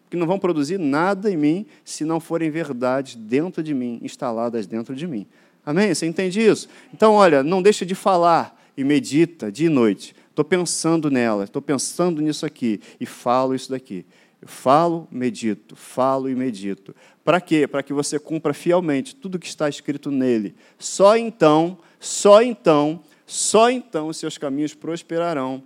que 0.09 0.15
não 0.17 0.27
vão 0.27 0.39
produzir 0.39 0.79
nada 0.79 1.31
em 1.31 1.37
mim 1.37 1.65
se 1.83 2.05
não 2.05 2.19
forem 2.19 2.49
verdades 2.49 3.15
dentro 3.15 3.61
de 3.61 3.73
mim, 3.73 3.99
instaladas 4.01 4.65
dentro 4.65 4.95
de 4.95 5.05
mim. 5.05 5.27
Amém? 5.65 5.93
Você 5.93 6.05
entende 6.05 6.39
isso? 6.39 6.69
Então, 6.93 7.13
olha, 7.13 7.43
não 7.43 7.61
deixa 7.61 7.85
de 7.85 7.95
falar 7.95 8.55
e 8.77 8.83
medita 8.83 9.51
dia 9.51 9.67
e 9.67 9.69
noite. 9.69 10.15
Estou 10.29 10.45
pensando 10.45 11.09
nela, 11.09 11.45
estou 11.45 11.61
pensando 11.61 12.21
nisso 12.21 12.45
aqui 12.45 12.79
e 12.99 13.05
falo 13.05 13.55
isso 13.55 13.71
daqui. 13.71 14.05
Eu 14.45 14.49
falo, 14.49 15.07
medito, 15.09 15.75
falo 15.75 16.29
e 16.29 16.35
medito. 16.35 16.95
Para 17.23 17.41
quê? 17.41 17.67
Para 17.67 17.81
que 17.81 17.91
você 17.91 18.19
cumpra 18.19 18.53
fielmente 18.53 19.15
tudo 19.15 19.39
que 19.39 19.47
está 19.47 19.67
escrito 19.67 20.11
nele. 20.11 20.53
Só 20.77 21.17
então, 21.17 21.79
só 21.99 22.43
então, 22.43 23.01
só 23.25 23.71
então 23.71 24.07
os 24.07 24.17
seus 24.17 24.37
caminhos 24.37 24.75
prosperarão 24.75 25.63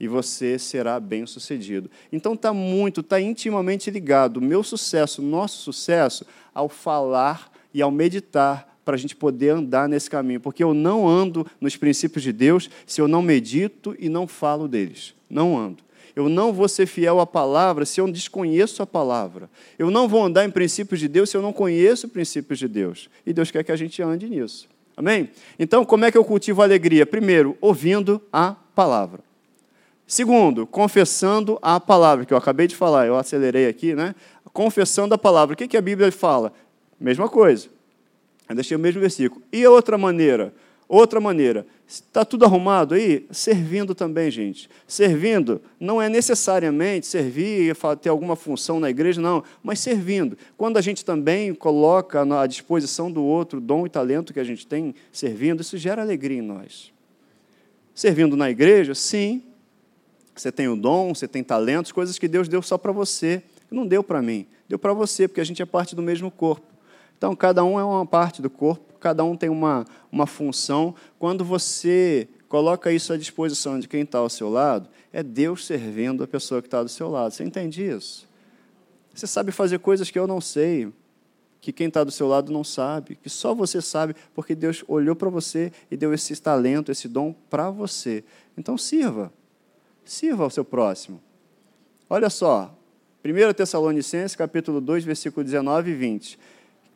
e 0.00 0.08
você 0.08 0.58
será 0.58 0.98
bem-sucedido. 0.98 1.90
Então 2.10 2.32
está 2.32 2.54
muito, 2.54 3.02
está 3.02 3.20
intimamente 3.20 3.90
ligado 3.90 4.38
o 4.38 4.42
meu 4.42 4.62
sucesso, 4.62 5.20
o 5.20 5.24
nosso 5.24 5.58
sucesso, 5.58 6.24
ao 6.54 6.70
falar 6.70 7.52
e 7.74 7.82
ao 7.82 7.90
meditar 7.90 8.78
para 8.82 8.94
a 8.94 8.98
gente 8.98 9.14
poder 9.14 9.50
andar 9.50 9.86
nesse 9.86 10.08
caminho, 10.08 10.40
porque 10.40 10.64
eu 10.64 10.72
não 10.72 11.06
ando 11.06 11.46
nos 11.60 11.76
princípios 11.76 12.24
de 12.24 12.32
Deus 12.32 12.70
se 12.86 12.98
eu 12.98 13.06
não 13.06 13.20
medito 13.20 13.94
e 13.98 14.08
não 14.08 14.26
falo 14.26 14.66
deles. 14.66 15.14
Não 15.28 15.58
ando. 15.58 15.84
Eu 16.14 16.28
não 16.28 16.52
vou 16.52 16.68
ser 16.68 16.86
fiel 16.86 17.20
à 17.20 17.26
palavra 17.26 17.86
se 17.86 18.00
eu 18.00 18.10
desconheço 18.10 18.82
a 18.82 18.86
palavra. 18.86 19.48
Eu 19.78 19.90
não 19.90 20.06
vou 20.06 20.24
andar 20.24 20.44
em 20.44 20.50
princípios 20.50 21.00
de 21.00 21.08
Deus 21.08 21.30
se 21.30 21.36
eu 21.36 21.42
não 21.42 21.52
conheço 21.52 22.06
os 22.06 22.12
princípios 22.12 22.58
de 22.58 22.68
Deus. 22.68 23.08
E 23.24 23.32
Deus 23.32 23.50
quer 23.50 23.64
que 23.64 23.72
a 23.72 23.76
gente 23.76 24.02
ande 24.02 24.28
nisso. 24.28 24.68
Amém? 24.96 25.30
Então, 25.58 25.84
como 25.84 26.04
é 26.04 26.10
que 26.10 26.18
eu 26.18 26.24
cultivo 26.24 26.60
a 26.60 26.64
alegria? 26.64 27.06
Primeiro, 27.06 27.56
ouvindo 27.60 28.20
a 28.32 28.54
palavra. 28.74 29.20
Segundo, 30.06 30.66
confessando 30.66 31.58
a 31.62 31.80
palavra, 31.80 32.26
que 32.26 32.34
eu 32.34 32.36
acabei 32.36 32.66
de 32.66 32.76
falar, 32.76 33.06
eu 33.06 33.16
acelerei 33.16 33.66
aqui, 33.66 33.94
né? 33.94 34.14
Confessando 34.52 35.14
a 35.14 35.18
palavra. 35.18 35.54
O 35.54 35.56
que, 35.56 35.66
que 35.66 35.76
a 35.76 35.80
Bíblia 35.80 36.12
fala? 36.12 36.52
Mesma 37.00 37.28
coisa. 37.28 37.68
Eu 38.46 38.54
deixei 38.54 38.76
o 38.76 38.80
mesmo 38.80 39.00
versículo. 39.00 39.42
E 39.50 39.64
a 39.64 39.70
outra 39.70 39.96
maneira? 39.96 40.52
Outra 40.94 41.18
maneira. 41.22 41.66
Está 41.88 42.22
tudo 42.22 42.44
arrumado 42.44 42.94
aí? 42.94 43.26
Servindo 43.30 43.94
também, 43.94 44.30
gente. 44.30 44.68
Servindo 44.86 45.62
não 45.80 46.02
é 46.02 46.06
necessariamente 46.06 47.06
servir 47.06 47.70
e 47.70 47.96
ter 47.96 48.10
alguma 48.10 48.36
função 48.36 48.78
na 48.78 48.90
igreja, 48.90 49.18
não, 49.18 49.42
mas 49.62 49.80
servindo. 49.80 50.36
Quando 50.54 50.76
a 50.76 50.82
gente 50.82 51.02
também 51.02 51.54
coloca 51.54 52.20
à 52.38 52.46
disposição 52.46 53.10
do 53.10 53.24
outro 53.24 53.58
dom 53.58 53.86
e 53.86 53.88
talento 53.88 54.34
que 54.34 54.38
a 54.38 54.44
gente 54.44 54.66
tem 54.66 54.94
servindo, 55.10 55.62
isso 55.62 55.78
gera 55.78 56.02
alegria 56.02 56.40
em 56.40 56.42
nós. 56.42 56.92
Servindo 57.94 58.36
na 58.36 58.50
igreja, 58.50 58.94
sim, 58.94 59.42
você 60.36 60.52
tem 60.52 60.68
o 60.68 60.76
dom, 60.76 61.14
você 61.14 61.26
tem 61.26 61.42
talentos, 61.42 61.90
coisas 61.90 62.18
que 62.18 62.28
Deus 62.28 62.48
deu 62.48 62.60
só 62.60 62.76
para 62.76 62.92
você, 62.92 63.42
não 63.70 63.86
deu 63.86 64.04
para 64.04 64.20
mim, 64.20 64.46
deu 64.68 64.78
para 64.78 64.92
você, 64.92 65.26
porque 65.26 65.40
a 65.40 65.44
gente 65.44 65.62
é 65.62 65.64
parte 65.64 65.96
do 65.96 66.02
mesmo 66.02 66.30
corpo. 66.30 66.66
Então, 67.16 67.34
cada 67.34 67.64
um 67.64 67.80
é 67.80 67.84
uma 67.84 68.04
parte 68.04 68.42
do 68.42 68.50
corpo, 68.50 68.91
cada 69.02 69.24
um 69.24 69.36
tem 69.36 69.50
uma, 69.50 69.84
uma 70.10 70.26
função. 70.26 70.94
Quando 71.18 71.44
você 71.44 72.28
coloca 72.48 72.92
isso 72.92 73.12
à 73.12 73.16
disposição 73.16 73.80
de 73.80 73.88
quem 73.88 74.02
está 74.02 74.18
ao 74.18 74.30
seu 74.30 74.48
lado, 74.48 74.88
é 75.12 75.22
Deus 75.22 75.66
servindo 75.66 76.22
a 76.22 76.28
pessoa 76.28 76.62
que 76.62 76.68
está 76.68 76.82
do 76.82 76.88
seu 76.88 77.10
lado. 77.10 77.32
Você 77.32 77.42
entende 77.42 77.84
isso? 77.84 78.28
Você 79.12 79.26
sabe 79.26 79.50
fazer 79.50 79.80
coisas 79.80 80.10
que 80.10 80.18
eu 80.18 80.26
não 80.26 80.40
sei, 80.40 80.92
que 81.60 81.72
quem 81.72 81.88
está 81.88 82.04
do 82.04 82.10
seu 82.10 82.28
lado 82.28 82.52
não 82.52 82.62
sabe, 82.62 83.16
que 83.16 83.28
só 83.28 83.54
você 83.54 83.82
sabe, 83.82 84.14
porque 84.34 84.54
Deus 84.54 84.84
olhou 84.86 85.16
para 85.16 85.28
você 85.28 85.72
e 85.90 85.96
deu 85.96 86.14
esse 86.14 86.40
talento, 86.40 86.92
esse 86.92 87.08
dom 87.08 87.34
para 87.50 87.70
você. 87.70 88.24
Então, 88.56 88.78
sirva. 88.78 89.32
Sirva 90.04 90.44
ao 90.44 90.50
seu 90.50 90.64
próximo. 90.64 91.20
Olha 92.08 92.30
só, 92.30 92.76
1 93.24 93.52
Tessalonicenses, 93.54 94.36
capítulo 94.36 94.80
2, 94.80 95.04
versículo 95.04 95.44
19 95.44 95.90
e 95.90 95.94
20. 95.94 96.38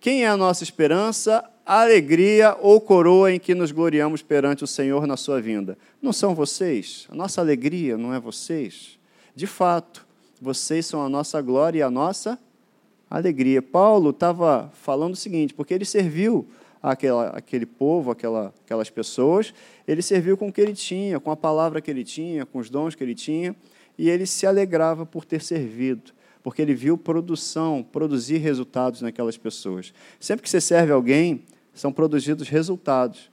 Quem 0.01 0.25
é 0.25 0.29
a 0.29 0.37
nossa 0.37 0.63
esperança, 0.63 1.45
alegria 1.67 2.57
ou 2.61 2.81
coroa 2.81 3.33
em 3.33 3.41
que 3.41 3.55
nos 3.55 3.73
gloriamos 3.73 4.23
perante 4.23 4.63
o 4.63 4.67
Senhor 4.69 5.07
na 5.07 5.17
sua 5.17 5.41
vinda? 5.41 5.77
Não 6.01 6.13
são 6.13 6.35
vocês? 6.35 7.09
A 7.11 7.15
nossa 7.15 7.41
alegria 7.41 7.99
não 7.99 8.15
é 8.15 8.21
vocês? 8.21 8.97
De 9.35 9.49
fato, 9.49 10.07
vocês 10.41 10.87
são 10.87 11.03
a 11.03 11.09
nossa 11.09 11.43
glória 11.43 11.81
e 11.81 11.83
a 11.83 11.91
nossa 11.91 12.39
alegria. 13.11 13.61
Paulo 13.61 14.11
estava 14.11 14.71
falando 14.75 15.15
o 15.15 15.17
seguinte, 15.17 15.53
porque 15.53 15.75
ele 15.75 15.85
serviu 15.85 16.47
aquela, 16.81 17.31
aquele 17.31 17.67
povo, 17.67 18.13
aquela, 18.13 18.55
aquelas 18.65 18.89
pessoas, 18.89 19.53
ele 19.89 20.03
serviu 20.03 20.37
com 20.37 20.49
o 20.49 20.53
que 20.53 20.61
ele 20.61 20.75
tinha, 20.75 21.19
com 21.19 21.33
a 21.33 21.37
palavra 21.37 21.81
que 21.81 21.91
ele 21.91 22.05
tinha, 22.05 22.47
com 22.47 22.59
os 22.59 22.71
dons 22.71 22.95
que 22.95 23.03
ele 23.03 23.15
tinha, 23.15 23.57
e 23.99 24.09
ele 24.09 24.27
se 24.27 24.47
alegrava 24.47 25.05
por 25.05 25.25
ter 25.25 25.43
servido, 25.43 26.13
porque 26.43 26.63
ele 26.63 26.75
viu 26.75 26.97
produção, 26.97 27.83
produzir 27.83 28.39
resultados 28.39 29.01
naquelas 29.01 29.37
pessoas. 29.37 29.93
Sempre 30.21 30.45
que 30.45 30.51
você 30.51 30.61
serve 30.61 30.93
alguém, 30.93 31.43
são 31.77 31.93
produzidos 31.93 32.49
resultados. 32.49 33.31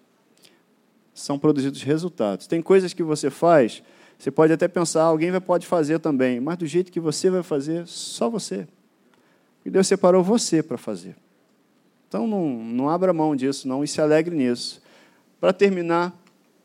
São 1.14 1.40
produzidos 1.40 1.82
resultados. 1.82 2.46
Tem 2.46 2.62
coisas 2.62 2.94
que 2.94 3.02
você 3.02 3.30
faz, 3.30 3.82
você 4.20 4.30
pode 4.30 4.52
até 4.52 4.68
pensar, 4.68 5.04
alguém 5.04 5.32
pode 5.40 5.66
fazer 5.66 6.00
também, 6.00 6.40
mas 6.40 6.58
do 6.58 6.68
jeito 6.68 6.92
que 6.92 7.00
você 7.00 7.30
vai 7.30 7.42
fazer, 7.42 7.88
só 7.88 8.30
você. 8.30 8.68
E 9.66 9.70
Deus 9.70 9.88
separou 9.88 10.24
você 10.24 10.62
para 10.62 10.78
fazer. 10.78 11.16
Então 12.08 12.28
não, 12.28 12.50
não 12.50 12.90
abra 12.90 13.14
mão 13.14 13.36
disso, 13.36 13.68
não, 13.68 13.84
e 13.84 13.88
se 13.88 14.02
alegre 14.02 14.36
nisso. 14.36 14.82
Para 15.40 15.54
terminar, 15.54 16.14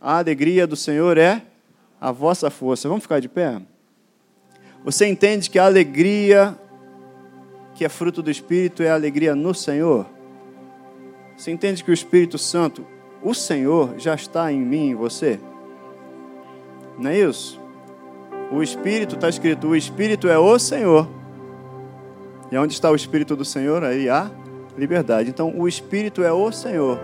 a 0.00 0.18
alegria 0.18 0.66
do 0.66 0.76
Senhor 0.76 1.16
é 1.16 1.42
a 2.00 2.10
vossa 2.10 2.50
força. 2.50 2.88
Vamos 2.88 3.02
ficar 3.02 3.20
de 3.20 3.28
pé? 3.28 3.60
Você 4.84 5.06
entende 5.06 5.48
que 5.48 5.58
a 5.58 5.64
alegria 5.64 6.58
que 7.74 7.84
é 7.84 7.88
fruto 7.88 8.20
do 8.20 8.30
Espírito 8.30 8.82
é 8.82 8.90
a 8.90 8.94
alegria 8.94 9.34
no 9.34 9.54
Senhor? 9.54 10.17
Você 11.38 11.52
entende 11.52 11.84
que 11.84 11.90
o 11.92 11.94
Espírito 11.94 12.36
Santo, 12.36 12.84
o 13.22 13.32
Senhor, 13.32 13.94
já 13.96 14.12
está 14.12 14.50
em 14.52 14.58
mim 14.58 14.88
e 14.88 14.90
em 14.90 14.94
você? 14.96 15.38
Não 16.98 17.10
é 17.10 17.20
isso? 17.20 17.60
O 18.50 18.60
Espírito 18.60 19.14
está 19.14 19.28
escrito, 19.28 19.68
o 19.68 19.76
Espírito 19.76 20.26
é 20.26 20.36
o 20.36 20.58
Senhor. 20.58 21.08
E 22.50 22.58
onde 22.58 22.72
está 22.72 22.90
o 22.90 22.96
Espírito 22.96 23.36
do 23.36 23.44
Senhor? 23.44 23.84
Aí 23.84 24.08
há 24.08 24.28
liberdade. 24.76 25.30
Então, 25.30 25.54
o 25.56 25.68
Espírito 25.68 26.24
é 26.24 26.32
o 26.32 26.50
Senhor. 26.50 26.98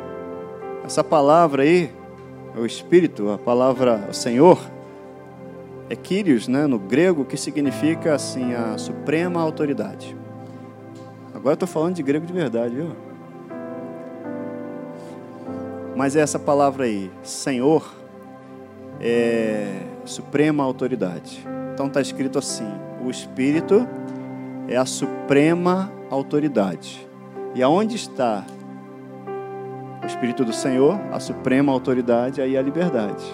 Essa 0.85 1.05
palavra 1.05 1.63
aí, 1.63 1.93
o 2.57 2.67
Espírito, 2.67 3.31
a 3.31 3.39
palavra 3.39 4.13
Senhor, 4.13 4.59
é 5.89 5.95
Kyrios, 5.95 6.49
né, 6.49 6.67
no 6.67 6.81
grego, 6.81 7.25
que 7.25 7.37
significa 7.37 8.17
assim 8.17 8.53
a 8.53 8.77
suprema 8.79 9.41
autoridade. 9.41 10.17
Agora 11.33 11.55
estou 11.55 11.69
falando 11.69 11.95
de 11.95 12.03
grego 12.03 12.27
de 12.27 12.33
verdade, 12.33 12.75
viu? 12.75 13.04
Mas 15.97 16.17
é 16.17 16.21
essa 16.21 16.39
palavra 16.39 16.85
aí, 16.85 17.11
Senhor, 17.23 17.95
é 19.01 19.81
suprema 20.05 20.65
autoridade. 20.65 21.47
Então 21.73 21.87
está 21.87 22.01
escrito 22.01 22.39
assim: 22.39 22.69
o 23.05 23.11
Espírito 23.11 23.87
é 24.69 24.77
a 24.77 24.87
suprema 24.87 25.93
autoridade. 26.11 27.07
E 27.55 27.63
aonde 27.63 27.97
está 27.97 28.45
o 30.03 30.07
Espírito 30.07 30.45
do 30.45 30.53
Senhor, 30.53 31.01
a 31.13 31.21
suprema 31.21 31.73
autoridade, 31.73 32.41
aí 32.41 32.57
a 32.57 32.63
liberdade. 32.63 33.25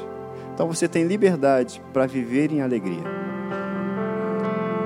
Então 0.53 0.67
você 0.67 0.87
tem 0.87 1.05
liberdade 1.05 1.83
para 1.93 2.07
viver 2.07 2.53
em 2.53 2.61
alegria. 2.61 3.03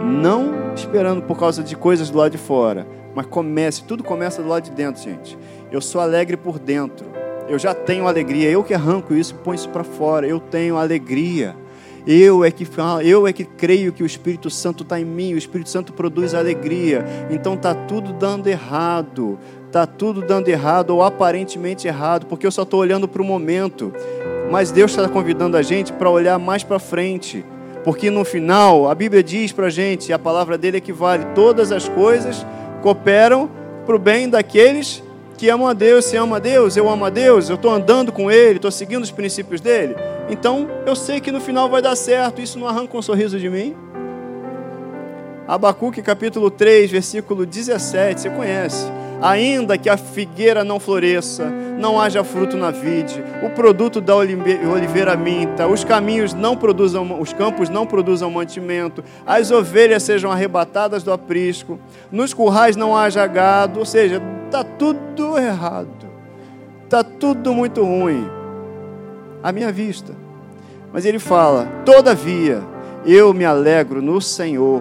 Não 0.05 0.73
esperando 0.75 1.23
por 1.23 1.39
causa 1.39 1.63
de 1.63 1.77
coisas 1.77 2.11
do 2.11 2.19
lado 2.19 2.33
de 2.33 2.39
fora, 2.39 2.87
mas 3.15 3.27
comece, 3.27 3.83
tudo 3.85 4.05
começa 4.05 4.43
do 4.43 4.49
lado 4.49 4.65
de 4.65 4.71
dentro, 4.71 5.03
gente. 5.03 5.39
Eu 5.71 5.81
sou 5.81 6.01
alegre 6.01 6.37
por 6.37 6.59
dentro. 6.59 7.24
Eu 7.49 7.59
já 7.59 7.75
tenho 7.75 8.09
alegria, 8.09 8.51
eu 8.51 8.65
que 8.65 8.73
arranco 8.73 9.15
isso, 9.15 9.35
põe 9.35 9.55
isso 9.55 9.69
para 9.69 9.85
fora. 9.85 10.27
Eu 10.27 10.41
tenho 10.41 10.79
alegria. 10.79 11.55
Eu 12.07 12.45
é 12.45 12.51
que 12.51 12.67
falo, 12.67 13.01
eu 13.01 13.27
é 13.27 13.33
que 13.33 13.45
creio 13.45 13.93
que 13.93 14.03
o 14.03 14.07
Espírito 14.07 14.51
Santo 14.51 14.83
está 14.83 15.01
em 15.01 15.05
mim, 15.05 15.33
o 15.33 15.39
Espírito 15.39 15.71
Santo 15.71 15.93
produz 15.93 16.35
alegria. 16.35 17.05
Então 17.31 17.55
está 17.55 17.75
tudo 17.75 18.13
dando 18.13 18.47
errado, 18.47 19.39
está 19.67 19.87
tudo 19.87 20.21
dando 20.21 20.49
errado 20.49 20.91
ou 20.91 21.03
aparentemente 21.03 21.89
errado, 21.89 22.27
porque 22.27 22.47
eu 22.47 22.51
só 22.51 22.63
estou 22.63 22.81
olhando 22.81 23.09
para 23.09 23.23
o 23.23 23.25
momento. 23.25 23.91
Mas 24.51 24.71
Deus 24.71 24.91
está 24.91 25.09
convidando 25.09 25.57
a 25.57 25.63
gente 25.63 25.93
para 25.95 26.11
olhar 26.11 26.39
mais 26.39 26.63
para 26.63 26.79
frente, 26.79 27.43
porque 27.83 28.11
no 28.11 28.25
final 28.25 28.91
a 28.91 28.95
Bíblia 28.95 29.23
diz 29.23 29.51
para 29.51 29.67
a 29.67 29.71
gente, 29.71 30.13
a 30.13 30.19
palavra 30.19 30.59
dele 30.59 30.77
é 30.77 30.81
que 30.81 30.93
vale 30.93 31.25
todas 31.35 31.73
as 31.73 31.89
coisas 31.89 32.45
cooperam 32.83 33.49
para 33.87 33.97
o 33.97 33.99
bem 33.99 34.29
daqueles 34.29 35.03
que 35.45 35.51
amam 35.51 35.69
a 35.69 35.75
Deus, 35.75 36.07
se 36.07 36.17
ama 36.17 36.37
a 36.37 36.39
Deus, 36.39 36.75
eu 36.75 36.89
amo 36.89 37.05
a 37.05 37.11
Deus, 37.11 37.51
eu 37.51 37.57
estou 37.57 37.71
andando 37.71 38.11
com 38.11 38.31
Ele, 38.31 38.57
estou 38.57 38.71
seguindo 38.71 39.03
os 39.03 39.11
princípios 39.11 39.61
dele, 39.61 39.95
então 40.31 40.67
eu 40.87 40.97
sei 40.97 41.21
que 41.21 41.31
no 41.31 41.39
final 41.39 41.69
vai 41.69 41.83
dar 41.83 41.95
certo, 41.97 42.41
isso 42.41 42.59
não 42.59 42.67
arranca 42.67 42.97
um 42.97 43.03
sorriso 43.03 43.39
de 43.39 43.51
mim. 43.51 43.77
Abacuque 45.47 46.01
capítulo 46.01 46.51
3, 46.51 46.91
versículo 46.91 47.45
17, 47.45 48.23
você 48.23 48.31
conhece. 48.31 48.91
Ainda 49.21 49.77
que 49.77 49.91
a 49.91 49.99
figueira 49.99 50.65
não 50.65 50.81
floresça, 50.81 51.45
não 51.79 52.01
haja 52.01 52.25
fruto 52.25 52.57
na 52.57 52.71
vide, 52.71 53.23
o 53.43 53.51
produto 53.51 54.01
da 54.01 54.17
oliveira 54.17 55.15
minta, 55.15 55.67
os 55.67 55.85
caminhos 55.85 56.33
não 56.33 56.57
produzam, 56.57 57.21
os 57.21 57.35
campos 57.35 57.69
não 57.69 57.87
produzam 57.87 58.31
mantimento, 58.31 59.05
as 59.27 59.51
ovelhas 59.51 60.03
sejam 60.03 60.33
arrebatadas 60.33 61.03
do 61.03 61.13
aprisco, 61.13 61.79
nos 62.11 62.33
currais 62.33 62.77
não 62.77 62.97
haja 62.97 63.27
gado, 63.27 63.79
ou 63.79 63.87
seja, 63.87 64.23
está 64.55 64.63
tudo 64.63 65.37
errado, 65.37 66.07
está 66.85 67.03
tudo 67.03 67.53
muito 67.53 67.83
ruim, 67.83 68.25
à 69.43 69.51
minha 69.51 69.73
vista. 69.73 70.13
Mas 70.93 71.05
ele 71.05 71.19
fala: 71.19 71.67
todavia, 71.85 72.63
eu 73.05 73.35
me 73.35 73.45
alegro 73.45 74.01
no 74.01 74.21
Senhor 74.21 74.81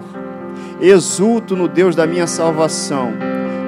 exulto 0.80 1.56
no 1.56 1.66
Deus 1.66 1.96
da 1.96 2.06
minha 2.06 2.28
salvação. 2.28 3.12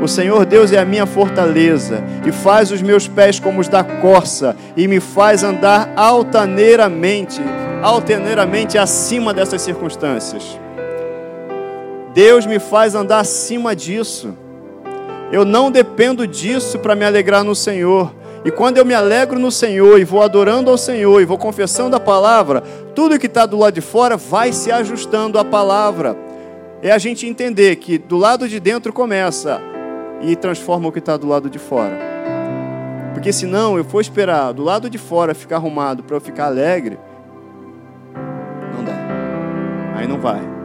O 0.01 0.07
Senhor 0.07 0.45
Deus 0.45 0.71
é 0.73 0.79
a 0.79 0.85
minha 0.85 1.07
fortaleza 1.07 2.05
e 2.25 2.31
faz 2.31 2.71
os 2.71 2.83
meus 2.83 3.09
pés 3.09 3.41
como 3.41 3.61
os 3.61 3.67
da 3.67 3.83
corça 3.83 4.55
e 4.77 4.87
me 4.87 5.01
faz 5.01 5.43
andar 5.43 5.91
altaneiramente, 5.97 7.41
altaneiramente 7.83 8.79
acima 8.79 9.35
dessas 9.35 9.63
circunstâncias. 9.63 10.61
Deus 12.15 12.47
me 12.47 12.61
faz 12.61 12.95
andar 12.95 13.21
acima 13.21 13.75
disso. 13.75 14.46
Eu 15.31 15.45
não 15.45 15.71
dependo 15.71 16.27
disso 16.27 16.79
para 16.79 16.95
me 16.95 17.05
alegrar 17.05 17.43
no 17.43 17.55
Senhor. 17.55 18.15
E 18.45 18.51
quando 18.51 18.79
eu 18.79 18.85
me 18.85 18.95
alegro 18.95 19.39
no 19.39 19.51
Senhor 19.51 19.99
e 19.99 20.05
vou 20.05 20.23
adorando 20.23 20.71
ao 20.71 20.79
Senhor 20.79 21.21
e 21.21 21.25
vou 21.25 21.37
confessando 21.37 21.97
a 21.97 22.01
palavra, 22.01 22.63
tudo 22.95 23.19
que 23.19 23.27
está 23.27 23.45
do 23.45 23.59
lado 23.59 23.75
de 23.75 23.81
fora 23.81 24.17
vai 24.17 24.53
se 24.53 24.71
ajustando 24.71 25.39
à 25.39 25.45
palavra 25.45 26.17
é 26.83 26.93
a 26.93 26.99
gente 26.99 27.27
entender 27.27 27.77
que 27.77 27.99
do 27.99 28.17
lado 28.17 28.49
de 28.49 28.61
dentro 28.61 28.93
começa 28.93 29.61
e 30.23 30.37
transforma 30.37 30.89
o 30.89 30.93
que 30.93 31.01
está 31.01 31.17
do 31.17 31.27
lado 31.27 31.51
de 31.51 31.59
fora. 31.59 31.99
Porque 33.13 33.33
senão 33.33 33.77
eu 33.77 33.85
for 33.85 34.01
esperar 34.01 34.53
do 34.53 34.63
lado 34.63 34.89
de 34.89 34.99
fora 34.99 35.35
ficar 35.35 35.57
arrumado 35.57 36.05
para 36.05 36.17
eu 36.17 36.21
ficar 36.21 36.47
alegre, 36.47 36.99
não 38.77 38.85
dá. 38.85 38.93
Aí 39.97 40.07
não 40.07 40.21
vai. 40.21 40.56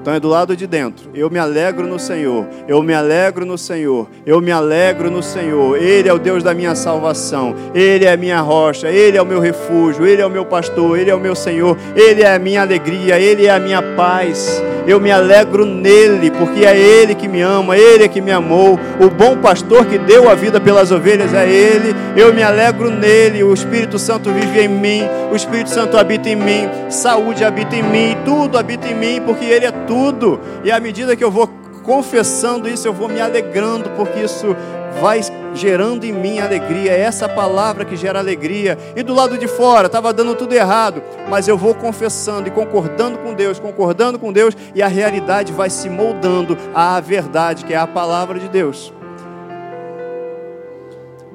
Então 0.00 0.14
é 0.14 0.20
do 0.20 0.28
lado 0.28 0.56
de 0.56 0.66
dentro. 0.66 1.10
Eu 1.14 1.28
me 1.28 1.38
alegro 1.38 1.86
no 1.86 1.98
Senhor. 1.98 2.46
Eu 2.66 2.82
me 2.82 2.94
alegro 2.94 3.44
no 3.44 3.58
Senhor. 3.58 4.08
Eu 4.24 4.40
me 4.40 4.50
alegro 4.50 5.10
no 5.10 5.22
Senhor. 5.22 5.76
Ele 5.76 6.08
é 6.08 6.12
o 6.12 6.18
Deus 6.18 6.42
da 6.42 6.54
minha 6.54 6.74
salvação. 6.74 7.54
Ele 7.74 8.06
é 8.06 8.12
a 8.12 8.16
minha 8.16 8.40
rocha. 8.40 8.88
Ele 8.88 9.18
é 9.18 9.22
o 9.22 9.26
meu 9.26 9.40
refúgio. 9.40 10.06
Ele 10.06 10.22
é 10.22 10.26
o 10.26 10.30
meu 10.30 10.46
pastor. 10.46 10.98
Ele 10.98 11.10
é 11.10 11.14
o 11.14 11.20
meu 11.20 11.34
Senhor. 11.34 11.76
Ele 11.94 12.22
é 12.22 12.34
a 12.34 12.38
minha 12.38 12.62
alegria. 12.62 13.18
Ele 13.20 13.44
é 13.44 13.50
a 13.50 13.60
minha 13.60 13.82
paz. 13.94 14.62
Eu 14.86 14.98
me 14.98 15.10
alegro 15.10 15.66
nele, 15.66 16.30
porque 16.30 16.64
é 16.64 16.76
ele 16.76 17.14
que 17.14 17.28
me 17.28 17.42
ama. 17.42 17.76
Ele 17.76 18.04
é 18.04 18.08
que 18.08 18.22
me 18.22 18.32
amou. 18.32 18.80
O 18.98 19.10
bom 19.10 19.36
pastor 19.36 19.84
que 19.84 19.98
deu 19.98 20.30
a 20.30 20.34
vida 20.34 20.58
pelas 20.58 20.90
ovelhas 20.90 21.34
é 21.34 21.46
ele. 21.46 21.94
Eu 22.16 22.32
me 22.32 22.42
alegro 22.42 22.90
nele. 22.90 23.44
O 23.44 23.52
Espírito 23.52 23.98
Santo 23.98 24.32
vive 24.32 24.60
em 24.60 24.68
mim. 24.68 25.02
O 25.30 25.36
Espírito 25.36 25.68
Santo 25.68 25.98
habita 25.98 26.30
em 26.30 26.36
mim. 26.36 26.68
Saúde 26.88 27.44
habita 27.44 27.76
em 27.76 27.82
mim. 27.82 28.16
Tudo 28.24 28.58
habita 28.58 28.88
em 28.88 28.94
mim, 28.94 29.20
porque 29.24 29.44
ele 29.44 29.66
é 29.66 29.70
tudo. 29.90 30.38
E 30.62 30.70
à 30.70 30.78
medida 30.78 31.16
que 31.16 31.24
eu 31.24 31.32
vou 31.32 31.50
confessando 31.82 32.68
isso, 32.68 32.86
eu 32.86 32.92
vou 32.92 33.08
me 33.08 33.20
alegrando, 33.20 33.90
porque 33.90 34.20
isso 34.20 34.54
vai 35.00 35.20
gerando 35.52 36.04
em 36.04 36.12
mim 36.12 36.38
alegria. 36.38 36.92
É 36.92 37.00
essa 37.00 37.28
palavra 37.28 37.84
que 37.84 37.96
gera 37.96 38.20
alegria. 38.20 38.78
E 38.94 39.02
do 39.02 39.12
lado 39.12 39.36
de 39.36 39.48
fora, 39.48 39.86
estava 39.86 40.12
dando 40.12 40.36
tudo 40.36 40.52
errado, 40.52 41.02
mas 41.28 41.48
eu 41.48 41.58
vou 41.58 41.74
confessando 41.74 42.46
e 42.46 42.52
concordando 42.52 43.18
com 43.18 43.34
Deus, 43.34 43.58
concordando 43.58 44.16
com 44.16 44.32
Deus, 44.32 44.56
e 44.76 44.80
a 44.80 44.86
realidade 44.86 45.52
vai 45.52 45.68
se 45.68 45.88
moldando 45.90 46.56
à 46.72 47.00
verdade, 47.00 47.64
que 47.64 47.74
é 47.74 47.76
a 47.76 47.86
palavra 47.86 48.38
de 48.38 48.48
Deus. 48.48 48.92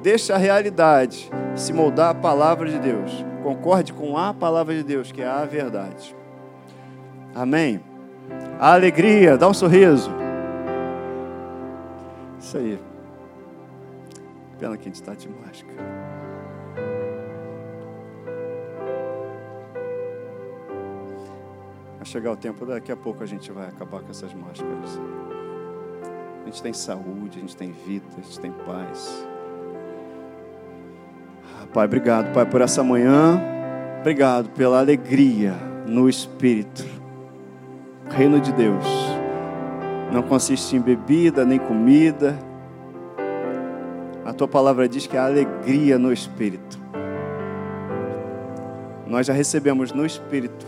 Deixa 0.02 0.34
a 0.34 0.38
realidade 0.38 1.30
se 1.54 1.74
moldar 1.74 2.10
à 2.10 2.14
palavra 2.14 2.70
de 2.70 2.78
Deus. 2.78 3.22
Concorde 3.42 3.92
com 3.92 4.16
a 4.16 4.32
palavra 4.32 4.74
de 4.74 4.82
Deus, 4.82 5.12
que 5.12 5.20
é 5.20 5.26
a 5.26 5.44
verdade. 5.44 6.16
Amém. 7.34 7.95
A 8.58 8.72
alegria, 8.72 9.36
dá 9.36 9.48
um 9.48 9.54
sorriso. 9.54 10.10
Isso 12.38 12.56
aí. 12.56 12.78
Pena 14.58 14.76
que 14.76 14.82
a 14.82 14.86
gente 14.86 14.94
está 14.94 15.14
de 15.14 15.28
máscara. 15.28 15.84
Vai 21.96 22.04
chegar 22.06 22.32
o 22.32 22.36
tempo, 22.36 22.64
daqui 22.64 22.90
a 22.90 22.96
pouco 22.96 23.22
a 23.22 23.26
gente 23.26 23.52
vai 23.52 23.68
acabar 23.68 24.00
com 24.00 24.10
essas 24.10 24.32
máscaras. 24.32 24.98
A 26.42 26.46
gente 26.46 26.62
tem 26.62 26.72
saúde, 26.72 27.38
a 27.38 27.40
gente 27.40 27.56
tem 27.56 27.72
vida, 27.72 28.06
a 28.16 28.20
gente 28.20 28.40
tem 28.40 28.52
paz. 28.52 29.26
Ah, 31.60 31.66
pai, 31.74 31.84
obrigado, 31.84 32.32
Pai, 32.32 32.46
por 32.46 32.60
essa 32.60 32.82
manhã. 32.82 33.38
Obrigado 34.00 34.48
pela 34.50 34.78
alegria 34.78 35.52
no 35.86 36.08
Espírito 36.08 37.05
reino 38.10 38.40
de 38.40 38.52
Deus 38.52 38.84
não 40.12 40.22
consiste 40.22 40.76
em 40.76 40.80
bebida 40.80 41.44
nem 41.44 41.58
comida. 41.58 42.38
A 44.24 44.32
tua 44.32 44.48
palavra 44.48 44.88
diz 44.88 45.06
que 45.06 45.16
há 45.16 45.26
alegria 45.26 45.98
no 45.98 46.12
Espírito. 46.12 46.78
Nós 49.06 49.26
já 49.26 49.32
recebemos 49.32 49.92
no 49.92 50.04
Espírito 50.04 50.66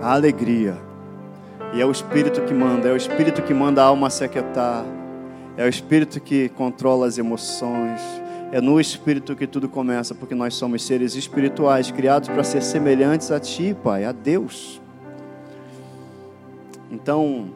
a 0.00 0.12
alegria. 0.12 0.76
E 1.72 1.80
é 1.80 1.86
o 1.86 1.90
Espírito 1.90 2.42
que 2.42 2.54
manda, 2.54 2.88
é 2.88 2.92
o 2.92 2.96
Espírito 2.96 3.42
que 3.42 3.52
manda 3.52 3.82
a 3.82 3.86
alma 3.86 4.08
se 4.08 4.24
aquietar. 4.24 4.84
É 5.56 5.64
o 5.64 5.68
Espírito 5.68 6.20
que 6.20 6.48
controla 6.50 7.06
as 7.06 7.18
emoções. 7.18 8.00
É 8.52 8.60
no 8.60 8.80
Espírito 8.80 9.34
que 9.34 9.46
tudo 9.46 9.68
começa, 9.68 10.14
porque 10.14 10.34
nós 10.34 10.54
somos 10.54 10.84
seres 10.86 11.16
espirituais, 11.16 11.90
criados 11.90 12.28
para 12.28 12.44
ser 12.44 12.62
semelhantes 12.62 13.30
a 13.30 13.40
Ti, 13.40 13.76
Pai, 13.82 14.04
a 14.04 14.12
Deus. 14.12 14.83
Então, 16.90 17.50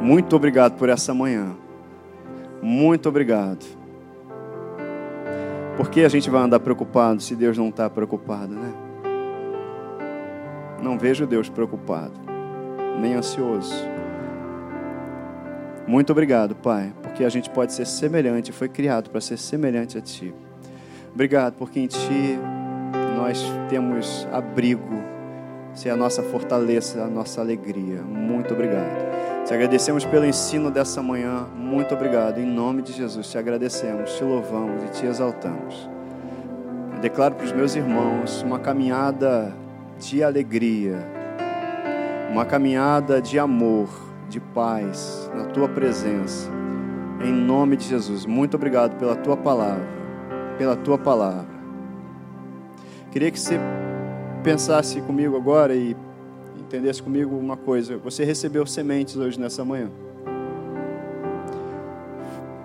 muito 0.00 0.34
obrigado 0.34 0.76
por 0.76 0.88
essa 0.88 1.14
manhã. 1.14 1.54
Muito 2.60 3.08
obrigado. 3.08 3.64
Por 5.76 5.88
que 5.88 6.04
a 6.04 6.08
gente 6.08 6.28
vai 6.28 6.42
andar 6.42 6.60
preocupado 6.60 7.22
se 7.22 7.34
Deus 7.34 7.56
não 7.56 7.68
está 7.68 7.88
preocupado, 7.88 8.52
né? 8.52 8.72
Não 10.82 10.98
vejo 10.98 11.26
Deus 11.26 11.48
preocupado, 11.48 12.12
nem 13.00 13.14
ansioso. 13.14 13.72
Muito 15.86 16.10
obrigado, 16.10 16.54
Pai, 16.54 16.92
porque 17.02 17.24
a 17.24 17.28
gente 17.28 17.48
pode 17.50 17.72
ser 17.72 17.86
semelhante, 17.86 18.52
foi 18.52 18.68
criado 18.68 19.10
para 19.10 19.20
ser 19.20 19.36
semelhante 19.36 19.96
a 19.96 20.00
Ti. 20.00 20.34
Obrigado, 21.14 21.54
porque 21.54 21.80
em 21.80 21.86
Ti 21.86 22.38
nós 23.16 23.44
temos 23.68 24.26
abrigo 24.32 25.11
é 25.84 25.90
a 25.90 25.96
nossa 25.96 26.22
fortaleza, 26.22 27.02
a 27.02 27.08
nossa 27.08 27.40
alegria. 27.40 28.02
Muito 28.02 28.54
obrigado. 28.54 29.44
Te 29.44 29.52
agradecemos 29.52 30.04
pelo 30.04 30.24
ensino 30.24 30.70
dessa 30.70 31.02
manhã. 31.02 31.46
Muito 31.56 31.94
obrigado. 31.94 32.38
Em 32.38 32.46
nome 32.46 32.82
de 32.82 32.92
Jesus, 32.92 33.28
te 33.28 33.38
agradecemos, 33.38 34.12
te 34.12 34.22
louvamos 34.22 34.84
e 34.84 34.88
te 34.88 35.06
exaltamos. 35.06 35.88
Eu 36.94 37.00
declaro 37.00 37.34
para 37.34 37.44
os 37.44 37.52
meus 37.52 37.74
irmãos 37.74 38.42
uma 38.42 38.58
caminhada 38.58 39.52
de 39.98 40.22
alegria, 40.22 40.98
uma 42.30 42.44
caminhada 42.44 43.20
de 43.20 43.38
amor, 43.38 43.88
de 44.28 44.38
paz, 44.38 45.30
na 45.34 45.46
tua 45.46 45.68
presença. 45.68 46.50
Em 47.24 47.32
nome 47.32 47.76
de 47.76 47.88
Jesus. 47.88 48.26
Muito 48.26 48.56
obrigado 48.56 48.96
pela 48.98 49.16
tua 49.16 49.36
palavra. 49.36 49.88
Pela 50.58 50.76
tua 50.76 50.98
palavra. 50.98 51.52
Queria 53.10 53.30
que 53.30 53.40
você 53.40 53.58
pensasse 54.42 55.00
comigo 55.00 55.36
agora 55.36 55.74
e 55.74 55.96
entendesse 56.58 57.02
comigo 57.02 57.36
uma 57.36 57.56
coisa. 57.56 57.96
Você 57.98 58.24
recebeu 58.24 58.66
sementes 58.66 59.16
hoje 59.16 59.38
nessa 59.38 59.64
manhã. 59.64 59.90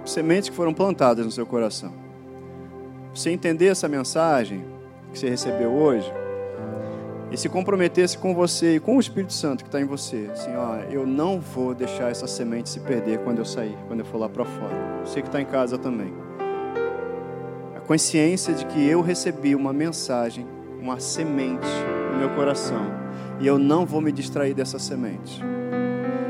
Sementes 0.06 0.50
que 0.50 0.56
foram 0.56 0.74
plantadas 0.74 1.26
no 1.26 1.32
seu 1.32 1.46
coração. 1.46 1.94
Você 3.14 3.30
entender 3.30 3.68
essa 3.68 3.88
mensagem 3.88 4.64
que 5.12 5.20
você 5.20 5.30
recebeu 5.30 5.72
hoje 5.72 6.12
e 7.32 7.38
se 7.38 7.50
comprometesse 7.50 8.18
com 8.18 8.34
você 8.34 8.76
e 8.76 8.80
com 8.80 8.98
o 8.98 9.00
Espírito 9.00 9.34
Santo 9.34 9.64
que 9.64 9.68
está 9.68 9.82
em 9.82 9.86
você, 9.86 10.30
assim, 10.32 10.56
ó, 10.56 10.78
eu 10.90 11.06
não 11.06 11.42
vou 11.42 11.74
deixar 11.74 12.10
essa 12.10 12.26
semente 12.26 12.70
se 12.70 12.80
perder 12.80 13.20
quando 13.20 13.40
eu 13.40 13.46
sair, 13.46 13.78
quando 13.88 14.00
eu 14.00 14.06
for 14.06 14.18
lá 14.18 14.30
para 14.30 14.46
fora. 14.46 15.04
Você 15.06 15.22
que 15.22 15.28
está 15.28 15.42
em 15.42 15.46
casa 15.46 15.78
também. 15.78 16.14
A 17.76 17.80
consciência 17.82 18.54
de 18.54 18.66
que 18.66 18.88
eu 18.88 19.02
recebi 19.02 19.56
uma 19.56 19.74
mensagem 19.74 20.48
uma 20.88 21.00
semente 21.02 21.68
no 22.14 22.18
meu 22.18 22.30
coração. 22.30 22.86
E 23.42 23.46
eu 23.46 23.60
não 23.60 23.86
vou 23.86 24.00
me 24.00 24.12
distrair 24.12 24.54
dessa 24.54 24.80
semente. 24.80 25.44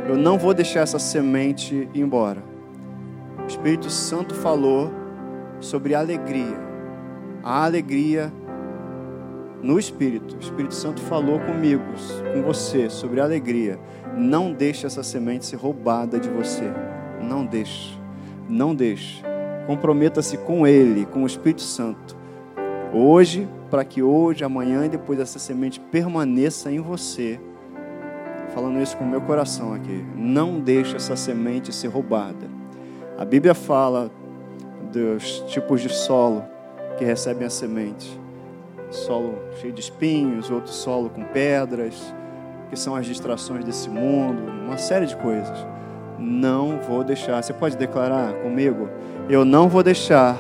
Eu 0.10 0.18
não 0.18 0.38
vou 0.38 0.54
deixar 0.54 0.80
essa 0.80 0.98
semente 0.98 1.88
embora. 1.94 2.44
O 3.44 3.46
Espírito 3.46 3.90
Santo 3.90 4.34
falou 4.34 4.92
sobre 5.60 5.94
alegria. 5.94 6.58
A 7.44 7.66
alegria 7.66 8.34
no 9.62 9.78
Espírito. 9.78 10.36
O 10.36 10.40
Espírito 10.40 10.74
Santo 10.74 11.02
falou 11.02 11.40
comigo, 11.40 11.84
com 12.34 12.42
você, 12.42 12.90
sobre 12.90 13.22
alegria. 13.22 13.80
Não 14.18 14.52
deixe 14.52 14.88
essa 14.88 15.04
semente 15.04 15.46
ser 15.46 15.58
roubada 15.58 16.20
de 16.20 16.30
você. 16.30 16.74
Não 17.22 17.46
deixe. 17.46 17.98
Não 18.50 18.74
deixe. 18.74 19.24
Comprometa-se 19.68 20.38
com 20.38 20.66
Ele, 20.66 21.06
com 21.06 21.24
o 21.24 21.28
Espírito 21.28 21.62
Santo. 21.62 22.18
Hoje, 22.92 23.48
para 23.70 23.84
que 23.84 24.02
hoje, 24.02 24.44
amanhã 24.44 24.86
e 24.86 24.90
depois 24.90 25.20
essa 25.20 25.40
semente 25.40 25.80
permaneça 25.80 26.72
em 26.72 26.80
você. 26.80 27.40
Falando 28.54 28.82
isso 28.82 28.98
com 28.98 29.04
o 29.04 29.08
meu 29.08 29.22
coração 29.22 29.74
aqui. 29.74 30.06
Não 30.16 30.60
deixe 30.60 30.96
essa 30.96 31.16
semente 31.16 31.74
ser 31.74 31.88
roubada. 31.88 32.48
A 33.18 33.26
Bíblia 33.26 33.54
fala 33.54 34.10
dos 34.92 35.42
tipos 35.48 35.82
de 35.82 35.90
solo 35.90 36.44
que 36.98 37.04
recebem 37.04 37.46
a 37.46 37.50
semente 37.50 38.20
solo 38.90 39.38
cheio 39.60 39.74
de 39.74 39.82
espinhos, 39.82 40.50
outro 40.50 40.72
solo 40.72 41.10
com 41.10 41.24
pedras, 41.24 42.14
que 42.70 42.78
são 42.78 42.96
as 42.96 43.06
distrações 43.06 43.64
desse 43.64 43.90
mundo, 43.90 44.42
uma 44.66 44.78
série 44.78 45.06
de 45.06 45.16
coisas. 45.16 45.66
Não 46.20 46.80
vou 46.80 47.04
deixar. 47.04 47.42
Você 47.42 47.54
pode 47.54 47.78
declarar 47.78 48.34
comigo? 48.42 48.90
Eu 49.30 49.46
não 49.46 49.70
vou 49.70 49.84
deixar 49.84 50.38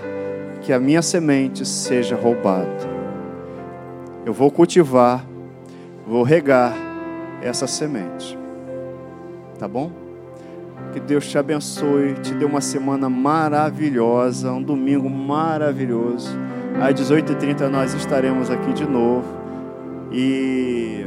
que 0.62 0.74
a 0.74 0.80
minha 0.80 1.02
semente 1.02 1.66
seja 1.66 2.16
roubada. 2.16 2.97
Eu 4.28 4.34
vou 4.34 4.52
cultivar, 4.52 5.26
vou 6.06 6.22
regar 6.22 6.76
essa 7.42 7.66
semente. 7.66 8.38
Tá 9.58 9.70
bom? 9.70 9.90
Que 10.92 11.00
Deus 11.00 11.26
te 11.30 11.38
abençoe, 11.38 12.16
te 12.16 12.34
dê 12.34 12.44
uma 12.44 12.60
semana 12.60 13.10
maravilhosa, 13.10 14.52
um 14.52 14.62
domingo 14.62 15.10
maravilhoso. 15.10 16.38
Às 16.82 16.94
18h30 16.96 17.70
nós 17.70 17.94
estaremos 17.94 18.50
aqui 18.50 18.74
de 18.74 18.84
novo. 18.84 19.26
E 20.12 21.06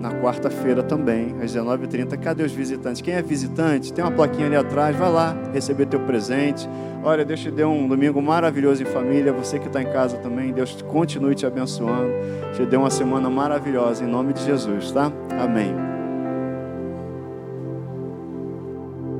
na 0.00 0.10
quarta-feira 0.10 0.82
também, 0.82 1.36
às 1.42 1.54
19h30. 1.54 2.18
Cadê 2.18 2.42
os 2.42 2.52
visitantes? 2.52 3.02
Quem 3.02 3.14
é 3.14 3.22
visitante? 3.22 3.92
Tem 3.92 4.02
uma 4.02 4.10
plaquinha 4.10 4.46
ali 4.46 4.56
atrás, 4.56 4.96
vai 4.96 5.12
lá 5.12 5.36
receber 5.52 5.86
teu 5.86 6.00
presente. 6.00 6.68
Olha, 7.04 7.24
Deus 7.24 7.40
te 7.40 7.50
deu 7.50 7.70
um 7.70 7.86
domingo 7.86 8.20
maravilhoso 8.20 8.82
em 8.82 8.86
família. 8.86 9.32
Você 9.32 9.58
que 9.58 9.66
está 9.66 9.82
em 9.82 9.92
casa 9.92 10.16
também, 10.16 10.52
Deus 10.52 10.80
continue 10.82 11.34
te 11.34 11.46
abençoando. 11.46 12.12
Te 12.54 12.64
dê 12.64 12.76
uma 12.76 12.90
semana 12.90 13.28
maravilhosa 13.28 14.02
em 14.04 14.08
nome 14.08 14.32
de 14.32 14.42
Jesus, 14.44 14.90
tá? 14.90 15.12
Amém. 15.38 15.89